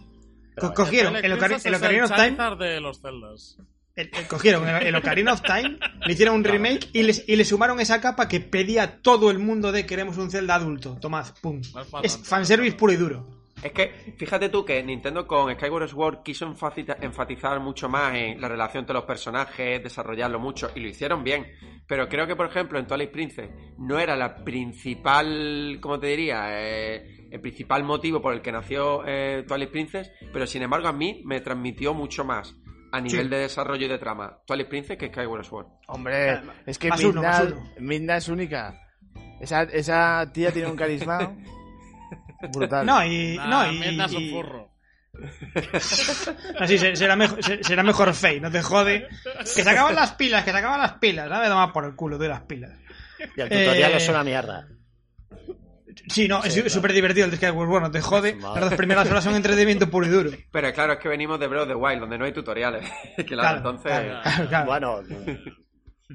Co- 0.59 0.73
cogieron 0.73 1.15
el, 1.15 1.37
Princess 1.37 1.65
el 1.65 1.75
Ocarina 1.75 2.05
of 2.05 2.11
Time, 2.15 2.65
de 2.65 2.79
los 2.81 3.01
Zeldas. 3.01 3.57
el- 3.95 4.09
cogieron 4.27 4.67
el, 4.67 4.95
Ocarina 4.95 5.33
of 5.33 5.41
Time, 5.41 5.77
le 6.05 6.13
hicieron 6.13 6.35
un 6.35 6.43
remake 6.43 6.89
y, 6.93 7.03
les, 7.03 7.23
y 7.27 7.35
le 7.35 7.45
sumaron 7.45 7.79
esa 7.79 7.99
capa 8.01 8.27
que 8.27 8.39
pedía 8.39 9.01
todo 9.01 9.31
el 9.31 9.39
mundo 9.39 9.71
de 9.71 9.85
queremos 9.85 10.17
un 10.17 10.29
Zelda 10.31 10.55
adulto. 10.55 10.97
Tomad, 10.99 11.27
pum. 11.41 11.61
No 11.73 11.81
es 11.81 12.15
Es 12.17 12.17
fanservice 12.27 12.75
puro 12.75 12.93
y 12.93 12.97
duro. 12.97 13.42
Es 13.63 13.71
que, 13.71 14.13
fíjate 14.17 14.49
tú 14.49 14.65
que 14.65 14.83
Nintendo 14.83 15.25
con 15.25 15.53
Skyward 15.53 15.87
Sword 15.87 16.23
quiso 16.23 16.45
enfatiza- 16.45 16.97
enfatizar 17.01 17.59
mucho 17.61 17.87
más 17.87 18.13
en 18.15 18.41
la 18.41 18.49
relación 18.49 18.81
entre 18.81 18.93
los 18.93 19.05
personajes, 19.05 19.81
desarrollarlo 19.81 20.39
mucho, 20.39 20.69
y 20.75 20.81
lo 20.81 20.89
hicieron 20.89 21.23
bien. 21.23 21.45
Pero 21.87 22.09
creo 22.09 22.27
que, 22.27 22.35
por 22.35 22.47
ejemplo, 22.47 22.77
en 22.77 22.85
Twilight 22.87 23.11
Princess 23.11 23.49
no 23.77 23.99
era 23.99 24.15
la 24.17 24.35
principal, 24.43 25.77
¿cómo 25.81 25.99
te 25.99 26.07
diría? 26.07 26.45
Eh, 26.49 27.27
el 27.31 27.39
principal 27.41 27.83
motivo 27.83 28.21
por 28.21 28.33
el 28.33 28.41
que 28.41 28.51
nació 28.51 29.03
eh, 29.07 29.43
Twilight 29.47 29.71
Princess, 29.71 30.11
pero 30.31 30.45
sin 30.45 30.61
embargo 30.61 30.87
a 30.87 30.93
mí 30.93 31.21
me 31.25 31.41
transmitió 31.41 31.93
mucho 31.93 32.23
más 32.23 32.55
a 32.91 33.01
nivel 33.01 33.23
Sí. 33.23 33.29
de 33.29 33.37
desarrollo 33.37 33.85
y 33.85 33.89
de 33.89 33.97
trama 33.97 34.39
Twilight 34.45 34.69
Princess 34.69 34.97
que 34.97 35.07
Skyward 35.07 35.43
Sword. 35.45 35.65
Hombre, 35.87 36.41
es 36.65 36.77
que. 36.77 36.89
Midna 37.79 38.17
es 38.17 38.27
única. 38.29 38.79
Esa, 39.41 39.63
esa 39.63 40.29
tía 40.31 40.51
tiene 40.51 40.69
un 40.69 40.75
carisma 40.77 41.35
brutal. 42.51 42.85
No, 42.85 43.03
y. 43.05 43.37
Nah, 43.37 43.47
no, 43.65 43.71
y, 43.71 43.81
es. 43.83 43.97
Así 46.59 46.77
se- 46.77 46.95
será 46.95 47.15
mejor, 47.15 47.43
se- 47.43 47.63
será 47.63 47.83
mejor 47.83 48.13
Fey, 48.13 48.39
no 48.39 48.49
te 48.51 48.61
jode. 48.61 49.07
Que 49.39 49.45
se 49.45 49.69
acaban 49.69 49.95
las 49.95 50.13
pilas, 50.13 50.43
que 50.43 50.51
se 50.51 50.57
acaban 50.57 50.79
las 50.79 50.93
pilas, 50.93 51.29
¿sabes? 51.29 51.49
Toma 51.49 51.71
por 51.71 51.85
el 51.85 51.95
culo 51.95 52.17
de 52.17 52.27
las 52.29 52.41
pilas. 52.41 52.71
Y 53.19 53.41
el 53.41 53.49
tutorial 53.49 53.91
Eh, 53.91 53.97
es 53.97 54.09
una 54.09 54.23
mierda. 54.23 54.67
Sí, 56.09 56.27
no, 56.27 56.39
es 56.43 56.51
Sí, 56.53 56.61
claro. 56.61 56.69
súper 56.71 56.91
divertido 56.93 57.25
el 57.25 57.31
de 57.31 57.37
Skyward 57.37 57.69
Sword, 57.69 57.81
no 57.83 57.91
te 57.91 58.01
jode. 58.01 58.35
Las 58.35 58.59
dos 58.61 58.73
primeras 58.73 59.07
horas 59.09 59.23
son 59.23 59.35
entretenimiento 59.35 59.89
puro 59.91 60.07
y 60.07 60.09
duro. 60.09 60.31
Pero 60.51 60.73
claro, 60.73 60.93
es 60.93 60.99
que 60.99 61.07
venimos 61.07 61.39
de 61.39 61.47
Breath 61.47 61.61
of 61.63 61.67
the 61.69 61.75
Wild, 61.75 61.99
donde 62.01 62.17
no 62.17 62.25
hay 62.25 62.33
tutoriales. 62.33 62.89
claro, 63.15 63.27
Claro, 63.27 63.57
entonces... 63.57 63.91
claro, 64.23 64.49
claro. 64.49 64.65
Bueno, 64.65 65.01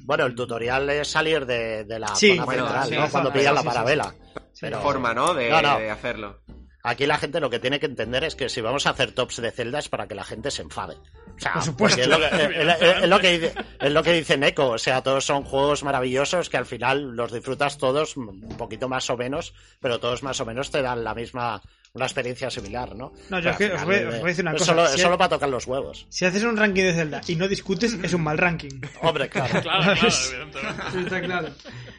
bueno, 0.04 0.26
el 0.26 0.34
tutorial 0.34 0.88
es 0.90 1.08
salir 1.08 1.44
de, 1.46 1.84
de 1.84 1.98
la 1.98 2.14
Sí, 2.14 2.30
zona 2.32 2.44
bueno, 2.44 2.64
central, 2.64 2.88
sí, 2.88 2.94
¿no? 2.94 3.04
sí, 3.06 3.10
Cuando 3.12 3.30
sí, 3.32 3.38
pillan 3.38 3.54
la 3.54 3.60
sí, 3.60 3.66
sí, 3.66 3.74
parabela. 3.74 4.14
Sí. 4.52 4.60
Pero 4.60 4.80
forma, 4.80 5.14
¿no? 5.14 5.34
De, 5.34 5.50
No, 5.50 5.62
no. 5.62 5.78
de 5.78 5.90
hacerlo. 5.90 6.40
aquí 6.84 7.06
la 7.06 7.18
gente 7.18 7.40
lo 7.40 7.50
que 7.50 7.58
tiene 7.58 7.78
que 7.80 7.86
entender 7.86 8.24
es 8.24 8.34
que 8.34 8.48
si 8.48 8.60
vamos 8.60 8.86
a 8.86 8.90
hacer 8.90 9.12
tops 9.12 9.40
de 9.42 9.50
Zelda 9.50 9.78
es 9.78 9.88
para 9.88 10.06
que 10.08 10.14
la 10.14 10.24
gente 10.24 10.50
se 10.50 10.62
enfade. 10.62 10.96
O 11.36 11.40
sea, 11.40 11.52
Por 11.54 11.62
supuesto. 11.62 11.98
porque 11.98 12.02
Es 12.02 12.08
lo, 12.08 12.18
que, 12.18 12.26
es- 12.62 12.82
es- 12.82 13.02
es 13.02 13.08
lo 13.08 13.20
que 13.20 13.38
dice, 13.38 13.54
es 13.80 13.92
lo 13.92 14.02
que 14.02 14.12
dice 14.12 14.36
Neko. 14.36 14.68
O 14.70 14.78
sea, 14.78 15.02
todos 15.02 15.24
son 15.24 15.44
juegos 15.44 15.84
maravillosos 15.84 16.48
que 16.50 16.56
al 16.56 16.66
final 16.66 17.14
los 17.14 17.32
disfrutas 17.32 17.78
todos 17.78 18.16
un 18.16 18.48
poquito 18.56 18.88
más 18.88 19.08
o 19.10 19.16
menos, 19.16 19.54
pero 19.80 20.00
todos 20.00 20.22
más 20.22 20.40
o 20.40 20.46
menos 20.46 20.70
te 20.70 20.82
dan 20.82 21.04
la 21.04 21.14
misma 21.14 21.62
una 21.98 22.06
experiencia 22.06 22.50
similar, 22.50 22.96
¿no? 22.96 23.12
No, 23.28 23.38
yo 23.40 23.50
es 23.50 23.56
que 23.56 23.66
os 23.66 23.80
final, 23.80 23.86
voy, 23.86 23.94
eh, 23.96 24.06
os 24.06 24.14
voy 24.14 24.22
a 24.22 24.26
decir 24.28 24.44
una 24.44 24.52
es 24.52 24.58
cosa. 24.58 24.72
Solo, 24.72 24.88
si, 24.88 25.02
para 25.02 25.28
tocar 25.28 25.48
los 25.48 25.66
huevos. 25.66 26.06
si 26.08 26.24
haces 26.24 26.42
un 26.44 26.56
ranking 26.56 26.82
de 26.82 26.94
Zelda 26.94 27.20
y 27.26 27.36
no 27.36 27.46
discutes, 27.46 27.92
es 28.02 28.14
un 28.14 28.22
mal 28.22 28.38
ranking. 28.38 28.80
Hombre, 29.02 29.28
claro. 29.28 29.60
Claro, 29.62 29.94
claro, 29.94 30.08
evidentemente. 30.32 31.00
Está 31.00 31.20
claro. 31.20 31.48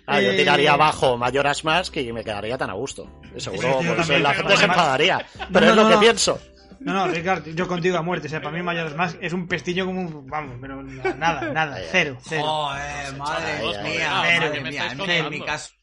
Ah, 0.07 0.21
yo 0.21 0.31
Eh, 0.31 0.37
tiraría 0.37 0.73
abajo 0.73 1.17
Mayoras 1.17 1.63
Mask 1.63 1.95
y 1.97 2.11
me 2.11 2.23
quedaría 2.23 2.57
tan 2.57 2.69
a 2.69 2.73
gusto. 2.73 3.07
Seguro, 3.37 3.77
por 3.79 3.99
eso 3.99 4.17
la 4.17 4.33
gente 4.33 4.57
se 4.57 4.65
enfadaría. 4.65 5.25
Pero 5.53 5.65
No, 5.65 5.71
es 5.71 5.75
lo 5.75 5.83
no, 5.83 5.89
que 5.89 5.95
no. 5.95 6.01
pienso. 6.01 6.39
No, 6.79 6.93
no, 6.93 7.07
Ricardo, 7.09 7.49
yo 7.51 7.67
contigo 7.67 7.97
a 7.97 8.01
muerte. 8.01 8.27
O 8.27 8.29
sea, 8.29 8.41
para 8.41 8.55
mí 8.55 8.63
Mayores 8.63 8.95
más 8.95 9.17
es 9.19 9.33
un 9.33 9.47
pestillo 9.47 9.85
como 9.85 9.99
un. 10.01 10.27
Vamos, 10.27 10.55
pero 10.61 10.81
nada, 10.81 11.51
nada, 11.51 11.77
cero, 11.91 12.17
cero. 12.23 12.41
Joder, 12.43 13.17
madre 13.17 13.83
mía, 13.83 14.09
madre 14.11 14.51
ay. 14.55 14.63
mía. 14.63 15.17
En, 15.17 15.29
mi 15.29 15.41
caso. 15.41 15.73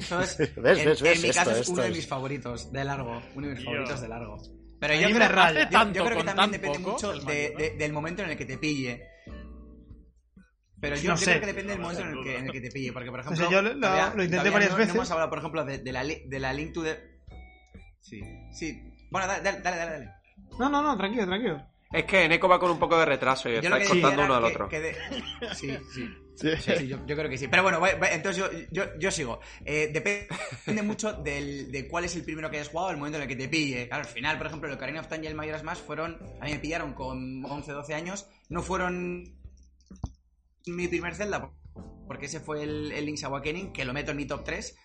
Eso 0.00 0.20
es, 0.20 0.38
¿Ves, 0.38 0.56
en, 0.56 0.62
ves, 0.62 0.76
en 0.78 1.04
ves? 1.04 1.22
mi 1.22 1.28
Esto, 1.28 1.38
caso 1.40 1.50
es 1.52 1.58
esto 1.60 1.72
uno 1.72 1.82
de 1.82 1.90
mis 1.90 2.06
favoritos, 2.06 2.72
de 2.72 2.84
largo. 2.84 3.22
Uno 3.34 3.46
de 3.48 3.54
mis 3.54 3.64
favoritos 3.64 4.00
de 4.00 4.08
largo. 4.08 4.36
Pero 4.80 4.94
yo 4.94 5.00
creo, 5.14 5.28
yo- 5.28 5.92
yo, 5.92 6.04
que 6.16 6.24
también 6.24 6.50
depende 6.52 6.78
poco, 6.78 6.90
mucho 6.92 7.12
de- 7.12 7.54
de- 7.56 7.70
del 7.78 7.92
momento 7.92 8.22
en 8.22 8.30
el 8.30 8.36
que 8.36 8.46
te 8.46 8.56
pille. 8.58 9.06
Pero 10.80 10.96
yo, 10.96 11.10
No 11.10 11.16
yo 11.16 11.18
sé. 11.18 11.24
creo 11.32 11.40
que 11.40 11.46
depende 11.48 11.72
del 11.74 11.82
momento 11.82 12.02
en 12.02 12.08
el 12.08 12.22
que, 12.24 12.38
en 12.38 12.44
el 12.46 12.52
que 12.52 12.60
te 12.62 12.70
pille. 12.70 12.92
Porque, 12.92 13.10
por 13.10 13.20
ejemplo, 13.20 13.36
sea, 13.46 13.50
yo 13.50 13.60
lo- 13.62 13.74
lo- 13.74 13.80
todavía- 13.80 14.12
lo 14.16 14.24
intenté 14.24 14.48
varias 14.50 14.70
no- 14.70 14.76
veces. 14.78 14.94
No 14.94 15.00
hemos 15.00 15.10
hablado, 15.10 15.28
por 15.28 15.38
ejemplo, 15.38 15.64
de, 15.66 15.78
de 15.78 15.92
la, 15.92 16.04
de 16.04 16.38
la 16.40 16.52
Link 16.54 16.72
to 16.72 16.82
the. 16.82 16.98
Sí, 18.00 18.22
sí. 18.52 18.82
Bueno, 19.10 19.26
dale, 19.26 19.42
dale, 19.42 19.60
dale. 19.60 19.90
dale. 19.92 20.10
No, 20.58 20.70
no, 20.70 20.82
no, 20.82 20.96
tranquilo, 20.96 21.26
tranquilo. 21.26 21.62
Es 21.92 22.04
que 22.04 22.24
Eneco 22.24 22.48
va 22.48 22.58
con 22.58 22.70
un 22.70 22.78
poco 22.78 22.98
de 22.98 23.04
retraso 23.04 23.48
y 23.50 23.52
decía 23.52 23.70
cortando 23.86 24.24
uno 24.24 24.34
al 24.36 24.44
otro. 24.44 24.68
que 24.68 24.80
de- 24.80 24.96
Sí, 25.54 25.76
sí. 25.92 26.08
Sí. 26.36 26.48
Sí, 26.56 26.88
yo, 26.88 27.04
yo 27.06 27.16
creo 27.16 27.28
que 27.28 27.36
sí. 27.36 27.48
Pero 27.48 27.62
bueno, 27.62 27.80
entonces 28.10 28.36
yo, 28.36 28.50
yo, 28.70 28.98
yo 28.98 29.10
sigo. 29.10 29.40
Eh, 29.64 29.90
depende 29.92 30.82
mucho 30.82 31.12
del, 31.12 31.70
de 31.70 31.86
cuál 31.86 32.04
es 32.04 32.16
el 32.16 32.22
primero 32.22 32.50
que 32.50 32.56
hayas 32.56 32.68
jugado, 32.68 32.90
el 32.90 32.96
momento 32.96 33.18
en 33.18 33.22
el 33.22 33.28
que 33.28 33.36
te 33.36 33.48
pille. 33.48 33.88
Claro, 33.88 34.04
al 34.04 34.08
final, 34.10 34.38
por 34.38 34.46
ejemplo, 34.46 34.68
el 34.68 34.74
Ocarina 34.74 35.00
of 35.00 35.08
Time 35.08 35.24
y 35.24 35.26
el 35.26 35.34
Majora's 35.34 35.62
Mask 35.62 35.84
fueron... 35.84 36.18
A 36.40 36.44
mí 36.44 36.52
me 36.52 36.58
pillaron 36.58 36.94
con 36.94 37.44
11, 37.44 37.72
12 37.72 37.94
años. 37.94 38.26
No 38.48 38.62
fueron 38.62 39.38
mi 40.66 40.88
primer 40.88 41.14
Zelda, 41.14 41.50
porque 42.06 42.26
ese 42.26 42.40
fue 42.40 42.62
el, 42.62 42.92
el 42.92 43.06
Link's 43.06 43.24
Awakening, 43.24 43.72
que 43.72 43.84
lo 43.84 43.92
meto 43.92 44.12
en 44.12 44.16
mi 44.16 44.26
top 44.26 44.44
3. 44.44 44.76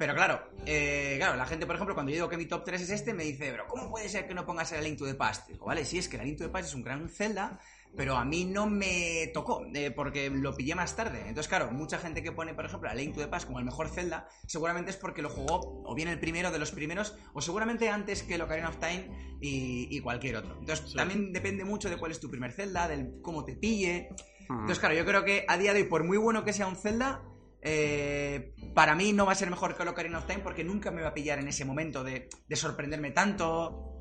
Pero 0.00 0.14
claro, 0.14 0.50
eh, 0.64 1.16
claro, 1.18 1.36
la 1.36 1.44
gente, 1.44 1.66
por 1.66 1.74
ejemplo, 1.74 1.94
cuando 1.94 2.10
yo 2.10 2.14
digo 2.14 2.28
que 2.30 2.38
mi 2.38 2.46
top 2.46 2.64
3 2.64 2.80
es 2.80 2.88
este, 2.88 3.12
me 3.12 3.24
dice, 3.24 3.50
pero 3.50 3.66
¿cómo 3.66 3.90
puede 3.90 4.08
ser 4.08 4.26
que 4.26 4.32
no 4.32 4.46
pongas 4.46 4.72
el 4.72 4.82
Link 4.82 4.96
to 4.96 5.04
the 5.04 5.14
Past? 5.14 5.46
Digo, 5.48 5.66
vale, 5.66 5.84
sí, 5.84 5.98
es 5.98 6.08
que 6.08 6.16
el 6.16 6.24
Link 6.24 6.38
to 6.38 6.44
the 6.44 6.50
Past 6.50 6.68
es 6.68 6.74
un 6.74 6.82
gran 6.82 7.06
Zelda, 7.10 7.60
pero 7.96 8.16
a 8.16 8.24
mí 8.24 8.44
no 8.44 8.66
me 8.66 9.30
tocó, 9.34 9.64
eh, 9.74 9.90
porque 9.90 10.30
lo 10.30 10.54
pillé 10.56 10.74
más 10.74 10.96
tarde. 10.96 11.20
Entonces, 11.20 11.48
claro, 11.48 11.70
mucha 11.72 11.98
gente 11.98 12.22
que 12.22 12.32
pone, 12.32 12.54
por 12.54 12.64
ejemplo, 12.64 12.88
a 12.88 12.94
Link 12.94 13.14
to 13.14 13.20
the 13.20 13.28
Past 13.28 13.46
como 13.46 13.58
el 13.58 13.64
mejor 13.64 13.88
Zelda, 13.88 14.28
seguramente 14.46 14.90
es 14.90 14.96
porque 14.96 15.22
lo 15.22 15.28
jugó 15.28 15.82
o 15.84 15.94
bien 15.94 16.08
el 16.08 16.20
primero 16.20 16.50
de 16.50 16.58
los 16.58 16.70
primeros, 16.70 17.16
o 17.34 17.40
seguramente 17.40 17.88
antes 17.88 18.22
que 18.22 18.34
el 18.34 18.42
Ocarina 18.42 18.68
of 18.68 18.78
Time 18.78 19.38
y, 19.40 19.88
y 19.90 20.00
cualquier 20.00 20.36
otro. 20.36 20.56
Entonces, 20.60 20.94
también 20.94 21.32
depende 21.32 21.64
mucho 21.64 21.90
de 21.90 21.96
cuál 21.96 22.12
es 22.12 22.20
tu 22.20 22.30
primer 22.30 22.52
Zelda, 22.52 22.88
del 22.88 23.20
cómo 23.22 23.44
te 23.44 23.56
pille. 23.56 24.08
Mm. 24.48 24.52
Entonces, 24.52 24.78
claro, 24.78 24.94
yo 24.94 25.04
creo 25.04 25.24
que 25.24 25.44
a 25.48 25.56
día 25.58 25.72
de 25.72 25.82
hoy, 25.82 25.88
por 25.88 26.04
muy 26.04 26.18
bueno 26.18 26.44
que 26.44 26.52
sea 26.52 26.66
un 26.66 26.76
Zelda, 26.76 27.22
eh, 27.62 28.54
para 28.74 28.94
mí 28.94 29.12
no 29.12 29.26
va 29.26 29.32
a 29.32 29.34
ser 29.34 29.50
mejor 29.50 29.76
que 29.76 29.82
el 29.82 29.88
Ocarina 29.88 30.18
of 30.18 30.26
Time 30.26 30.40
porque 30.40 30.64
nunca 30.64 30.90
me 30.90 31.02
va 31.02 31.08
a 31.08 31.14
pillar 31.14 31.38
en 31.38 31.48
ese 31.48 31.64
momento 31.64 32.02
de, 32.04 32.28
de 32.48 32.56
sorprenderme 32.56 33.10
tanto. 33.10 33.99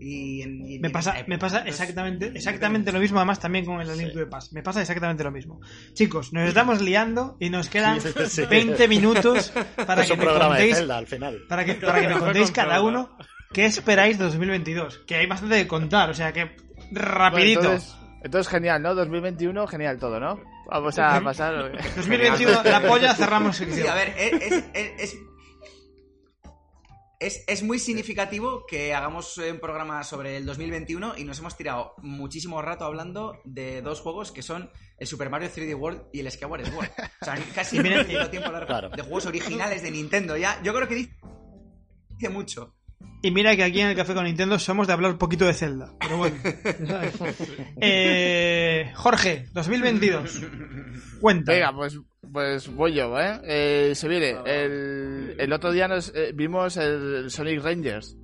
Y, 0.00 0.42
en- 0.42 0.64
y- 0.64 0.78
Me 0.78 0.90
pasa, 0.90 1.14
me 1.26 1.38
pasa 1.38 1.64
exactamente, 1.66 2.26
exactamente 2.34 2.92
lo 2.92 3.00
mismo, 3.00 3.18
además 3.18 3.40
también 3.40 3.64
con 3.64 3.80
el 3.80 3.98
Link 3.98 4.12
to 4.12 4.18
the 4.20 4.26
Past. 4.26 4.52
Me 4.52 4.62
pasa 4.62 4.80
exactamente 4.80 5.24
lo 5.24 5.32
mismo. 5.32 5.60
Chicos, 5.92 6.32
nos 6.32 6.48
estamos 6.48 6.80
liando 6.80 7.36
y 7.40 7.50
nos 7.50 7.68
quedan 7.68 8.00
Sí, 8.00 8.08
sí. 8.28 8.42
20 8.48 8.86
minutos 8.86 9.52
para 9.86 10.02
es 10.02 10.06
que 10.08 10.12
un 10.12 10.18
me 10.20 10.24
programa 10.24 10.54
de 10.54 10.60
contéis, 10.60 10.76
Zelda 10.76 10.98
al 10.98 11.06
final. 11.08 11.38
para 11.48 11.64
que, 11.64 11.74
para 11.74 12.00
que 12.00 12.08
me 12.08 12.14
contéis 12.18 12.46
con 12.46 12.54
cada 12.54 12.80
uno 12.82 13.16
qué 13.52 13.66
esperáis 13.66 14.18
de 14.18 14.24
2022. 14.24 14.98
Que 15.06 15.16
hay 15.16 15.26
bastante 15.26 15.56
de 15.56 15.66
contar, 15.66 16.10
o 16.10 16.14
sea 16.14 16.32
que 16.32 16.54
rapidito. 16.92 17.60
Bueno, 17.60 17.74
entonces, 17.74 17.96
entonces, 18.22 18.48
genial, 18.52 18.82
¿no? 18.82 18.94
2021, 18.94 19.66
genial 19.66 19.98
todo, 19.98 20.20
¿no? 20.20 20.40
Vamos 20.70 20.98
a 20.98 21.20
pasar. 21.22 21.72
2021, 21.96 22.62
la 22.62 22.82
polla, 22.82 23.14
cerramos 23.14 23.56
sección. 23.56 23.82
Sí, 23.82 23.86
a 23.88 23.94
ver, 23.94 24.14
es, 24.18 24.52
es, 24.52 24.64
es- 24.98 25.18
es- 27.20 27.44
es- 27.46 27.62
muy 27.62 27.78
significativo 27.78 28.64
que 28.66 28.94
hagamos 28.94 29.36
un 29.38 29.58
programa 29.60 30.04
sobre 30.04 30.36
el 30.36 30.46
2021 30.46 31.16
y 31.18 31.24
nos 31.24 31.38
hemos 31.40 31.56
tirado 31.56 31.94
muchísimo 31.98 32.62
rato 32.62 32.84
hablando 32.84 33.38
de 33.44 33.82
dos 33.82 34.00
juegos 34.00 34.30
que 34.32 34.42
son 34.42 34.70
el 34.98 35.06
Super 35.06 35.28
Mario 35.30 35.48
3D 35.50 35.74
World 35.74 36.02
y 36.12 36.20
el 36.20 36.30
Skyward 36.30 36.66
Sword. 36.66 36.88
O 37.20 37.24
sea, 37.24 37.34
casi 37.54 37.82
tenido 37.82 38.04
tiempo 38.30 38.48
de 38.50 38.56
hablar 38.56 38.66
Claro. 38.66 38.90
de 38.90 39.02
juegos 39.02 39.26
originales 39.26 39.82
de 39.82 39.90
Nintendo 39.90 40.36
ya. 40.36 40.60
Yo 40.62 40.72
creo 40.74 40.86
que 40.88 40.94
dice 40.94 42.28
mucho. 42.30 42.74
Y 43.20 43.30
mira 43.32 43.56
que 43.56 43.64
aquí 43.64 43.80
en 43.80 43.88
el 43.88 43.96
Café 43.96 44.14
con 44.14 44.24
Nintendo 44.24 44.58
somos 44.58 44.86
de 44.86 44.92
hablar 44.92 45.12
un 45.12 45.18
poquito 45.18 45.44
de 45.44 45.52
Zelda. 45.52 45.92
Pero 46.00 46.18
bueno. 46.18 46.36
Eh, 47.80 48.92
Jorge, 48.94 49.46
2022. 49.52 50.42
Cuenta. 51.20 51.52
Venga, 51.52 51.72
pues, 51.72 51.98
pues 52.32 52.68
voy 52.74 52.94
yo, 52.94 53.18
¿eh? 53.18 53.40
Eh, 53.44 53.94
se 53.94 54.08
viene. 54.08 54.36
El, 54.46 55.34
el 55.38 55.52
otro 55.52 55.72
día 55.72 55.88
nos 55.88 56.12
eh, 56.14 56.32
vimos 56.34 56.76
el 56.76 57.30
Sonic 57.30 57.62
Rangers. 57.62 58.16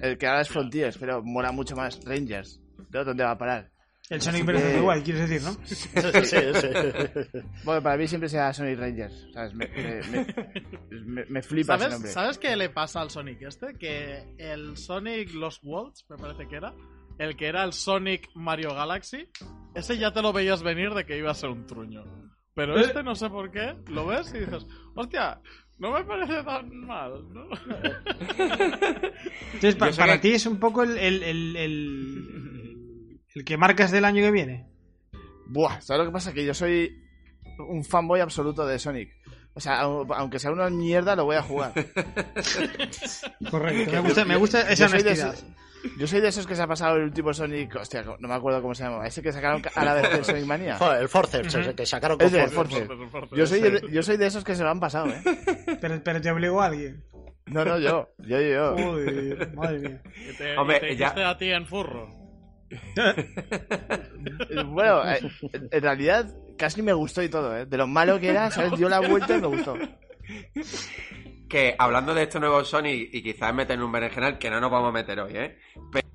El 0.00 0.18
que 0.18 0.26
ahora 0.26 0.42
es 0.42 0.48
Frontiers, 0.48 0.98
pero 0.98 1.22
mola 1.22 1.52
mucho 1.52 1.76
más 1.76 2.00
Rangers. 2.04 2.60
¿No? 2.90 3.04
¿Dónde 3.04 3.24
va 3.24 3.32
a 3.32 3.38
parar? 3.38 3.71
El 4.10 4.20
Sonic 4.20 4.44
Breath 4.44 4.62
of 4.64 4.72
the 4.72 4.80
Wild, 4.80 5.04
quieres 5.04 5.28
decir, 5.28 5.42
¿no? 5.46 5.52
Sí, 5.66 6.36
sí. 6.60 7.38
Bueno, 7.64 7.82
para 7.82 7.96
mí 7.96 8.06
siempre 8.06 8.28
será 8.28 8.52
Sonic 8.52 8.78
Rangers. 8.78 9.26
¿sabes? 9.32 9.54
Me, 9.54 9.68
me, 10.90 11.24
me- 11.26 11.42
flipa 11.42 11.74
ese 11.76 11.82
¿Sabes, 11.84 11.92
nombre. 11.94 12.10
¿Sabes 12.12 12.38
qué 12.38 12.56
le 12.56 12.68
pasa 12.68 13.00
al 13.00 13.10
Sonic 13.10 13.40
este? 13.42 13.74
Que 13.78 14.34
el 14.38 14.76
Sonic 14.76 15.32
Lost 15.34 15.62
Worlds, 15.64 16.04
me 16.10 16.16
parece 16.16 16.46
que 16.48 16.56
era, 16.56 16.74
el 17.18 17.36
que 17.36 17.46
era 17.46 17.64
el 17.64 17.72
Sonic 17.72 18.28
Mario 18.34 18.74
Galaxy, 18.74 19.28
ese 19.74 19.96
ya 19.96 20.12
te 20.12 20.20
lo 20.20 20.32
veías 20.32 20.62
venir 20.62 20.90
de 20.94 21.06
que 21.06 21.16
iba 21.16 21.30
a 21.30 21.34
ser 21.34 21.50
un 21.50 21.66
truño. 21.66 22.04
Pero 22.54 22.76
este 22.78 23.02
no 23.02 23.14
sé 23.14 23.30
por 23.30 23.50
qué, 23.50 23.74
lo 23.86 24.04
ves 24.06 24.34
y 24.34 24.40
dices, 24.40 24.66
hostia, 24.94 25.40
no 25.78 25.90
me 25.92 26.04
parece 26.04 26.42
tan 26.42 26.68
mal, 26.86 27.12
¿no? 27.32 27.48
Entonces, 29.54 29.76
pa- 29.76 29.90
para 29.92 30.14
que- 30.20 30.28
ti 30.28 30.34
es 30.34 30.44
un 30.46 30.58
poco 30.58 30.82
el, 30.82 30.98
el, 30.98 31.22
el, 31.22 31.56
el- 31.56 32.71
el 33.34 33.44
que 33.44 33.56
marcas 33.56 33.90
del 33.90 34.04
año 34.04 34.22
que 34.22 34.30
viene. 34.30 34.66
Buah, 35.46 35.80
¿sabes 35.80 36.00
lo 36.00 36.06
que 36.06 36.12
pasa? 36.12 36.32
Que 36.32 36.44
yo 36.44 36.54
soy 36.54 37.02
un 37.58 37.84
fanboy 37.84 38.20
absoluto 38.20 38.66
de 38.66 38.78
Sonic. 38.78 39.10
O 39.54 39.60
sea, 39.60 39.82
au- 39.84 40.06
aunque 40.16 40.38
sea 40.38 40.50
una 40.50 40.70
mierda, 40.70 41.14
lo 41.14 41.24
voy 41.26 41.36
a 41.36 41.42
jugar. 41.42 41.72
Correcto. 43.50 43.92
Me 43.92 44.00
gusta, 44.08 44.24
me 44.24 44.36
gusta 44.36 44.60
esa 44.70 44.84
Yo 44.84 44.88
soy, 44.88 45.02
de 45.02 45.10
honestidad. 45.10 45.34
esos, 45.34 45.46
yo 45.98 46.06
soy 46.06 46.20
de 46.20 46.28
esos 46.28 46.46
que 46.46 46.56
se 46.56 46.62
ha 46.62 46.66
pasado 46.66 46.96
el 46.96 47.02
último 47.04 47.34
Sonic. 47.34 47.74
Hostia, 47.76 48.02
no 48.02 48.28
me 48.28 48.34
acuerdo 48.34 48.62
cómo 48.62 48.74
se 48.74 48.84
llama. 48.84 49.06
Ese 49.06 49.20
que 49.22 49.32
sacaron 49.32 49.62
a 49.74 49.84
la 49.84 49.94
vez 49.94 50.10
del 50.10 50.24
Sonic 50.24 50.44
Mania. 50.46 50.76
Joder, 50.78 51.02
el 51.02 51.08
Forceps, 51.08 51.54
ese 51.54 51.74
que 51.74 51.86
sacaron 51.86 52.18
con 52.18 52.30
Forceps. 52.30 52.54
Forceps. 53.10 53.30
Yo 53.36 53.46
soy, 53.46 53.60
de, 53.60 53.82
yo 53.90 54.02
soy 54.02 54.16
de 54.16 54.26
esos 54.26 54.44
que 54.44 54.54
se 54.54 54.62
lo 54.62 54.70
han 54.70 54.80
pasado, 54.80 55.08
¿eh? 55.08 55.22
Pero, 55.80 56.00
pero 56.02 56.20
te 56.20 56.30
obligó 56.30 56.62
a 56.62 56.66
alguien. 56.66 57.04
No, 57.46 57.64
no, 57.64 57.78
yo. 57.78 58.08
Yo, 58.18 58.40
yo. 58.40 58.76
Joder, 58.78 59.54
madre 59.54 59.78
mía. 59.80 60.02
Te, 60.38 60.56
Hombre, 60.56 60.80
te 60.80 60.96
ya- 60.96 61.28
a 61.28 61.36
ti 61.36 61.50
en 61.50 61.66
furro. 61.66 62.08
Bueno, 64.66 65.10
eh, 65.10 65.20
en 65.70 65.82
realidad 65.82 66.32
casi 66.56 66.82
me 66.82 66.92
gustó 66.92 67.22
y 67.22 67.28
todo, 67.28 67.56
¿eh? 67.56 67.66
De 67.66 67.76
lo 67.76 67.86
malo 67.86 68.20
que 68.20 68.28
era, 68.28 68.50
¿sabes? 68.50 68.78
Dio 68.78 68.88
la 68.88 69.00
vuelta 69.00 69.36
y 69.36 69.40
me 69.40 69.46
gustó. 69.48 69.76
Que 71.48 71.74
hablando 71.78 72.14
de 72.14 72.22
este 72.22 72.40
nuevo 72.40 72.64
Sonic 72.64 73.10
y 73.12 73.22
quizás 73.22 73.52
meter 73.54 73.82
un 73.82 73.92
berenjenal, 73.92 74.38
que 74.38 74.48
no 74.48 74.60
nos 74.60 74.70
vamos 74.70 74.88
a 74.90 74.92
meter 74.92 75.20
hoy, 75.20 75.32
¿eh? 75.34 75.58
Pero 75.90 76.06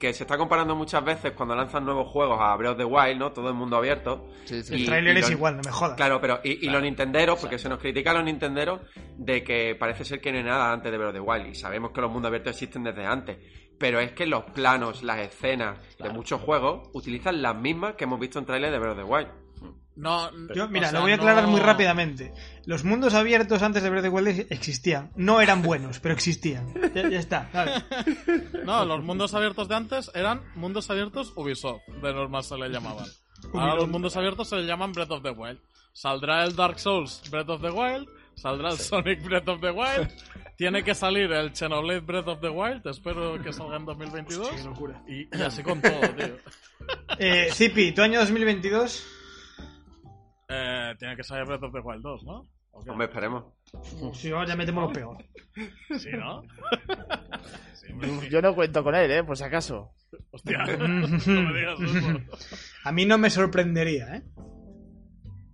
que 0.00 0.12
se 0.14 0.24
está 0.24 0.36
comparando 0.38 0.74
muchas 0.74 1.04
veces 1.04 1.32
cuando 1.32 1.54
lanzan 1.54 1.84
nuevos 1.84 2.08
juegos 2.08 2.38
a 2.40 2.56
Breath 2.56 2.72
of 2.72 2.78
the 2.78 2.84
Wild, 2.84 3.18
¿no? 3.18 3.32
Todo 3.32 3.48
el 3.48 3.54
mundo 3.54 3.76
abierto. 3.76 4.26
Sí, 4.46 4.62
sí. 4.62 4.74
El 4.74 5.06
y 5.06 5.10
es 5.20 5.26
lo- 5.28 5.32
igual, 5.36 5.56
no 5.58 5.62
me 5.62 5.70
jodas. 5.70 5.94
Claro, 5.96 6.20
pero 6.20 6.40
y, 6.42 6.66
y 6.66 6.70
los 6.70 6.82
nintenderos, 6.82 7.38
porque 7.38 7.58
se 7.58 7.68
nos 7.68 7.78
critica 7.78 8.10
a 8.10 8.14
los 8.14 8.24
nintenderos 8.24 8.80
de 9.18 9.44
que 9.44 9.76
parece 9.78 10.04
ser 10.04 10.20
que 10.20 10.32
no 10.32 10.38
hay 10.38 10.44
nada 10.44 10.72
antes 10.72 10.90
de 10.90 10.96
Breath 10.98 11.10
of 11.10 11.14
the 11.14 11.20
Wild 11.20 11.46
y 11.48 11.54
sabemos 11.54 11.90
que 11.92 12.00
los 12.00 12.10
mundos 12.10 12.28
abiertos 12.30 12.52
existen 12.54 12.82
desde 12.82 13.04
antes, 13.04 13.36
pero 13.78 14.00
es 14.00 14.12
que 14.12 14.26
los 14.26 14.44
planos, 14.44 15.02
las 15.02 15.18
escenas 15.18 15.78
de 15.98 16.08
muchos 16.08 16.40
juegos 16.40 16.88
utilizan 16.94 17.40
las 17.42 17.54
mismas 17.54 17.94
que 17.94 18.04
hemos 18.04 18.18
visto 18.18 18.38
en 18.38 18.46
trailers 18.46 18.72
de 18.72 18.78
Breath 18.78 18.98
of 18.98 19.04
the 19.04 19.04
Wild. 19.04 19.28
No, 20.00 20.30
Yo, 20.54 20.66
mira, 20.68 20.88
o 20.88 20.90
sea, 20.90 20.98
lo 20.98 21.02
voy 21.02 21.12
a 21.12 21.16
aclarar 21.16 21.44
no- 21.44 21.50
muy 21.50 21.60
rápidamente. 21.60 22.32
Los 22.64 22.84
mundos 22.84 23.12
abiertos 23.12 23.62
antes 23.62 23.82
de 23.82 23.90
Breath 23.90 24.06
of 24.06 24.10
the 24.10 24.16
Wild 24.30 24.46
existían. 24.50 25.10
No 25.14 25.40
eran 25.42 25.60
buenos, 25.62 26.00
pero 26.00 26.14
existían. 26.14 26.72
Ya, 26.94 27.08
ya 27.08 27.18
está. 27.18 27.50
¿sabes? 27.52 27.84
No, 28.64 28.84
los 28.86 29.02
mundos 29.04 29.34
abiertos 29.34 29.68
de 29.68 29.74
antes 29.76 30.10
eran 30.14 30.40
mundos 30.54 30.88
abiertos 30.90 31.32
Ubisoft, 31.36 31.82
de 32.02 32.14
normal 32.14 32.42
se 32.44 32.56
le 32.56 32.68
llamaban. 32.70 33.06
Ahora 33.54 33.74
los 33.74 33.88
mundos 33.88 34.16
abiertos 34.16 34.48
se 34.48 34.56
le 34.56 34.66
llaman 34.66 34.92
Breath 34.92 35.10
of 35.10 35.22
the 35.22 35.30
Wild. 35.30 35.58
Saldrá 35.92 36.44
el 36.44 36.54
Dark 36.56 36.78
Souls 36.78 37.22
Breath 37.30 37.48
of 37.48 37.60
the 37.62 37.70
Wild, 37.70 38.08
saldrá 38.36 38.70
el 38.70 38.78
Sonic 38.78 39.22
Breath 39.24 39.48
of 39.48 39.60
the 39.60 39.70
Wild, 39.70 40.08
tiene 40.56 40.82
que 40.84 40.94
salir 40.94 41.30
el 41.32 41.54
Xenoblade 41.54 42.00
Breath 42.00 42.28
of 42.28 42.40
the 42.40 42.48
Wild, 42.48 42.86
espero 42.86 43.42
que 43.42 43.52
salga 43.52 43.76
en 43.76 43.84
2022. 43.86 44.48
Qué 44.50 44.64
locura. 44.64 45.02
Y, 45.08 45.22
y 45.36 45.42
así 45.42 45.62
con 45.62 45.80
todo, 45.82 46.00
tío. 46.16 46.36
Eh, 47.18 47.48
Zipi, 47.52 47.92
tu 47.92 48.02
año 48.02 48.20
2022. 48.20 49.04
Eh, 50.50 50.94
tiene 50.98 51.16
que 51.16 51.22
salir 51.22 51.44
Breath 51.46 51.62
of 51.62 51.72
the 51.72 51.80
Wild 51.80 52.02
2, 52.02 52.24
¿no? 52.24 52.48
¿O? 52.72 52.80
Hombre, 52.88 53.06
esperemos. 53.06 53.44
Si 54.14 54.30
no, 54.30 54.44
ya 54.46 54.56
metemos 54.56 54.88
lo 54.88 54.92
peor. 54.92 55.16
Sí, 55.98 56.10
¿no? 56.12 56.42
Sí, 57.74 57.92
hombre, 57.92 58.10
Uf, 58.10 58.22
sí. 58.24 58.28
Yo 58.30 58.42
no 58.42 58.54
cuento 58.54 58.82
con 58.84 58.94
él, 58.94 59.10
¿eh? 59.10 59.24
Por 59.24 59.36
si 59.36 59.44
acaso. 59.44 59.92
Hostia, 60.30 60.58
no 60.78 60.88
me 60.88 61.58
digas 61.58 61.80
eso. 61.80 62.20
A 62.84 62.92
mí 62.92 63.06
no 63.06 63.16
me 63.18 63.30
sorprendería, 63.30 64.16
¿eh? 64.16 64.22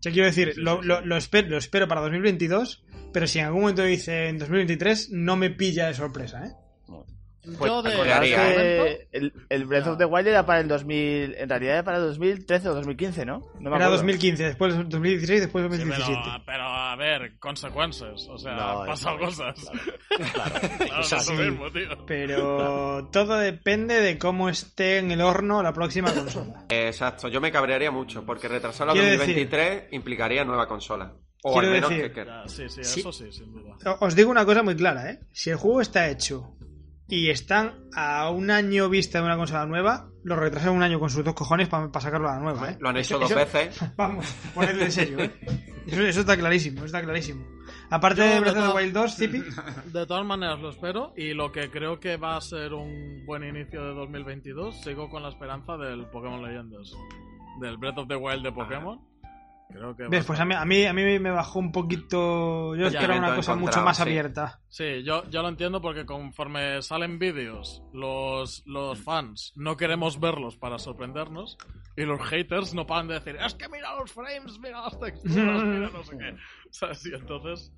Yo 0.02 0.12
quiero 0.12 0.26
decir, 0.26 0.54
lo, 0.56 0.82
lo- 0.82 1.00
lo 1.04 1.16
espero, 1.16 1.48
lo 1.48 1.56
espero 1.58 1.88
para 1.88 2.00
2022, 2.02 2.84
pero 3.12 3.26
si 3.26 3.38
en 3.38 3.46
algún 3.46 3.62
momento 3.62 3.82
dice 3.82 4.28
en 4.28 4.38
2023, 4.38 5.10
no 5.12 5.36
me 5.36 5.50
pilla 5.50 5.86
de 5.88 5.94
sorpresa, 5.94 6.44
¿eh? 6.46 6.52
Pues 7.58 7.70
Yo 7.70 7.80
de 7.82 7.92
acordaría, 7.92 8.44
de 8.44 8.90
¿eh? 8.92 9.08
el, 9.12 9.32
el 9.48 9.64
Breath 9.66 9.86
of 9.86 9.98
the 9.98 10.04
Wild 10.04 10.26
era 10.26 10.44
para 10.44 10.60
el 10.60 10.68
2000. 10.68 11.34
En 11.36 11.48
realidad 11.48 11.74
era 11.74 11.84
para 11.84 11.98
el 11.98 12.04
2013 12.04 12.68
o 12.70 12.74
2015, 12.74 13.24
¿no? 13.24 13.38
No 13.60 13.70
me 13.70 13.76
Era 13.76 13.86
acuerdo. 13.86 13.90
2015, 13.92 14.42
después 14.44 14.74
2016, 14.88 15.40
después 15.42 15.62
Sí, 15.64 15.68
2017. 15.68 16.20
pero, 16.24 16.42
pero, 16.44 16.64
a 16.64 16.96
ver, 16.96 17.38
consecuencias. 17.38 18.26
O 18.28 18.36
sea, 18.38 18.54
No, 18.54 18.80
han 18.80 18.86
pasado 18.88 19.18
eso 19.28 19.48
es, 19.48 19.54
cosas. 19.54 19.70
Claro. 19.70 20.52
Claro, 20.86 21.00
es 21.02 21.28
lo 21.30 21.34
mismo, 21.34 21.70
tío. 21.72 22.06
Pero 22.06 23.08
todo 23.12 23.36
depende 23.36 24.00
de 24.00 24.18
cómo 24.18 24.48
esté 24.48 24.98
en 24.98 25.10
el 25.12 25.20
horno 25.20 25.62
la 25.62 25.72
próxima 25.72 26.12
consola. 26.12 26.64
Exacto, 26.68 27.28
yo 27.28 27.40
me 27.40 27.52
cabrearía 27.52 27.90
mucho, 27.90 28.24
porque 28.24 28.48
retrasarlo 28.48 28.92
a 28.92 28.94
Quiero 28.94 29.10
2023 29.18 29.92
implicaría 29.92 30.44
nueva 30.44 30.66
consola. 30.66 31.12
O 31.42 31.52
Quiero 31.52 31.68
al 31.68 31.74
menos 31.74 31.90
decir- 31.90 32.12
que, 32.12 32.24
sí, 32.48 32.68
sí, 32.68 32.82
Sí. 32.82 33.00
eso 33.00 33.12
sí, 33.12 33.30
sin 33.30 33.52
duda. 33.52 33.76
Os 34.00 34.16
digo 34.16 34.30
una 34.30 34.44
cosa 34.44 34.62
muy 34.64 34.74
clara, 34.74 35.10
¿eh? 35.10 35.20
Si 35.32 35.50
el 35.50 35.56
juego 35.56 35.80
está 35.80 36.08
hecho 36.08 36.55
y 37.08 37.30
están 37.30 37.74
a 37.94 38.30
un 38.30 38.50
año 38.50 38.88
vista 38.88 39.18
de 39.20 39.24
una 39.24 39.36
consola 39.36 39.66
nueva, 39.66 40.08
lo 40.24 40.36
retrasan 40.36 40.74
un 40.74 40.82
año 40.82 40.98
con 40.98 41.08
sus 41.10 41.24
dos 41.24 41.34
cojones 41.34 41.68
para 41.68 41.88
sacarlo 42.00 42.28
a 42.28 42.34
la 42.34 42.40
nueva, 42.40 42.70
¿eh? 42.70 42.76
lo 42.80 42.88
han 42.88 42.96
hecho 42.96 43.14
Eso- 43.16 43.18
dos 43.20 43.30
eso- 43.30 43.38
veces. 43.38 43.80
Vamos, 43.96 44.26
ponedle 44.54 44.84
en 44.86 44.92
serio, 44.92 45.20
¿eh? 45.20 45.32
Eso, 45.86 46.02
eso 46.02 46.20
está 46.20 46.36
clarísimo, 46.36 46.84
está 46.84 47.00
clarísimo. 47.02 47.44
Aparte 47.90 48.20
Yo, 48.22 48.26
de 48.34 48.40
Breath 48.40 48.56
of 48.56 48.68
the 48.70 48.74
Wild 48.76 48.92
2, 48.92 49.14
Zipi, 49.16 49.42
De 49.92 50.04
todas 50.06 50.26
maneras 50.26 50.58
lo 50.60 50.70
espero 50.70 51.12
y 51.16 51.32
lo 51.34 51.52
que 51.52 51.70
creo 51.70 52.00
que 52.00 52.16
va 52.16 52.36
a 52.36 52.40
ser 52.40 52.72
un 52.74 53.24
buen 53.24 53.44
inicio 53.44 53.84
de 53.84 53.94
2022, 53.94 54.80
sigo 54.82 55.08
con 55.08 55.22
la 55.22 55.28
esperanza 55.28 55.76
del 55.76 56.06
Pokémon 56.06 56.42
Leyendas. 56.42 56.92
Del 57.60 57.76
Breath 57.78 57.98
of 57.98 58.08
the 58.08 58.16
Wild 58.16 58.42
de 58.42 58.50
Pokémon. 58.52 59.00
Creo 59.68 59.96
que 59.96 60.08
ves, 60.08 60.24
pues 60.24 60.38
a 60.40 60.44
mí, 60.44 60.54
a 60.54 60.64
mí, 60.64 60.84
a 60.84 60.92
mí 60.92 61.18
me 61.18 61.30
bajó 61.30 61.58
un 61.58 61.72
poquito... 61.72 62.74
Yo 62.76 62.88
Ya, 62.88 63.00
esperaba 63.00 63.18
una 63.18 63.34
cosa 63.34 63.56
mucho 63.56 63.82
más 63.82 63.96
sí. 63.96 64.02
abierta. 64.02 64.60
Sí, 64.68 65.02
yo, 65.02 65.28
yo 65.28 65.42
lo 65.42 65.48
entiendo 65.48 65.80
porque 65.80 66.06
conforme 66.06 66.80
salen 66.82 67.18
vídeos, 67.18 67.82
los, 67.92 68.62
los 68.66 68.98
fans 69.00 69.52
no 69.56 69.76
queremos 69.76 70.20
verlos 70.20 70.56
para 70.56 70.78
sorprendernos 70.78 71.58
y 71.96 72.02
los 72.02 72.20
haters 72.28 72.74
no 72.74 72.86
paran 72.86 73.08
de 73.08 73.14
decir, 73.14 73.36
es 73.44 73.54
que 73.54 73.68
mira 73.68 73.94
los 73.98 74.12
frames, 74.12 74.58
mira 74.60 74.82
las 74.82 74.98
texturas, 74.98 75.62
mira 75.64 75.90
no 75.90 76.04
sé 76.04 76.16
qué. 76.18 76.36
¿Sabes? 76.70 77.06
Y 77.06 77.14
entonces, 77.14 77.72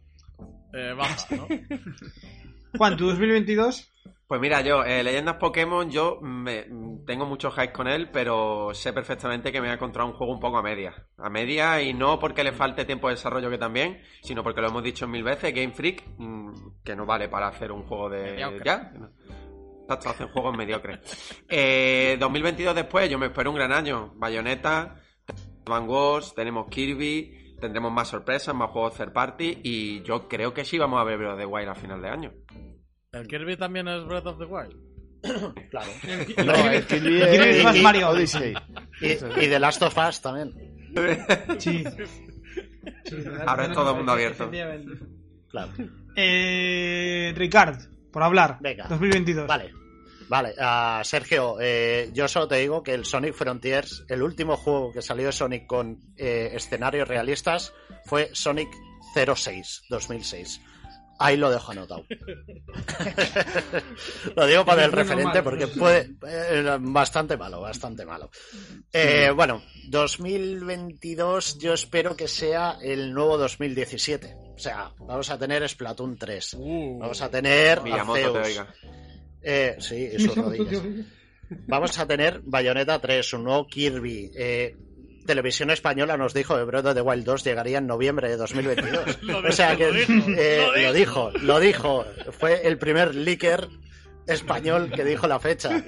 eh, 0.75 0.93
baja, 0.97 1.37
¿no? 1.37 1.47
Juan, 2.77 2.97
¿tu 2.97 3.07
2022? 3.07 3.91
Pues 4.29 4.43
mira, 4.43 4.61
yo, 4.61 4.85
eh, 4.85 5.03
Leyendas 5.03 5.37
Pokémon, 5.37 5.91
yo 5.91 6.19
me- 6.21 6.67
tengo 7.07 7.25
mucho 7.25 7.51
hype 7.51 7.73
con 7.73 7.89
él, 7.89 8.11
pero 8.13 8.75
sé 8.75 8.93
perfectamente 8.93 9.51
que 9.51 9.59
me 9.59 9.69
voy 9.69 9.71
a 9.73 9.75
encontrar 9.77 10.05
un 10.05 10.13
juego 10.13 10.35
un 10.35 10.39
poco 10.39 10.59
a 10.59 10.63
media. 10.63 10.95
A 11.17 11.31
media, 11.31 11.81
y 11.81 11.95
no 11.95 12.19
porque 12.19 12.45
le 12.45 12.53
falte 12.53 12.85
tiempo 12.85 13.09
de 13.09 13.15
desarrollo 13.15 13.49
que 13.49 13.57
también, 13.57 14.03
sino 14.21 14.43
porque 14.43 14.61
lo 14.61 14.69
hemos 14.69 14.83
dicho 14.83 15.09
mil 15.09 15.23
veces, 15.25 15.55
Game 15.55 15.73
Freak, 15.73 16.05
mm, 16.19 16.83
que 16.85 16.95
no 16.95 17.07
vale 17.07 17.31
para 17.31 17.49
hacer 17.49 17.73
un 17.73 17.85
juego 17.85 18.11
de... 18.11 18.33
Mediocre. 18.33 18.63
¿Ya? 18.67 18.93
Exacto, 19.89 20.11
hacen 20.11 20.29
juegos 20.29 20.55
mediocres. 20.57 20.99
Eh, 21.49 22.19
2022 22.21 22.75
después, 22.75 23.09
yo 23.09 23.19
me 23.19 23.27
espero 23.29 23.49
un 23.51 23.57
gran 23.57 23.73
año. 23.73 24.13
Bayonetta, 24.17 24.97
Van 25.65 25.89
Wars, 25.89 26.35
tenemos 26.35 26.67
Kirby, 26.69 27.57
tendremos 27.59 27.91
más 27.91 28.09
sorpresas, 28.09 28.55
más 28.55 28.71
juegos 28.71 28.95
third 28.95 29.15
party, 29.15 29.61
y 29.65 30.03
yo 30.03 30.29
creo 30.29 30.53
que 30.53 30.67
sí 30.67 30.77
vamos 30.77 31.01
a 31.01 31.05
ver 31.05 31.19
the 31.39 31.47
Wild 31.47 31.71
a 31.71 31.75
final 31.75 32.03
de 32.03 32.09
año. 32.11 32.33
¿El 33.13 33.27
Kirby 33.27 33.57
también 33.57 33.89
es 33.89 34.05
Breath 34.05 34.27
of 34.27 34.39
the 34.39 34.45
Wild? 34.45 34.77
Claro. 35.71 35.91
No, 36.45 36.55
el 36.71 36.87
Kirby 36.87 37.21
El 37.23 37.31
Kirby 37.31 37.49
es 37.51 37.65
más 37.65 37.77
Mario. 37.79 38.11
Odyssey. 38.11 38.55
Y, 39.01 39.07
y 39.13 39.49
The 39.49 39.59
Last 39.59 39.83
of 39.83 39.97
Us 39.97 40.21
también. 40.21 40.53
Sí. 41.59 41.85
Ahora 43.47 43.67
es 43.67 43.73
todo 43.73 43.95
mundo 43.95 44.13
abierto. 44.13 44.51
Claro. 45.49 45.73
Eh, 46.17 47.33
Ricard, 47.37 47.79
por 48.13 48.23
hablar. 48.23 48.59
Venga. 48.61 48.87
2022. 48.89 49.47
Vale. 49.47 49.73
Vale, 50.29 50.55
ah, 50.61 51.01
Sergio, 51.05 51.57
eh, 51.59 52.11
yo 52.13 52.29
solo 52.29 52.47
te 52.47 52.57
digo 52.57 52.83
que 52.83 52.93
el 52.93 53.07
Sonic 53.07 53.33
Frontiers, 53.33 54.05
el 54.09 54.23
último 54.23 54.59
juego 54.59 54.93
que 54.93 55.01
salió 55.01 55.25
de 55.25 55.33
Sonic 55.33 55.67
con 55.67 56.01
eh, 56.19 56.51
escenarios 56.53 57.09
realistas 57.09 57.73
fue 58.05 58.29
Sonic 58.35 58.69
06, 59.15 59.85
2006. 59.89 60.61
Ahí 61.19 61.37
lo 61.37 61.51
dejo 61.51 61.73
anotado. 61.73 62.05
lo 64.37 64.47
digo 64.47 64.65
para 64.65 64.85
el 64.85 64.93
referente 64.93 65.43
porque 65.43 65.67
puede 65.67 66.13
eh, 66.27 66.79
bastante 66.81 67.37
malo, 67.37 67.61
bastante 67.61 68.07
malo. 68.07 68.31
Eh, 68.93 69.31
bueno, 69.35 69.63
2022 69.89 71.59
yo 71.59 71.75
espero 71.75 72.15
que 72.15 72.29
sea 72.29 72.79
el 72.81 73.13
nuevo 73.13 73.37
2017. 73.37 74.37
O 74.55 74.59
sea, 74.59 74.93
vamos 74.99 75.29
a 75.31 75.39
tener 75.39 75.69
Splatoon 75.69 76.17
3. 76.17 76.55
Uh, 76.55 76.99
Vamos 76.99 77.21
a 77.21 77.31
tener 77.31 77.83
Miyamoto. 77.83 78.41
Eh, 79.43 79.77
sí, 79.81 80.19
sus 80.19 80.37
rodillas. 80.37 80.83
Vamos 81.67 81.99
a 81.99 82.07
tener 82.07 82.43
Bayonetta 82.45 83.01
3, 83.01 83.33
un 83.35 83.45
nuevo 83.45 83.67
Kirby. 83.67 84.31
Eh, 84.37 84.77
Televisión 85.29 85.71
Española 85.71 86.17
nos 86.17 86.33
dijo 86.33 86.57
que 86.57 86.65
Breath 86.65 86.87
of 86.87 86.95
the 86.95 87.03
Wild 87.03 87.23
2 87.23 87.45
llegaría 87.45 87.77
en 87.77 87.87
noviembre 87.87 88.31
de 88.31 88.39
2022. 88.39 89.23
Lo 89.25 89.41
o 89.41 89.53
sea 89.53 89.77
que 89.77 89.89
lo 89.89 89.93
dijo, 89.93 90.13
eh, 90.39 90.67
lo 90.83 90.93
dijo, 90.95 91.31
lo 91.43 91.61
dijo. 91.61 92.07
Fue 92.39 92.67
el 92.67 92.79
primer 92.79 93.15
leaker 93.15 93.69
español 94.27 94.91
que 94.91 95.05
dijo 95.05 95.27
la 95.27 95.39
fecha. 95.39 95.85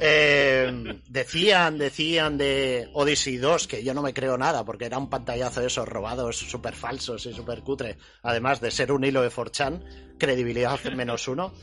Eh, 0.00 1.00
decían, 1.08 1.78
decían 1.78 2.36
de 2.36 2.88
Odyssey 2.92 3.36
2, 3.36 3.68
que 3.68 3.84
yo 3.84 3.94
no 3.94 4.02
me 4.02 4.12
creo 4.12 4.36
nada, 4.36 4.64
porque 4.64 4.86
era 4.86 4.98
un 4.98 5.08
pantallazo 5.08 5.60
de 5.60 5.68
esos 5.68 5.88
robados 5.88 6.38
súper 6.38 6.74
falsos 6.74 7.24
y 7.26 7.32
súper 7.32 7.60
cutre. 7.60 7.96
Además 8.24 8.60
de 8.60 8.72
ser 8.72 8.90
un 8.90 9.04
hilo 9.04 9.22
de 9.22 9.30
4chan, 9.30 10.16
credibilidad 10.18 10.82
menos 10.96 11.28
uno. 11.28 11.54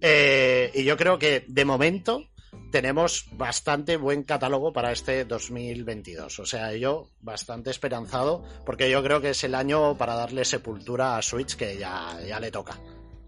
Eh, 0.00 0.70
y 0.74 0.84
yo 0.84 0.96
creo 0.96 1.18
que 1.18 1.44
de 1.48 1.64
momento 1.64 2.29
tenemos 2.70 3.26
bastante 3.32 3.96
buen 3.96 4.22
catálogo 4.22 4.72
para 4.72 4.92
este 4.92 5.24
2022. 5.24 6.38
O 6.38 6.46
sea, 6.46 6.74
yo 6.76 7.08
bastante 7.20 7.70
esperanzado, 7.70 8.44
porque 8.64 8.90
yo 8.90 9.02
creo 9.02 9.20
que 9.20 9.30
es 9.30 9.44
el 9.44 9.54
año 9.54 9.96
para 9.96 10.14
darle 10.14 10.44
sepultura 10.44 11.16
a 11.16 11.22
Switch 11.22 11.56
que 11.56 11.76
ya, 11.78 12.18
ya 12.26 12.38
le 12.40 12.50
toca. 12.50 12.78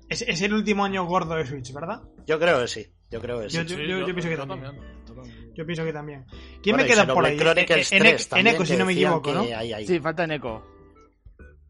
Es, 0.09 0.23
es 0.23 0.43
el 0.43 0.53
último 0.53 0.85
año 0.85 1.05
gordo 1.07 1.35
de 1.37 1.47
Switch, 1.47 1.73
¿verdad? 1.73 2.03
Yo 2.27 2.39
creo 2.39 2.61
que 2.61 2.69
sí. 2.69 2.87
Yo 3.11 3.21
creo 3.21 3.41
que 3.41 3.51
sí. 3.51 3.57
Yo- 3.57 3.63
yo- 3.77 3.99
yo 4.01 4.05
pienso 4.07 4.29
que 4.29 4.37
también. 4.37 4.63
yo 5.07 5.15
también. 5.15 5.53
Yo 5.55 5.67
pienso 5.67 5.85
que 5.85 5.93
también. 5.93 6.25
¿Quién 6.63 6.77
Bueno, 6.77 6.79
me 6.79 6.87
queda 6.87 7.13
por 7.15 7.25
ahí? 7.27 7.37
Chronicles 7.37 7.93
En- 7.93 7.99
en- 7.99 8.03
3 8.05 8.23
en 8.25 8.29
también, 8.31 8.55
Eco, 8.55 8.65
si 8.65 8.77
no 8.77 8.87
me 8.87 8.93
equivoco, 8.93 9.33
¿no? 9.33 9.41
hay 9.43 9.73
ahí. 9.73 9.87
Sí, 9.87 10.01
falta 10.01 10.27
Neko. 10.27 10.65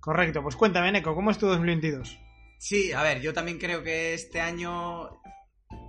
Correcto, 0.01 0.43
pues 0.43 0.57
cuéntame, 0.57 0.91
Neko, 0.93 1.15
¿cómo 1.15 1.31
es 1.31 1.39
tu 1.39 1.47
2022? 1.47 2.19
Sí, 2.59 2.93
a 2.93 3.03
ver, 3.03 3.21
yo 3.21 3.33
también 3.33 3.59
creo 3.59 3.83
que 3.83 4.15
este 4.15 4.41
año. 4.41 5.22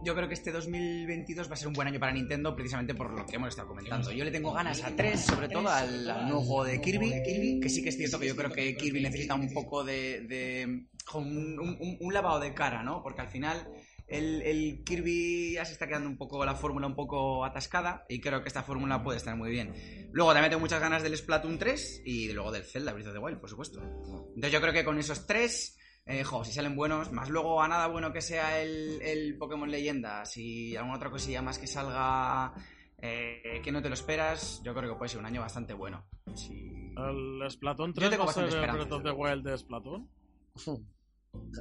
Yo 0.04 0.14
creo 0.16 0.28
que 0.28 0.34
este 0.34 0.52
2022 0.52 1.50
va 1.50 1.54
a 1.54 1.58
ser 1.58 1.68
un 1.68 1.74
buen 1.74 1.88
año 1.88 2.00
para 2.00 2.12
Nintendo 2.12 2.56
precisamente 2.56 2.94
por 2.94 3.12
lo 3.18 3.26
que 3.26 3.36
hemos 3.38 3.50
estado 3.50 3.68
comentando. 3.70 4.12
Yo 4.12 4.26
le 4.26 4.32
tengo 4.32 4.52
ganas 4.52 4.84
a 4.84 4.96
3, 4.96 5.20
sobre 5.20 5.48
todo 5.50 5.70
al, 5.70 6.06
nuevo 6.28 6.42
juego 6.42 6.66
de 6.66 6.82
Kirby, 6.82 7.60
que 7.62 7.70
sí 7.70 7.82
que 7.84 7.90
es 7.90 7.98
cierto 7.98 8.20
que 8.20 8.28
yo 8.28 8.36
creo 8.36 8.52
que 8.52 8.76
Kirby 8.76 9.02
necesita 9.02 9.36
un 9.36 9.54
poco 9.54 9.84
de, 9.84 10.22
de- 10.28 10.88
un, 11.16 11.98
un- 12.00 12.14
lavado 12.14 12.40
de 12.40 12.54
cara, 12.54 12.84
¿no? 12.84 13.02
Porque 13.04 13.22
al 13.22 13.28
final 13.30 13.68
el, 14.08 14.42
el 14.42 14.84
Kirby 14.84 15.54
ya 15.54 15.66
se 15.66 15.74
está 15.74 15.88
quedando 15.88 16.10
un 16.10 16.18
poco 16.18 16.44
la 16.46 16.56
fórmula 16.56 16.86
un 16.88 16.96
poco 16.96 17.44
atascada 17.46 18.06
y 18.10 18.20
creo 18.20 18.42
que 18.42 18.48
esta 18.50 18.64
fórmula 18.64 19.02
puede 19.04 19.18
estar 19.18 19.36
muy 19.36 19.50
bien. 19.52 19.74
Luego 20.12 20.32
también 20.34 20.50
tengo 20.52 20.62
muchas 20.62 20.82
ganas 20.82 21.02
del 21.04 21.16
Splatoon 21.18 21.58
3 21.58 22.02
y 22.06 22.32
luego 22.34 22.52
del 22.52 22.64
Zelda 22.66 22.94
Breath 22.94 23.08
of 23.08 23.14
the 23.14 23.20
Wild, 23.20 23.40
por 23.40 23.50
supuesto. 23.50 23.80
Entonces 23.82 24.52
yo 24.52 24.62
creo 24.62 24.74
que 24.74 24.84
con 24.84 24.98
esos 25.00 25.26
tres 25.26 25.78
eh, 26.06 26.24
jo, 26.24 26.44
si 26.44 26.52
salen 26.52 26.76
buenos, 26.76 27.12
más 27.12 27.30
luego 27.30 27.62
a 27.62 27.68
nada 27.68 27.88
bueno 27.88 28.12
que 28.12 28.22
sea 28.22 28.60
el, 28.62 29.02
el 29.02 29.38
Pokémon 29.38 29.70
Leyenda, 29.72 30.26
si 30.26 30.76
alguna 30.76 30.98
otra 30.98 31.10
cosilla 31.10 31.42
más 31.42 31.58
que 31.60 31.68
salga 31.68 32.54
eh, 33.02 33.62
que 33.64 33.72
no 33.72 33.82
te 33.82 33.90
lo 33.90 33.96
esperas, 33.96 34.62
yo 34.64 34.74
creo 34.74 34.92
que 34.94 34.98
puede 34.98 35.10
ser 35.10 35.20
un 35.20 35.26
año 35.26 35.42
bastante 35.42 35.74
bueno. 35.74 36.06
Si- 36.36 36.94
¿El 36.96 37.50
Splatoon 37.50 37.90
Yo 37.94 37.96
3 37.96 38.10
tengo 38.12 38.26
va 38.26 38.32
a 38.32 38.34
ser 38.34 38.44
el 38.46 38.72
Breath 38.72 38.92
of 38.92 39.04
the 39.04 39.12
Wild 39.12 39.44
de 39.46 39.58
Splatoon? 39.58 40.10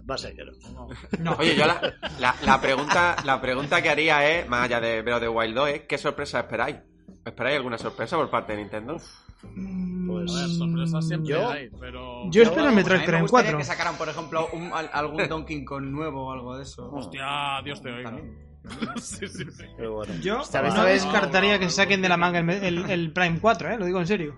Va 0.09 0.17
a 0.17 0.19
ser 0.19 0.37
que 0.37 0.45
no. 0.45 0.53
No. 0.75 0.89
No. 1.19 1.33
Oye, 1.39 1.57
yo 1.57 1.65
la, 1.67 1.81
la, 2.21 2.35
la 2.45 2.61
pregunta 2.61 3.17
la 3.25 3.41
pregunta 3.41 3.81
que 3.83 3.89
haría 3.89 4.29
es, 4.31 4.47
más 4.47 4.65
allá 4.67 4.81
de 4.83 5.01
Breath 5.01 5.17
of 5.17 5.23
the 5.23 5.29
Wild 5.31 5.55
2, 5.55 5.69
es 5.71 5.81
¿qué 5.85 5.97
sorpresa 5.97 6.41
esperáis? 6.41 6.77
¿Esperáis 7.25 7.57
alguna 7.57 7.79
sorpresa 7.79 8.17
por 8.19 8.29
parte 8.29 8.53
de 8.53 8.59
Nintendo? 8.59 8.99
Pues- 9.43 10.35
A 10.35 10.41
ver, 10.41 10.49
sorpresas 10.51 11.07
siempre 11.09 11.31
Yo- 11.31 11.49
hay, 11.51 11.71
pero... 11.81 12.31
Yo 12.31 12.43
espero 12.43 12.69
el 12.69 12.75
Metroid 12.75 13.05
Prime 13.05 13.23
gustaría 13.23 13.53
4. 13.53 13.59
que 13.59 13.65
sacaran, 13.65 13.97
por 13.97 14.09
ejemplo, 14.09 14.49
un- 14.53 14.73
al- 14.73 14.91
algún 14.93 15.29
Donkey 15.29 15.65
Kong 15.65 15.85
nuevo 15.85 16.27
o 16.29 16.33
algo 16.33 16.57
de 16.57 16.63
eso. 16.63 16.91
Hostia, 16.93 17.61
Dios 17.65 17.83
te 17.83 17.91
oiga. 17.93 18.17
Sí, 19.01 19.27
sí, 19.27 19.45
sí. 19.51 19.65
Pero 19.77 19.95
bueno. 19.95 20.15
Yo 20.21 20.41
no 20.75 20.85
descartaría 20.85 21.59
que 21.59 21.65
se 21.69 21.77
saquen 21.77 22.01
de 22.01 22.09
la 22.09 22.17
manga 22.17 22.39
el, 22.39 22.49
el- 22.51 22.91
el 22.91 23.13
Prime 23.13 23.39
4, 23.41 23.71
¿eh? 23.73 23.77
Lo 23.77 23.87
digo 23.87 23.99
en 23.99 24.07
serio. 24.07 24.37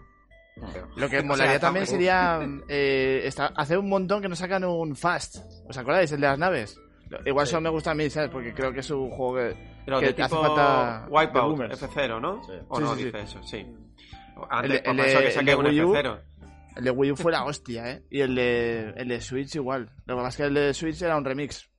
Lo 0.97 1.09
que 1.11 1.19
O 1.19 1.21
sea, 1.21 1.29
molaría 1.29 1.61
también 1.61 1.87
sería 1.87 2.41
eh, 2.69 3.23
esta- 3.25 3.49
hacer 3.57 3.77
un 3.77 3.89
montón 3.91 4.23
que 4.23 4.29
nos 4.29 4.39
sacan 4.39 4.65
un 4.65 4.97
Fast. 4.97 5.37
¿Os 5.69 5.77
acordáis? 5.77 6.11
El 6.13 6.21
de 6.23 6.27
las 6.29 6.39
naves. 6.39 6.81
Igual 7.27 7.47
solo 7.47 7.61
me 7.61 7.69
gusta 7.69 7.91
a 7.91 7.95
mí, 7.95 8.09
¿sabes? 8.09 8.31
Porque 8.31 8.55
creo 8.55 8.73
que 8.73 8.81
es 8.81 8.91
un 8.91 9.11
juego 9.11 9.35
que... 9.37 9.57
Pero 9.85 10.01
que 10.01 10.07
de 10.07 10.13
te 10.15 10.23
hace 10.23 10.35
tipo 10.35 10.47
falta 10.47 11.07
Wipeout, 11.11 11.49
boomers. 11.51 11.83
F0, 11.83 12.21
¿no? 12.21 12.43
Sí. 12.45 12.53
O 12.69 12.77
Sí, 12.79 12.83
no, 12.83 12.95
sí, 12.95 12.99
sí. 13.01 13.05
dice 13.05 13.21
eso, 13.21 13.43
sí. 13.43 13.67
El 14.37 14.47
Antes, 14.51 14.71
de- 14.71 14.95
pues 14.95 15.13
el 15.15 15.19
que 15.21 15.27
el 15.27 15.33
saque 15.33 15.55
un 15.57 15.67
Wii 15.67 15.81
U. 15.83 15.95
F0. 15.95 16.21
El 16.77 16.85
de 16.85 16.91
Wii 16.91 17.13
U 17.13 17.17
fue 17.17 17.33
la 17.33 17.45
hostia, 17.47 17.91
¿eh? 17.91 18.03
Y 18.11 18.21
el 18.21 18.35
de, 18.35 18.91
el 18.97 19.09
de 19.09 19.21
Switch 19.21 19.55
igual. 19.55 19.91
Lo 20.07 20.17
que 20.17 20.23
pasa 20.23 20.29
es 20.29 20.37
que 20.37 20.43
el 20.45 20.55
de 20.55 20.75
Switch 20.75 21.01
era 21.03 21.17
un 21.17 21.25
remix. 21.25 21.71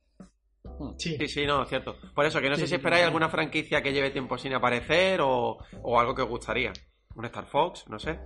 Sí. 0.98 1.16
Sí, 1.18 1.28
sí, 1.28 1.46
no, 1.46 1.62
es 1.62 1.68
cierto. 1.68 1.96
Por 2.14 2.26
eso, 2.26 2.40
que 2.40 2.48
no 2.50 2.56
Sí, 2.56 2.62
sé 2.62 2.66
si 2.68 2.74
esperáis 2.74 3.02
sí. 3.02 3.06
alguna 3.06 3.28
franquicia 3.28 3.82
que 3.82 3.92
lleve 3.92 4.10
tiempo 4.10 4.36
sin 4.36 4.52
aparecer 4.54 5.20
o, 5.22 5.58
o 5.82 6.00
algo 6.00 6.14
que 6.14 6.22
os 6.22 6.28
gustaría. 6.28 6.72
Un 7.14 7.24
Star 7.26 7.46
Fox, 7.46 7.84
no 7.88 7.98
sé. 7.98 8.18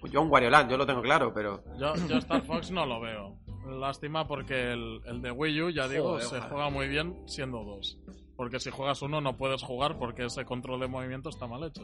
Pues 0.00 0.12
Yo 0.12 0.22
un 0.22 0.30
Wario 0.30 0.48
Land, 0.48 0.70
yo 0.70 0.76
lo 0.78 0.86
tengo 0.86 1.02
claro, 1.02 1.32
pero... 1.34 1.62
Yo, 1.78 1.94
yo 2.08 2.16
Star 2.18 2.42
Fox 2.42 2.70
no 2.70 2.86
lo 2.86 3.00
veo. 3.00 3.36
Lástima 3.66 4.26
porque 4.26 4.72
el, 4.72 5.00
el 5.06 5.20
de 5.20 5.30
Wii 5.32 5.62
U, 5.62 5.70
ya 5.70 5.88
digo, 5.88 6.10
Joder, 6.10 6.22
se 6.24 6.36
ojalá. 6.36 6.48
juega 6.52 6.70
muy 6.70 6.88
bien 6.88 7.16
siendo 7.26 7.64
dos. 7.64 7.98
Porque 8.36 8.60
si 8.60 8.70
juegas 8.70 9.02
uno 9.02 9.20
no 9.20 9.36
puedes 9.36 9.62
jugar 9.62 9.98
porque 9.98 10.24
ese 10.24 10.44
control 10.44 10.80
de 10.80 10.86
movimiento 10.86 11.28
está 11.28 11.46
mal 11.48 11.64
hecho. 11.64 11.82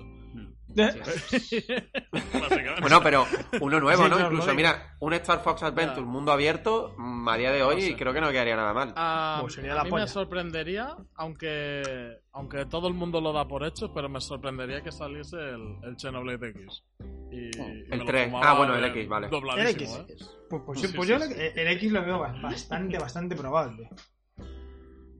Bueno, 2.80 3.00
pero 3.02 3.26
uno 3.60 3.80
nuevo, 3.80 4.04
Sí, 4.04 4.10
¿no? 4.10 4.16
claro, 4.16 4.32
Incluso, 4.32 4.54
mira, 4.54 4.96
un 5.00 5.12
Star 5.14 5.40
Fox 5.42 5.62
Adventure, 5.62 6.00
Ya. 6.00 6.06
mundo 6.06 6.32
abierto, 6.32 6.94
mm, 6.98 7.28
a 7.28 7.36
día 7.36 7.52
de 7.52 7.62
hoy 7.62 7.74
No 7.76 7.80
sé. 7.82 7.96
creo 7.96 8.12
que 8.12 8.20
no 8.20 8.30
quedaría 8.30 8.56
nada 8.56 8.72
mal. 8.72 8.92
Ah, 8.96 9.38
Pues 9.40 9.54
sería 9.54 9.80
a 9.80 9.84
mí 9.84 9.90
polla. 9.90 10.04
me 10.04 10.08
sorprendería, 10.10 10.96
aunque 11.14 12.18
aunque 12.32 12.66
todo 12.66 12.88
el 12.88 12.94
mundo 12.94 13.20
lo 13.20 13.32
da 13.32 13.46
por 13.46 13.64
hecho, 13.64 13.92
pero 13.94 14.08
me 14.08 14.20
sorprendería 14.20 14.82
que 14.82 14.90
saliese 14.90 15.36
el, 15.36 15.76
el 15.84 15.96
Xenoblade 15.98 16.48
X. 16.50 16.82
Y, 17.30 17.56
y 17.56 17.60
me 17.60 17.86
El 17.94 17.98
lo 18.00 18.04
3. 18.04 18.24
fumaba 18.26 18.50
Ah, 18.50 18.54
bueno, 18.54 18.76
el 18.76 18.84
X, 18.86 19.08
vale. 19.08 19.28
El 19.56 19.66
X. 19.68 19.90
¿eh? 20.08 20.16
Pues, 20.50 20.62
pues, 20.66 20.80
Sí, 20.80 20.88
pues 20.94 21.06
sí, 21.08 21.14
yo 21.14 21.20
sí. 21.20 21.32
el- 21.38 21.58
el 21.58 21.68
X 21.76 21.92
lo 21.92 22.04
veo 22.04 22.18
bastante, 22.18 22.98
bastante 22.98 23.36
probable. 23.36 23.88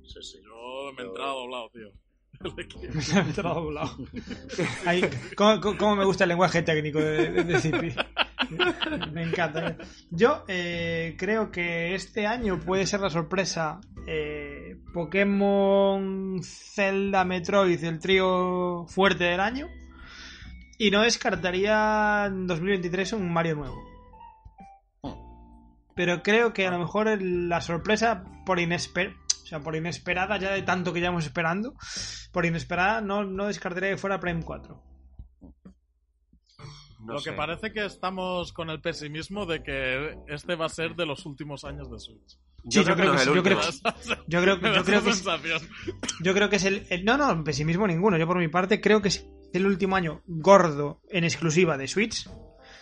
Sí, 0.05 0.23
sí. 0.23 0.39
Yo 0.45 0.93
me 0.97 1.03
he 1.03 1.07
entrado 1.07 1.41
doblado, 1.41 1.71
tío. 1.71 1.89
Ahí, 4.87 5.03
¿cómo, 5.37 5.61
cómo- 5.61 5.97
me 5.97 6.05
gusta 6.05 6.25
el 6.25 6.29
lenguaje 6.31 6.63
técnico 6.63 6.99
de, 7.01 7.31
de, 7.31 7.45
de 7.45 7.59
Zipi? 7.61 7.95
Me 9.13 9.23
encanta. 9.23 9.77
Yo 10.11 10.45
eh, 10.49 11.15
creo 11.19 11.51
que 11.51 11.95
este 11.95 12.27
año 12.27 12.61
puede 12.61 12.87
ser 12.87 13.01
la 13.01 13.11
sorpresa 13.11 13.81
eh, 14.07 14.77
Pokémon, 14.93 16.41
Zelda, 16.43 17.25
Metroid, 17.25 17.83
el 17.85 17.99
trío 17.99 18.87
fuerte 18.89 19.25
del 19.25 19.41
año. 19.41 19.69
Y 20.79 20.91
no 20.91 21.03
descartaría 21.03 22.25
en 22.27 22.47
2023 22.47 23.15
un 23.15 23.33
Mario 23.33 23.55
nuevo. 23.57 23.83
Pero 25.95 26.23
creo 26.23 26.53
que 26.53 26.67
a 26.67 26.71
lo 26.73 26.81
mejor 26.81 27.07
la 27.23 27.61
sorpresa 27.61 28.25
por 28.45 28.59
inesper 28.59 29.15
o 29.45 29.47
sea, 29.47 29.61
por 29.61 29.77
inesperada, 29.77 30.39
ya 30.39 30.53
de 30.53 30.63
tanto 30.63 30.93
que 30.93 31.01
llevamos 31.01 31.27
esperando, 31.27 31.75
por 32.33 32.47
inesperada 32.47 33.01
no, 33.03 33.25
no 33.25 33.47
descartaría 33.47 33.91
que 33.91 33.97
fuera 33.99 34.19
Prime 34.19 34.43
4. 34.43 34.83
No 37.01 37.13
Lo 37.13 37.19
sé. 37.19 37.31
que 37.31 37.37
parece 37.37 37.73
que 37.73 37.85
estamos 37.85 38.53
con 38.55 38.71
el 38.71 38.81
pesimismo 38.81 39.45
de 39.45 39.63
que 39.63 40.17
este 40.29 40.55
va 40.55 40.67
a 40.67 40.71
ser 40.71 40.95
de 40.97 41.05
los 41.05 41.27
últimos 41.27 41.65
años 41.65 41.91
de 41.91 41.99
Switch. 42.01 42.39
Yo 42.67 42.81
Sí, 42.81 42.85
creo 42.85 42.97
que 42.97 43.03
no 43.05 43.15
es 43.15 43.27
el 43.27 43.35
yo 43.35 43.43
creo 43.43 43.61
que- 43.61 43.67
Yo 44.27 44.41
creo, 44.41 44.57
Me 44.63 44.71
da 44.71 44.77
yo 44.79 44.85
creo 44.85 45.03
que 45.05 45.11
es, 45.11 45.25
yo 46.23 46.33
creo 46.35 46.49
que 46.49 46.57
es 46.57 46.65
el, 46.65 46.87
el- 46.89 47.05
No, 47.05 47.19
no, 47.19 47.45
pesimismo 47.45 47.87
ninguno. 47.87 48.17
Yo 48.17 48.27
por 48.27 48.39
mi 48.39 48.49
parte 48.49 48.81
creo 48.81 49.03
que 49.03 49.09
es 49.09 49.27
el 49.53 49.67
último 49.67 49.97
año 49.97 50.23
gordo 50.27 51.03
en 51.11 51.25
exclusiva 51.25 51.77
de 51.77 51.87
Switch. 51.89 52.27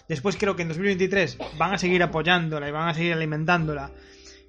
Después 0.08 0.36
creo 0.36 0.54
que 0.54 0.62
en 0.62 0.68
2023 0.68 1.38
van 1.58 1.74
a 1.74 1.78
seguir 1.78 2.02
apoyándola 2.04 2.68
y 2.68 2.72
van 2.72 2.88
a 2.90 2.94
seguir 2.94 3.14
alimentándola. 3.14 3.90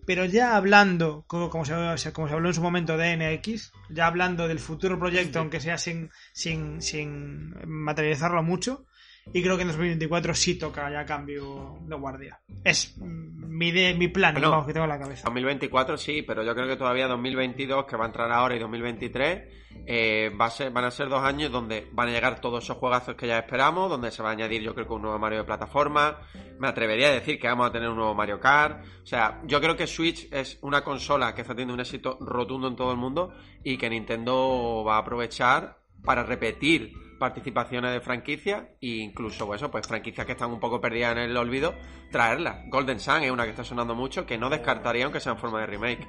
Pero 0.05 0.25
ya 0.25 0.55
hablando, 0.55 1.23
como, 1.27 1.49
como 1.49 1.65
se, 1.65 1.73
como 2.13 2.27
se 2.27 2.33
habló 2.33 2.49
en 2.49 2.53
su 2.53 2.61
momento 2.61 2.97
de 2.97 3.15
NX, 3.15 3.71
ya 3.89 4.07
hablando 4.07 4.47
del 4.47 4.59
futuro 4.59 4.99
proyecto, 4.99 5.39
aunque 5.39 5.59
sea 5.59 5.77
sin, 5.77 6.09
sin, 6.33 6.81
sin 6.81 7.55
materializarlo 7.65 8.43
mucho, 8.43 8.85
y 9.31 9.41
creo 9.41 9.55
que 9.55 9.61
en 9.61 9.69
2024 9.69 10.33
sí 10.33 10.55
toca 10.55 10.91
ya 10.91 11.05
cambio 11.05 11.77
de 11.81 11.95
guardia. 11.95 12.39
Es 12.63 12.97
mi, 12.97 13.71
de, 13.71 13.93
mi 13.93 14.07
plan, 14.07 14.33
Bueno, 14.33 14.49
vamos, 14.49 14.67
que 14.67 14.73
tengo 14.73 14.85
en 14.85 14.89
la 14.89 14.99
cabeza. 14.99 15.23
2024 15.25 15.97
sí, 15.97 16.23
pero 16.23 16.43
yo 16.43 16.53
creo 16.53 16.67
que 16.67 16.75
todavía 16.75 17.07
2022, 17.07 17.85
que 17.85 17.95
va 17.95 18.05
a 18.05 18.07
entrar 18.07 18.31
ahora, 18.31 18.55
y 18.55 18.59
2023, 18.59 19.41
eh, 19.85 20.31
va 20.39 20.45
a 20.45 20.49
ser, 20.49 20.71
van 20.71 20.85
a 20.85 20.91
ser 20.91 21.09
dos 21.09 21.23
años 21.23 21.51
donde 21.51 21.87
van 21.91 22.09
a 22.09 22.11
llegar 22.11 22.41
todos 22.41 22.63
esos 22.63 22.77
juegazos 22.77 23.15
que 23.15 23.27
ya 23.27 23.39
esperamos, 23.39 23.89
donde 23.89 24.11
se 24.11 24.23
va 24.23 24.29
a 24.29 24.31
añadir 24.33 24.61
yo 24.61 24.73
creo 24.73 24.87
que 24.87 24.93
un 24.93 25.01
nuevo 25.01 25.19
Mario 25.19 25.39
de 25.39 25.45
plataforma, 25.45 26.19
me 26.59 26.67
atrevería 26.67 27.09
a 27.09 27.13
decir 27.13 27.39
que 27.39 27.47
vamos 27.47 27.67
a 27.67 27.71
tener 27.71 27.89
un 27.89 27.97
nuevo 27.97 28.13
Mario 28.13 28.39
Kart, 28.39 28.85
o 29.03 29.05
sea, 29.05 29.41
yo 29.45 29.59
creo 29.59 29.75
que 29.75 29.87
Switch 29.87 30.27
es 30.31 30.57
una 30.61 30.83
consola 30.83 31.33
que 31.35 31.41
está 31.41 31.53
teniendo 31.53 31.73
un 31.73 31.79
éxito 31.79 32.17
rotundo 32.21 32.67
en 32.67 32.75
todo 32.75 32.91
el 32.91 32.97
mundo 32.97 33.33
y 33.63 33.77
que 33.77 33.89
Nintendo 33.89 34.83
va 34.85 34.95
a 34.95 34.99
aprovechar 34.99 35.77
para 36.03 36.23
repetir 36.23 36.93
participaciones 37.19 37.91
de 37.93 38.01
franquicias 38.01 38.63
e 38.81 38.87
incluso 38.97 39.45
pues, 39.47 39.61
eso, 39.61 39.71
pues 39.71 39.87
franquicias 39.87 40.25
que 40.25 40.33
están 40.33 40.51
un 40.51 40.59
poco 40.59 40.79
perdidas 40.81 41.13
en 41.13 41.19
el 41.19 41.37
olvido, 41.37 41.73
traerlas. 42.11 42.57
Golden 42.69 42.99
Sun 42.99 43.23
es 43.23 43.31
una 43.31 43.43
que 43.43 43.51
está 43.51 43.63
sonando 43.63 43.95
mucho 43.95 44.25
que 44.25 44.37
no 44.37 44.49
descartaría 44.49 45.05
aunque 45.05 45.19
sea 45.19 45.33
en 45.33 45.37
forma 45.39 45.59
de 45.61 45.67
remake. 45.67 46.07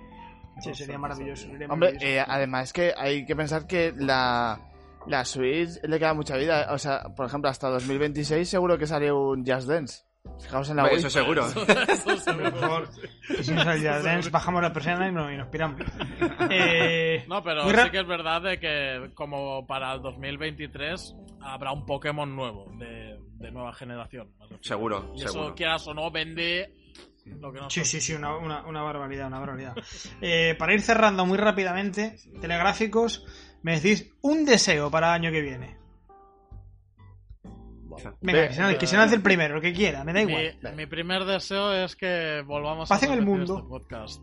Sí, 0.60 0.74
sería 0.74 0.98
maravilloso. 0.98 1.48
sería 1.48 1.66
Hombre, 1.68 1.92
maravilloso. 1.92 2.06
eh, 2.06 2.24
además 2.26 2.72
que 2.72 2.92
hay 2.96 3.26
que 3.26 3.34
pensar 3.34 3.66
que 3.66 3.92
la, 3.96 4.60
la 5.06 5.24
Switch 5.24 5.82
le 5.82 5.98
queda 5.98 6.14
mucha 6.14 6.36
vida. 6.36 6.68
O 6.70 6.78
sea, 6.78 7.02
por 7.16 7.26
ejemplo, 7.26 7.50
hasta 7.50 7.68
2026 7.68 8.48
seguro 8.48 8.78
que 8.78 8.86
sale 8.86 9.10
un 9.12 9.44
Just 9.44 9.66
Dance. 9.68 10.02
Fijaos 10.40 10.70
en 10.70 10.76
la 10.76 10.84
Wii. 10.84 10.94
eso 10.96 11.10
seguro. 11.10 11.46
Eso 11.88 12.16
seguro. 12.18 12.50
Por 12.50 12.60
favor. 12.60 12.88
Y 13.38 13.44
si 13.44 13.52
nos 13.52 13.64
Dance, 13.82 14.30
bajamos 14.30 14.62
la 14.62 14.72
persiana 14.72 15.08
y, 15.08 15.12
no- 15.12 15.32
y 15.32 15.36
nos 15.36 15.48
piramos. 15.48 15.80
Eh, 16.50 17.24
No, 17.28 17.42
pero 17.42 17.62
sí 17.68 17.90
que 17.90 18.00
es 18.00 18.06
verdad 18.06 18.42
de 18.42 18.58
que 18.58 19.10
como 19.14 19.66
para 19.66 19.92
el 19.94 20.02
2023 20.02 21.14
habrá 21.40 21.72
un 21.72 21.86
Pokémon 21.86 22.34
nuevo 22.34 22.70
de, 22.78 23.18
de 23.36 23.50
nueva 23.50 23.72
generación. 23.74 24.30
Seguro, 24.60 25.12
Y 25.16 25.20
eso, 25.22 25.32
seguro. 25.32 25.54
quieras 25.54 25.86
o 25.88 25.94
no, 25.94 26.10
vende 26.10 26.74
lo 27.40 27.52
que 27.52 27.60
no 27.60 27.70
Sí, 27.70 27.84
sí, 27.84 28.00
sí, 28.00 28.12
una, 28.14 28.36
una, 28.36 28.66
una 28.66 28.82
barbaridad, 28.82 29.28
una 29.28 29.38
barbaridad. 29.40 29.74
Eh, 30.20 30.54
para 30.58 30.74
ir 30.74 30.80
cerrando 30.82 31.24
muy 31.26 31.38
rápidamente, 31.38 32.16
telegráficos, 32.40 33.24
me 33.62 33.78
decís 33.80 34.10
un 34.22 34.44
deseo 34.44 34.90
para 34.90 35.08
el 35.08 35.22
año 35.22 35.30
que 35.32 35.40
viene. 35.42 35.78
Venga, 38.20 38.40
Ve- 38.40 38.48
que 38.48 38.54
se, 38.54 38.60
lance- 38.62 38.78
que 38.78 38.86
se 38.86 38.96
lance 38.96 39.14
el 39.16 39.22
primero, 39.22 39.56
el 39.56 39.62
que 39.62 39.72
quiera, 39.72 40.04
me 40.04 40.12
da 40.12 40.22
igual. 40.22 40.56
Mi, 40.62 40.70
mi 40.72 40.86
primer 40.86 41.24
deseo 41.24 41.72
es 41.72 41.94
que 41.96 42.42
volvamos 42.46 42.88
Paz 42.88 43.02
en 43.02 43.12
el 43.12 43.22
mundo. 43.22 43.56
este 43.58 43.68
podcast 43.68 44.22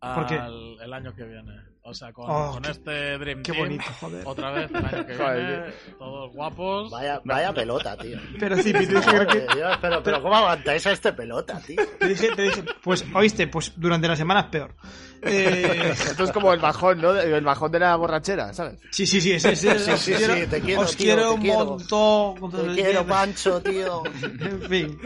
¿Por 0.00 0.26
qué? 0.26 0.34
al- 0.38 0.78
el 0.80 0.92
año 0.92 1.14
que 1.14 1.24
viene. 1.24 1.52
O 1.82 1.94
sea, 1.94 2.12
con, 2.12 2.26
Oh, 2.30 2.50
con 2.52 2.62
qué- 2.62 2.70
este 2.72 3.16
Dream 3.18 3.42
Qué 3.42 3.52
Team. 3.52 3.64
bonito, 3.64 3.84
joder. 3.98 4.22
Otra 4.26 4.50
vez 4.50 4.70
el 4.70 4.76
año 4.76 5.06
que 5.06 5.14
Joder, 5.16 5.46
viene, 5.62 5.72
todos 5.98 6.32
guapos. 6.34 6.90
Vaya, 6.90 7.20
vaya 7.24 7.52
pelota, 7.54 7.96
tío. 7.96 8.18
Pero 8.38 8.56
sí, 8.58 8.72
que- 8.74 8.86
Dios, 9.56 9.78
pero, 9.80 10.02
pero 10.02 10.20
¿cómo 10.22 10.36
aguantáis 10.36 10.86
a 10.86 10.92
este 10.92 11.14
pelota, 11.14 11.58
tío? 11.66 11.80
te 11.98 12.08
dije, 12.08 12.28
te 12.36 12.42
dije, 12.42 12.62
pues, 12.82 13.04
oíste, 13.14 13.46
pues 13.48 13.72
durante 13.76 14.08
la 14.08 14.16
semana 14.16 14.40
es 14.40 14.46
peor. 14.46 14.74
Eh, 15.20 15.94
Esto 15.94 16.22
es 16.22 16.30
como 16.30 16.52
el 16.52 16.60
bajón, 16.60 17.00
¿no? 17.00 17.12
El 17.18 17.42
bajón 17.44 17.72
de 17.72 17.80
la 17.80 17.96
borrachera, 17.96 18.54
¿sabes? 18.54 18.78
sí, 18.92 19.04
sí, 19.04 19.20
sí, 19.20 19.36
Sí, 19.40 19.56
sí, 19.56 19.66
os 19.68 20.04
quiero- 20.04 20.34
sí, 20.36 20.46
te 20.46 20.60
quiero, 20.60 20.80
os 20.82 20.96
tío, 20.96 21.04
quiero 21.06 21.34
un 21.34 21.44
montón. 21.44 22.50
Te 22.52 22.74
quiero. 22.82 23.04
Pancho, 23.04 23.60
tío. 23.60 24.04
En 24.22 24.62
fin. 24.68 24.96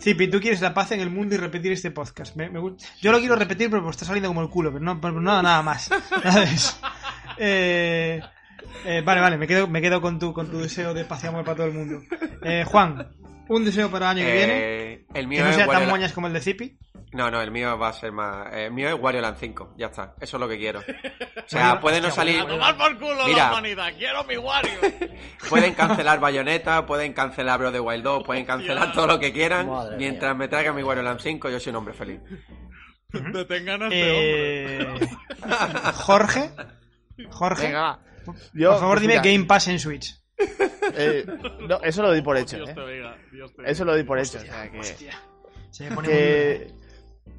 Zipi, 0.00 0.28
tú 0.28 0.40
quieres 0.40 0.62
la 0.62 0.72
paz 0.72 0.92
en 0.92 1.00
el 1.00 1.10
mundo 1.10 1.34
y 1.34 1.38
repetir 1.38 1.72
este 1.72 1.90
podcast. 1.90 2.36
Me- 2.36 2.48
me 2.48 2.58
gusta. 2.58 2.86
Yo 3.02 3.12
lo 3.12 3.18
quiero 3.18 3.36
repetir, 3.36 3.68
pero 3.68 3.82
pues 3.82 3.96
está 3.96 4.06
saliendo 4.06 4.30
como 4.30 4.40
el 4.40 4.48
culo, 4.48 4.72
pero 4.72 4.82
no, 4.82 4.98
pero 4.98 5.20
no 5.20 5.42
nada 5.42 5.62
más. 5.62 5.90
¿Sabes? 6.22 6.80
Eh, 7.36 8.20
eh, 8.86 9.02
vale, 9.04 9.20
vale, 9.20 9.36
me 9.36 9.46
quedo, 9.46 9.66
me 9.68 9.82
quedo 9.82 10.00
con, 10.00 10.18
tu, 10.18 10.32
con 10.32 10.50
tu 10.50 10.58
deseo 10.58 10.94
de 10.94 11.04
paz 11.04 11.22
y 11.24 11.26
amor 11.26 11.44
para 11.44 11.56
todo 11.58 11.66
el 11.66 11.74
mundo. 11.74 12.00
Eh, 12.42 12.64
Juan, 12.66 13.08
un 13.48 13.64
deseo 13.64 13.90
para 13.90 14.10
el 14.12 14.18
año 14.18 14.26
que 14.26 14.32
viene. 14.32 14.54
Eh, 14.58 15.04
el 15.12 15.28
Que 15.28 15.42
no 15.42 15.52
sea 15.52 15.66
tan 15.66 15.86
moñas 15.86 16.12
como 16.14 16.28
el 16.28 16.32
de 16.32 16.40
Zipi. 16.40 16.78
No, 17.12 17.28
no, 17.30 17.40
el 17.42 17.50
mío 17.50 17.76
va 17.76 17.88
a 17.88 17.92
ser 17.92 18.12
más. 18.12 18.54
eh, 18.54 18.66
El 18.66 18.72
mío 18.72 18.88
es 18.88 18.94
Wario 19.00 19.20
Land 19.20 19.36
5, 19.40 19.74
ya 19.76 19.86
está. 19.86 20.14
Eso 20.20 20.36
es 20.36 20.40
lo 20.40 20.48
que 20.48 20.58
quiero. 20.58 20.78
O 20.78 21.48
sea, 21.48 21.80
puede 21.80 22.00
no 22.00 22.08
salir. 22.10 22.38
A 22.40 22.46
tomar 22.46 22.76
por 22.78 22.96
culo 22.98 23.26
Mira. 23.26 23.46
la 23.46 23.50
humanidad, 23.52 23.88
quiero 23.98 24.22
mi 24.24 24.36
Wario. 24.36 24.78
Pueden 25.48 25.74
cancelar 25.74 26.20
Bayonetta, 26.20 26.86
pueden 26.86 27.12
cancelar 27.12 27.60
of 27.64 27.72
the 27.72 27.80
Wild 27.80 28.04
2, 28.04 28.22
pueden 28.24 28.44
cancelar 28.44 28.92
todo 28.92 29.08
lo 29.08 29.18
que 29.18 29.32
quieran. 29.32 29.68
Madre 29.68 29.96
mientras 29.96 30.36
me 30.36 30.46
traigan 30.46 30.76
mi 30.76 30.82
Wario 30.84 31.02
Land 31.02 31.18
5, 31.20 31.50
yo 31.50 31.58
soy 31.58 31.70
un 31.70 31.76
hombre 31.76 31.94
feliz. 31.94 32.20
Detengan 33.12 33.82
a 33.82 33.86
este 33.88 34.10
hombre. 34.12 34.82
Eh, 35.02 35.08
Jorge. 35.94 36.50
Jorge. 37.30 37.66
Venga. 37.66 37.98
Yo, 38.52 38.70
por 38.70 38.80
favor, 38.80 39.00
dime 39.00 39.14
mira, 39.14 39.22
Game 39.24 39.44
Pass 39.46 39.66
en 39.68 39.80
Switch. 39.80 40.14
eh, 40.94 41.26
no, 41.68 41.80
eso 41.82 42.02
lo 42.02 42.12
di 42.12 42.22
por 42.22 42.36
hecho, 42.36 42.56
Dios 42.56 42.68
¿eh? 42.70 42.74
te 42.74 42.80
oiga, 42.80 43.16
Dios 43.32 43.52
te 43.52 43.60
oiga. 43.62 43.70
Eso 43.72 43.84
lo 43.84 43.94
di 43.96 44.04
por 44.04 44.18
hecho. 44.18 44.38
o 44.38 44.40
sea, 44.42 44.70
que, 44.70 44.78
Hostia. 44.78 45.12
Se 45.70 45.88
me 45.90 45.96
pone 45.96 46.08
que... 46.08 46.70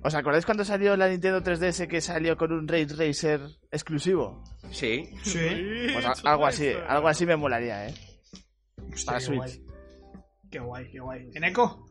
¿Os 0.03 0.15
acordáis 0.15 0.45
cuando 0.45 0.65
salió 0.65 0.97
la 0.97 1.07
Nintendo 1.09 1.41
3DS 1.43 1.87
que 1.87 2.01
salió 2.01 2.35
con 2.35 2.51
un 2.51 2.67
Ray 2.67 2.85
Racer 2.85 3.41
exclusivo? 3.71 4.43
Sí. 4.71 5.09
Sí. 5.23 5.39
Pues 5.93 6.05
a- 6.05 6.31
algo 6.31 6.45
así, 6.47 6.69
algo 6.87 7.07
así 7.07 7.25
me 7.25 7.35
molaría, 7.35 7.87
¿eh? 7.87 7.93
Hostia, 8.91 9.05
Para 9.05 9.19
qué 9.19 9.25
Switch. 9.25 9.37
guay. 9.37 9.65
Qué 10.49 10.59
guay, 10.59 10.91
qué 10.91 10.99
guay. 10.99 11.29
¿En 11.33 11.43
eco? 11.43 11.87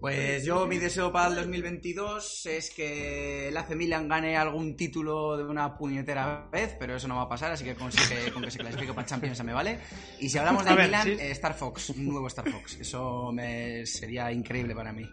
Pues 0.00 0.44
yo 0.44 0.66
mi 0.66 0.78
deseo 0.78 1.10
para 1.10 1.28
el 1.28 1.36
2022 1.36 2.44
es 2.46 2.70
que 2.74 3.48
el 3.48 3.56
AC 3.56 3.74
Milan 3.74 4.06
gane 4.06 4.36
algún 4.36 4.76
título 4.76 5.34
de 5.38 5.44
una 5.44 5.78
puñetera 5.78 6.46
vez, 6.52 6.76
pero 6.78 6.96
eso 6.96 7.08
no 7.08 7.16
va 7.16 7.22
a 7.22 7.28
pasar, 7.28 7.52
así 7.52 7.64
que 7.64 7.74
con, 7.74 7.88
que, 7.90 8.30
con 8.30 8.42
que 8.42 8.50
se 8.50 8.58
clasifique 8.58 8.92
para 8.92 9.06
Champions 9.06 9.38
ya 9.38 9.44
me 9.44 9.54
vale. 9.54 9.78
Y 10.20 10.28
si 10.28 10.36
hablamos 10.36 10.62
de 10.64 10.70
A 10.70 10.74
ver, 10.74 10.86
Milan, 10.88 11.04
sí. 11.04 11.10
eh, 11.12 11.30
Star 11.30 11.54
Fox, 11.54 11.88
un 11.90 12.04
nuevo 12.06 12.26
Star 12.26 12.46
Fox. 12.50 12.78
Eso 12.80 13.32
me 13.32 13.86
sería 13.86 14.30
increíble 14.30 14.74
para 14.74 14.92
mí. 14.92 15.08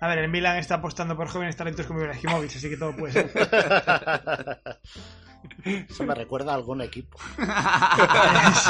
A 0.00 0.08
ver, 0.08 0.18
el 0.18 0.28
Milan 0.30 0.56
está 0.56 0.76
apostando 0.76 1.16
por 1.16 1.28
jóvenes 1.28 1.56
talentos 1.56 1.86
como 1.86 2.00
Ibrahimovic, 2.00 2.56
así 2.56 2.70
que 2.70 2.76
todo 2.76 2.96
puede 2.96 3.12
ser. 3.12 3.30
Eso 5.64 6.04
me 6.04 6.14
recuerda 6.14 6.52
a 6.52 6.54
algún 6.54 6.80
equipo. 6.80 7.18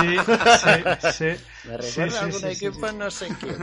sí, 0.01 0.16
sí, 0.59 1.12
sí. 1.12 1.45
Me 1.68 1.76
recuerda 1.76 1.83
Sí, 1.83 2.01
a 2.01 2.20
algún 2.20 2.41
sí, 2.41 2.47
equipo, 2.47 2.89
sí. 2.89 2.97
no 2.97 3.11
sé 3.11 3.28
quién. 3.39 3.57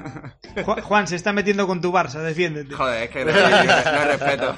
Ju- 0.65 0.81
Juan, 0.81 1.07
se 1.07 1.15
está 1.17 1.33
metiendo 1.33 1.67
con 1.67 1.81
tu 1.81 1.91
Barça, 1.91 2.21
defiéndete. 2.21 2.73
Joder, 2.73 3.03
es 3.03 3.09
que 3.09 3.25
no, 3.25 3.31
no 3.91 4.05
respeto. 4.05 4.55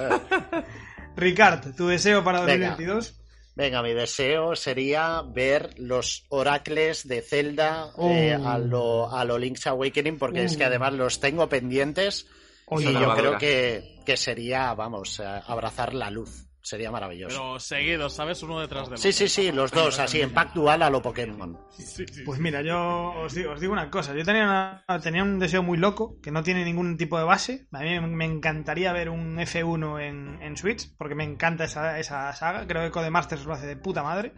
Ricard, 1.15 1.75
tu 1.75 1.87
deseo 1.87 2.23
para 2.23 2.41
Venga. 2.41 2.69
2022. 2.69 3.15
Venga, 3.55 3.81
mi 3.81 3.93
deseo 3.93 4.55
sería 4.55 5.21
ver 5.23 5.71
los 5.77 6.25
oracles 6.29 7.07
de 7.07 7.21
Zelda 7.21 7.87
eh, 7.97 8.37
Oh. 8.39 8.47
a, 8.47 8.57
lo, 8.59 9.11
a 9.15 9.25
lo 9.25 9.37
Link's 9.37 9.67
Awakening, 9.67 10.17
porque 10.17 10.43
es 10.43 10.55
que 10.57 10.63
Uh. 10.63 10.67
además 10.67 10.93
los 10.93 11.19
tengo 11.19 11.49
pendientes 11.49 12.27
Oye, 12.69 12.93
yo 12.93 13.13
creo 13.15 13.37
que, 13.37 13.99
que 14.05 14.17
sería, 14.17 14.73
vamos, 14.73 15.19
eh, 15.19 15.23
abrazar 15.47 15.93
la 15.93 16.09
luz. 16.09 16.45
Sería 16.61 16.91
maravilloso. 16.91 17.35
Pero 17.39 17.59
seguidos, 17.59 18.13
¿sabes? 18.13 18.43
Uno 18.43 18.59
detrás 18.59 18.89
del 18.89 18.97
Sí, 18.99 19.07
otro. 19.07 19.17
sí, 19.17 19.29
sí, 19.29 19.51
los 19.53 19.71
dos, 19.71 19.97
así, 19.97 20.19
en 20.21 20.33
pack 20.33 20.53
dual 20.53 20.83
a 20.83 20.89
lo 20.89 21.01
Pokémon. 21.01 21.57
Sí, 21.71 21.83
sí, 21.83 22.05
sí. 22.11 22.21
Pues 22.25 22.37
mira, 22.39 22.61
yo 22.61 23.13
os 23.13 23.33
digo, 23.33 23.53
os 23.53 23.61
digo 23.61 23.71
una 23.71 23.89
cosa. 23.89 24.13
Yo 24.13 24.25
tenía, 24.25 24.43
una- 24.43 24.99
tenía 24.99 25.23
un 25.23 25.39
deseo 25.39 25.63
muy 25.63 25.77
loco 25.77 26.19
que 26.21 26.31
no 26.31 26.43
tiene 26.43 26.65
ningún 26.65 26.97
tipo 26.97 27.17
de 27.17 27.23
base. 27.23 27.67
A 27.71 27.79
mí 27.79 27.99
me 28.01 28.25
encantaría 28.25 28.91
ver 28.91 29.09
un 29.09 29.37
F1 29.39 30.01
en, 30.01 30.37
en 30.43 30.57
Switch 30.57 30.93
porque 30.97 31.15
me 31.15 31.23
encanta 31.23 31.63
esa, 31.63 31.97
esa 31.97 32.31
saga. 32.33 32.67
Creo 32.67 32.83
que 32.83 32.91
Codemasters 32.91 33.45
lo 33.45 33.53
hace 33.53 33.65
de 33.65 33.77
puta 33.77 34.03
madre. 34.03 34.33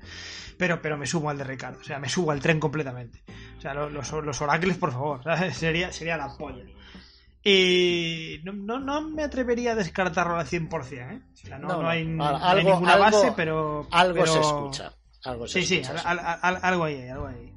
Pero, 0.59 0.79
pero 0.79 0.97
me 0.97 1.07
subo 1.07 1.31
al 1.31 1.39
de 1.39 1.43
Ricardo. 1.43 1.79
O 1.81 1.83
sea, 1.83 1.97
me 1.99 2.07
subo 2.07 2.31
al 2.31 2.39
tren 2.39 2.59
completamente. 2.59 3.23
O 3.57 3.61
sea, 3.61 3.73
lo- 3.73 3.89
los, 3.89 4.09
los 4.11 4.41
oracles, 4.41 4.77
por 4.77 4.91
favor. 4.91 5.23
¿sabes? 5.23 5.57
Sería, 5.57 5.91
sería 5.91 6.17
la 6.17 6.29
polla. 6.37 6.63
Y 7.43 8.39
no, 8.43 8.53
no, 8.53 8.79
no 8.79 9.01
me 9.09 9.23
atrevería 9.23 9.71
a 9.71 9.75
descartarlo 9.75 10.35
al 10.35 10.45
100%, 10.47 11.11
¿eh? 11.11 11.21
O 11.33 11.35
sea, 11.35 11.57
no, 11.57 11.67
No, 11.81 11.89
hay, 11.89 12.01
Al- 12.01 12.17
no 12.17 12.25
hay 12.27 12.59
algo- 12.59 12.69
ninguna 12.73 12.93
algo- 12.93 13.03
base, 13.05 13.33
pero... 13.35 13.87
Algo 13.91 14.13
pero- 14.19 14.33
se 14.33 14.39
escucha. 14.39 14.93
Algo 15.23 15.47
se 15.47 15.61
Sí, 15.61 15.65
sí, 15.67 15.75
escucha, 15.77 16.01
al- 16.09 16.19
al- 16.19 16.39
al- 16.41 16.59
algo 16.61 16.83
ahí, 16.85 17.07
algo 17.09 17.27
ahí. 17.27 17.53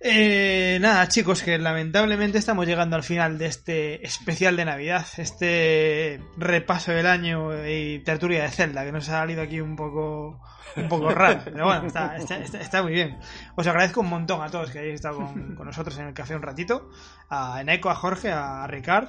Eh, 0.00 0.78
nada, 0.80 1.08
chicos, 1.08 1.42
que 1.42 1.58
lamentablemente 1.58 2.38
estamos 2.38 2.66
llegando 2.66 2.94
al 2.94 3.02
final 3.02 3.36
de 3.36 3.46
este 3.46 4.06
especial 4.06 4.56
de 4.56 4.64
Navidad, 4.64 5.04
este 5.16 6.20
repaso 6.36 6.92
del 6.92 7.06
año 7.06 7.66
y 7.66 7.98
tertulia 8.04 8.42
de 8.44 8.50
Zelda, 8.50 8.84
que 8.84 8.92
nos 8.92 9.08
ha 9.08 9.12
salido 9.20 9.42
aquí 9.42 9.60
un 9.60 9.74
poco 9.74 10.40
un 10.76 10.88
poco 10.88 11.08
raro, 11.14 11.40
pero 11.44 11.64
bueno, 11.66 11.86
está, 11.88 12.16
está- 12.16 12.38
está- 12.38 12.60
está 12.60 12.82
muy 12.82 12.92
bien. 12.92 13.18
Os 13.56 13.66
agradezco 13.66 14.00
un 14.00 14.08
montón 14.10 14.40
a 14.40 14.48
todos 14.50 14.70
que 14.70 14.78
hayáis 14.78 14.94
estado 14.96 15.16
con, 15.16 15.56
con 15.56 15.66
nosotros 15.66 15.98
en 15.98 16.06
el 16.06 16.14
café 16.14 16.36
un 16.36 16.42
ratito, 16.42 16.90
a 17.28 17.60
Eneco, 17.60 17.90
a 17.90 17.96
Jorge, 17.96 18.30
a 18.30 18.68
Ricard. 18.68 19.08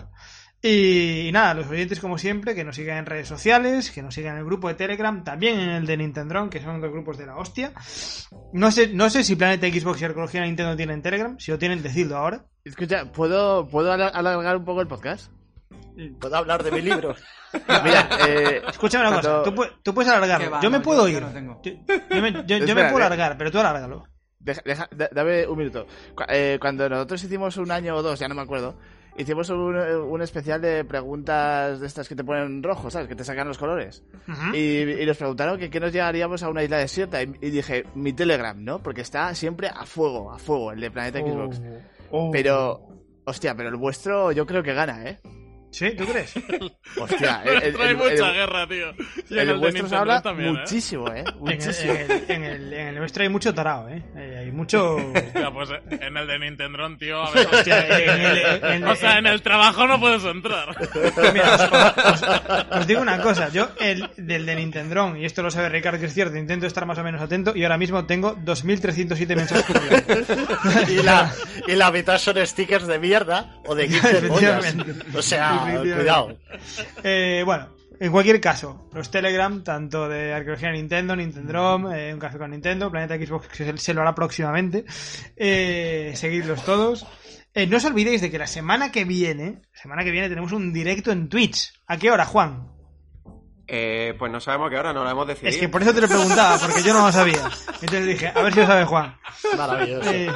Y, 0.62 1.28
y 1.28 1.32
nada, 1.32 1.54
los 1.54 1.68
oyentes 1.68 2.02
como 2.02 2.18
siempre, 2.18 2.54
que 2.54 2.66
nos 2.66 2.76
sigan 2.76 2.98
en 2.98 3.06
redes 3.06 3.28
sociales, 3.30 3.92
que 3.92 4.02
nos 4.04 4.14
sigan 4.14 4.34
en 4.34 4.40
el 4.40 4.46
grupo 4.46 4.68
de 4.68 4.74
Telegram, 4.74 5.24
también 5.24 5.58
en 5.58 5.70
el 5.70 5.86
de 5.86 5.96
Nintendron, 5.96 6.50
que 6.50 6.62
son 6.62 6.82
dos 6.82 6.92
grupos 6.92 7.18
de 7.18 7.26
la 7.28 7.38
hostia. 7.38 7.72
No 8.52 8.70
sé, 8.70 8.90
no 8.94 9.10
sé 9.10 9.24
si 9.24 9.38
Planeta 9.38 9.68
Xbox 9.68 10.02
y 10.02 10.06
Arqueología 10.06 10.42
Nintendo 10.42 10.76
tienen 10.76 11.02
Telegram, 11.02 11.40
si 11.40 11.52
lo 11.52 11.58
tienen, 11.58 11.82
decidlo 11.82 12.18
ahora. 12.18 12.44
Escucha, 12.66 13.10
¿puedo, 13.12 13.70
¿puedo 13.70 13.94
alar- 13.94 14.12
alargar 14.14 14.58
un 14.58 14.66
poco 14.66 14.82
el 14.82 14.88
podcast? 14.88 15.32
¿Puedo 16.20 16.36
hablar 16.36 16.62
de 16.64 16.72
mi 16.72 16.82
libro? 16.82 17.16
Mira, 17.84 18.10
eh, 18.28 18.62
Escúchame 18.70 19.08
una 19.08 19.16
cosa, 19.18 19.44
tú, 19.44 19.54
tú 19.82 19.94
puedes 19.94 20.12
alargarlo, 20.12 20.62
yo 20.62 20.70
me 20.70 20.78
No, 20.80 20.84
puedo 20.84 21.08
yo- 21.08 21.14
yo 21.14 21.18
ir. 21.20 21.24
no 21.24 21.32
tengo. 21.32 21.62
Yo, 21.64 21.72
yo 22.10 22.22
me, 22.22 22.32
yo- 22.46 22.58
yo 22.66 22.76
me 22.76 22.84
puedo 22.92 23.06
alargar, 23.06 23.38
pero 23.38 23.50
tú 23.50 23.60
alárgalo. 23.60 24.04
Deja- 24.40 24.62
deja- 24.66 24.90
da- 24.92 25.10
dame 25.12 25.48
un 25.48 25.58
minuto. 25.58 25.88
Eh, 26.28 26.58
cuando 26.60 26.88
nosotros 26.90 27.24
hicimos 27.24 27.56
un 27.58 27.72
año 27.72 27.96
o 27.96 28.02
dos, 28.02 28.20
ya 28.20 28.28
no 28.28 28.36
me 28.36 28.42
acuerdo, 28.42 28.78
hicimos 29.18 29.50
un, 29.50 29.76
un 29.76 30.22
especial 30.22 30.62
de 30.62 30.84
preguntas 30.86 31.80
de 31.80 31.88
estas 31.88 32.08
que 32.08 32.16
te 32.16 32.24
ponen 32.24 32.64
rojo, 32.64 32.90
¿sabes? 32.90 33.08
Que 33.08 33.16
te 33.16 33.24
sacan 33.24 33.48
los 33.48 33.58
colores. 33.58 34.04
Y, 34.54 34.82
y 34.82 35.06
nos 35.06 35.18
preguntaron 35.18 35.60
que 35.60 35.70
qué 35.70 35.80
nos 35.80 35.92
llevaríamos 35.92 36.44
a 36.44 36.50
una 36.50 36.64
isla 36.64 36.78
desierta. 36.78 37.22
Y, 37.22 37.34
y 37.42 37.50
dije, 37.50 37.86
mi 37.96 38.14
Telegram, 38.14 38.64
¿no? 38.64 38.82
Porque 38.82 39.02
está 39.02 39.34
siempre 39.36 39.68
a 39.68 39.86
fuego, 39.86 40.32
a 40.32 40.40
fuego, 40.40 40.72
el 40.72 40.80
de 40.80 40.92
Planeta 40.92 41.20
Xbox. 41.20 41.62
Oh. 42.12 42.30
Pero, 42.32 42.88
hostia, 43.26 43.56
pero 43.56 43.70
el 43.70 43.76
vuestro 43.76 44.32
yo 44.32 44.46
creo 44.46 44.64
que 44.64 44.74
gana, 44.74 45.08
¿eh? 45.08 45.20
¿Sí? 45.72 45.92
¿Tú 45.92 46.06
crees? 46.06 46.34
Hostia, 47.00 47.44
el, 47.46 47.64
el- 47.64 47.74
Trae 47.76 47.92
el- 47.92 47.98
mucha 47.98 48.32
guerra, 48.32 48.68
tío. 48.68 48.88
Y 49.30 49.34
en 49.34 49.40
el 49.40 49.48
de 49.48 49.54
vuestro 49.54 49.70
se 49.72 49.74
Nintendo 49.74 49.98
habla 49.98 50.22
también, 50.22 50.50
¿eh? 50.56 50.60
muchísimo, 50.60 51.08
¿eh? 51.14 51.24
En 51.28 51.28
el, 51.28 51.36
Muchísimo. 51.40 51.94
en 51.94 52.12
el- 52.12 52.24
en 52.32 52.44
el- 52.44 52.74
en 52.74 52.88
el 52.88 52.96
nuestro 52.96 53.24
hay 53.24 53.30
mucho 53.30 53.54
tarao, 53.54 53.88
¿eh? 53.90 54.04
Hay, 54.16 54.36
hay 54.46 54.52
mucho... 54.52 54.96
Hostia, 54.96 55.52
pues 55.54 55.70
en 55.92 56.18
el 56.18 56.28
de 56.28 56.40
Nintendo, 56.40 56.98
tío, 56.98 57.22
a 57.24 57.32
ver. 57.32 57.48
Hostia, 57.54 57.88
en 57.88 58.22
el- 58.22 58.64
en- 58.64 58.88
O 58.88 58.96
sea, 58.96 59.20
en 59.20 59.28
el 59.28 59.42
trabajo 59.44 59.86
no 59.86 60.00
puedes 60.00 60.24
entrar. 60.24 60.76
Mira, 61.34 61.56
os, 61.56 62.22
os- 62.24 62.66
os 62.80 62.88
digo 62.88 63.02
una 63.02 63.22
cosa, 63.22 63.50
yo 63.50 63.70
el 63.80 64.10
del 64.18 64.46
de 64.48 64.56
Nintendron, 64.56 65.18
y 65.18 65.26
esto 65.26 65.44
lo 65.44 65.52
sabe 65.52 65.70
Ricardo 65.70 66.00
que 66.00 66.08
es 66.08 66.14
cierto, 66.14 66.36
intento 66.38 66.66
estar 66.66 66.86
más 66.88 66.98
o 66.98 67.04
menos 67.04 67.22
atento 67.22 67.56
y 67.56 67.64
ahora 67.64 67.78
mismo 67.78 68.06
tengo 68.06 68.36
2.307 68.38 69.36
mensajes. 69.36 70.90
y, 70.90 71.04
la, 71.04 71.32
y 71.68 71.74
la 71.76 71.92
mitad 71.92 72.18
son 72.18 72.38
stickers 72.46 72.88
de 72.88 72.98
mierda 73.00 73.56
o 73.68 73.76
de 73.76 73.88
gifs 73.88 74.22
de 74.22 74.28
pollas. 74.28 74.66
Efectivamente. 74.66 75.18
O 75.18 75.22
sea. 75.22 75.59
Cuidado. 75.68 76.38
Eh, 77.04 77.44
bueno, 77.46 77.70
en 78.00 78.12
cualquier 78.12 78.40
caso, 78.40 78.90
los 78.94 79.12
Telegram, 79.12 79.62
tanto 79.64 80.08
de 80.08 80.34
Arqueología 80.34 80.72
Nintendo, 80.72 81.16
Nintendrom, 81.16 81.92
eh, 81.92 82.14
Un 82.14 82.20
Café 82.20 82.38
con 82.38 82.52
Nintendo, 82.52 82.90
Planeta 82.90 83.18
Xbox, 83.18 83.48
que 83.50 83.56
se, 83.56 83.78
se 83.78 83.94
lo 83.94 84.02
hará 84.02 84.16
próximamente, 84.16 84.86
eh, 85.36 86.14
seguidlos 86.16 86.64
todos. 86.64 87.06
Eh, 87.54 87.68
no 87.68 87.78
os 87.78 87.86
olvidéis 87.86 88.22
de 88.22 88.32
que 88.32 88.38
la 88.38 88.48
semana 88.48 88.92
que 88.92 89.04
viene, 89.04 89.64
semana 89.74 90.04
que 90.04 90.12
viene 90.12 90.30
tenemos 90.30 90.54
un 90.54 90.72
directo 90.72 91.12
en 91.12 91.28
Twitch. 91.28 91.74
¿A 91.88 91.98
qué 91.98 92.10
hora, 92.12 92.26
Juan? 92.26 92.79
Eh, 93.72 94.16
pues 94.18 94.32
no 94.32 94.40
sabemos 94.40 94.72
qué 94.72 94.78
hora, 94.78 94.94
no 94.94 95.04
lo 95.04 95.10
hemos 95.12 95.28
decidido. 95.28 95.50
Es 95.52 95.58
que 95.58 95.70
por 95.70 95.82
eso 95.84 95.94
te 95.94 96.02
lo 96.02 96.08
preguntaba, 96.08 96.58
porque 96.58 96.82
yo 96.82 96.92
no 96.94 97.06
lo 97.06 97.12
sabía. 97.12 97.44
Entonces 97.74 98.08
dije, 98.08 98.28
a 98.34 98.42
ver 98.42 98.52
si 98.54 98.60
lo 98.62 98.66
sabe 98.66 98.86
Juan. 98.86 99.16
Maravilloso. 99.56 100.10
Eh, 100.12 100.32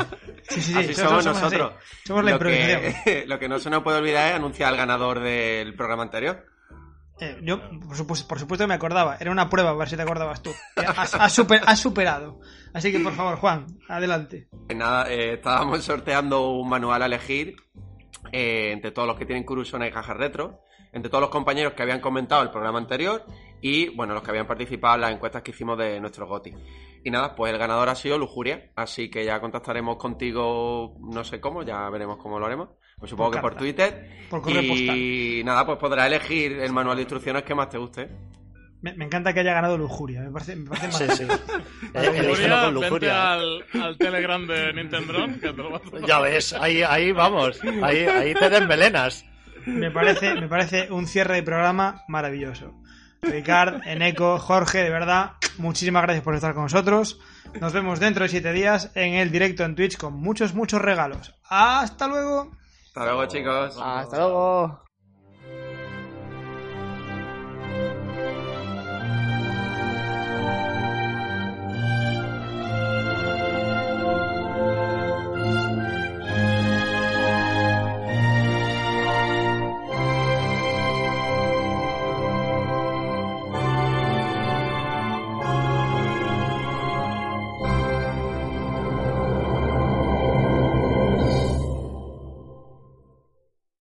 sí, 0.49 0.61
sí, 0.61 0.73
sí, 0.73 0.77
Así 0.77 0.93
somos, 0.93 1.23
somos 1.23 1.23
somos 1.23 1.43
así. 1.43 1.57
nosotros. 1.57 1.83
Somos 2.05 2.23
la 2.23 2.29
lo, 2.31 2.35
improvisación. 2.35 2.93
que, 3.03 3.25
lo 3.27 3.39
que 3.39 3.49
no 3.49 3.57
se 3.59 3.69
nos 3.71 3.81
puede 3.81 3.97
olvidar 3.97 4.27
es 4.29 4.35
anunciar 4.35 4.69
al 4.69 4.77
ganador 4.77 5.19
del 5.19 5.73
programa 5.75 6.03
anterior. 6.03 6.45
Eh, 7.19 7.39
yo, 7.41 7.59
por 7.79 7.95
supuesto, 7.97 8.27
por 8.27 8.39
supuesto 8.39 8.63
que 8.65 8.67
me 8.67 8.73
acordaba. 8.75 9.17
Era 9.19 9.31
una 9.31 9.49
prueba, 9.49 9.71
a 9.71 9.75
ver 9.75 9.89
si 9.89 9.95
te 9.95 10.01
acordabas 10.03 10.41
tú. 10.43 10.51
Eh, 10.75 10.83
Has, 10.95 11.15
has 11.15 11.33
super- 11.33 11.61
has 11.65 11.79
superado. 11.79 12.39
Así 12.73 12.91
que, 12.91 12.99
por 12.99 13.13
favor, 13.13 13.37
Juan, 13.37 13.65
adelante. 13.89 14.47
Pues 14.67 14.77
nada, 14.77 15.11
eh, 15.11 15.33
estábamos 15.33 15.83
sorteando 15.83 16.49
un 16.51 16.69
manual 16.69 17.01
a 17.01 17.05
elegir 17.07 17.55
eh, 18.31 18.71
entre 18.73 18.91
todos 18.91 19.07
los 19.07 19.17
que 19.17 19.25
tienen 19.25 19.43
Curusona 19.43 19.87
y 19.87 19.91
cajas 19.91 20.17
retro, 20.17 20.61
entre 20.93 21.09
todos 21.09 21.21
los 21.21 21.29
compañeros 21.29 21.73
que 21.73 21.83
habían 21.83 21.99
comentado 21.99 22.41
el 22.43 22.51
programa 22.51 22.77
anterior 22.79 23.25
y, 23.61 23.89
bueno, 23.89 24.13
los 24.13 24.23
que 24.23 24.29
habían 24.31 24.47
participado 24.47 24.95
en 24.95 25.01
las 25.01 25.11
encuestas 25.11 25.41
que 25.41 25.51
hicimos 25.51 25.77
de 25.77 25.99
nuestro 25.99 26.27
GOTI. 26.27 26.53
Y 27.03 27.11
nada, 27.11 27.35
pues 27.35 27.51
el 27.51 27.59
ganador 27.59 27.89
ha 27.89 27.95
sido 27.95 28.17
Lujuria, 28.17 28.71
así 28.75 29.09
que 29.09 29.25
ya 29.25 29.39
contactaremos 29.41 29.97
contigo, 29.97 30.95
no 31.01 31.23
sé 31.23 31.41
cómo, 31.41 31.63
ya 31.63 31.89
veremos 31.89 32.17
cómo 32.17 32.39
lo 32.39 32.45
haremos. 32.45 32.69
Pues 32.97 33.09
supongo 33.09 33.31
Por 33.31 33.39
que 33.39 33.41
por. 33.41 33.55
Twitter. 33.55 34.09
Por 34.29 34.41
correo 34.41 34.61
y 34.61 35.41
nada, 35.43 35.65
pues 35.65 35.77
podrás 35.77 36.07
elegir 36.07 36.53
el 36.59 36.71
manual 36.71 36.95
de 36.95 37.01
instrucciones 37.01 37.43
que 37.43 37.53
más 37.55 37.67
te 37.69 37.77
guste. 37.77 38.09
Me, 38.81 38.93
me 38.93 39.05
encanta 39.05 39.33
que 39.33 39.39
haya 39.41 39.53
ganado 39.53 39.77
Lujuria. 39.77 40.21
Me 40.21 40.31
parece, 40.31 40.55
me 40.57 40.69
parece 40.69 40.91
Sí, 40.91 41.23
maravilloso. 41.23 41.43
sí. 41.45 41.53
Eh, 41.93 42.23
Lujuria, 42.23 42.49
con 42.63 42.73
vente 42.73 42.89
lujuria. 42.89 43.33
al, 43.33 43.65
al 43.81 43.97
Telegram 43.97 44.47
de 44.47 44.73
Nintendo, 44.73 45.13
que 45.41 45.53
te 45.53 45.53
lo 45.53 45.69
vas 45.71 45.81
a 46.01 46.05
Ya 46.07 46.19
ves, 46.19 46.53
ahí, 46.53 46.81
ahí 46.83 47.11
vamos. 47.11 47.59
Ahí, 47.81 47.99
ahí 48.05 48.33
te 48.33 48.49
desmelenas. 48.49 49.25
Me 49.65 49.91
parece, 49.91 50.35
me 50.35 50.47
parece 50.47 50.91
un 50.91 51.07
cierre 51.07 51.35
de 51.35 51.43
programa 51.43 52.03
maravilloso. 52.07 52.73
Ricard, 53.21 53.87
Eneco, 53.87 54.37
Jorge, 54.37 54.83
de 54.83 54.89
verdad, 54.89 55.33
muchísimas 55.57 56.03
gracias 56.03 56.23
por 56.23 56.35
estar 56.35 56.53
con 56.53 56.63
nosotros. 56.63 57.19
Nos 57.59 57.71
vemos 57.71 57.99
dentro 57.99 58.23
de 58.23 58.29
siete 58.29 58.51
días 58.51 58.91
en 58.95 59.13
el 59.13 59.31
directo 59.31 59.63
en 59.63 59.75
Twitch 59.75 59.97
con 59.97 60.13
muchos, 60.13 60.53
muchos 60.53 60.81
regalos. 60.81 61.33
¡Hasta 61.49 62.07
luego! 62.07 62.51
Hasta 62.87 63.05
luego, 63.05 63.25
chicos. 63.25 63.79
Hasta 63.81 64.17
luego. 64.17 64.82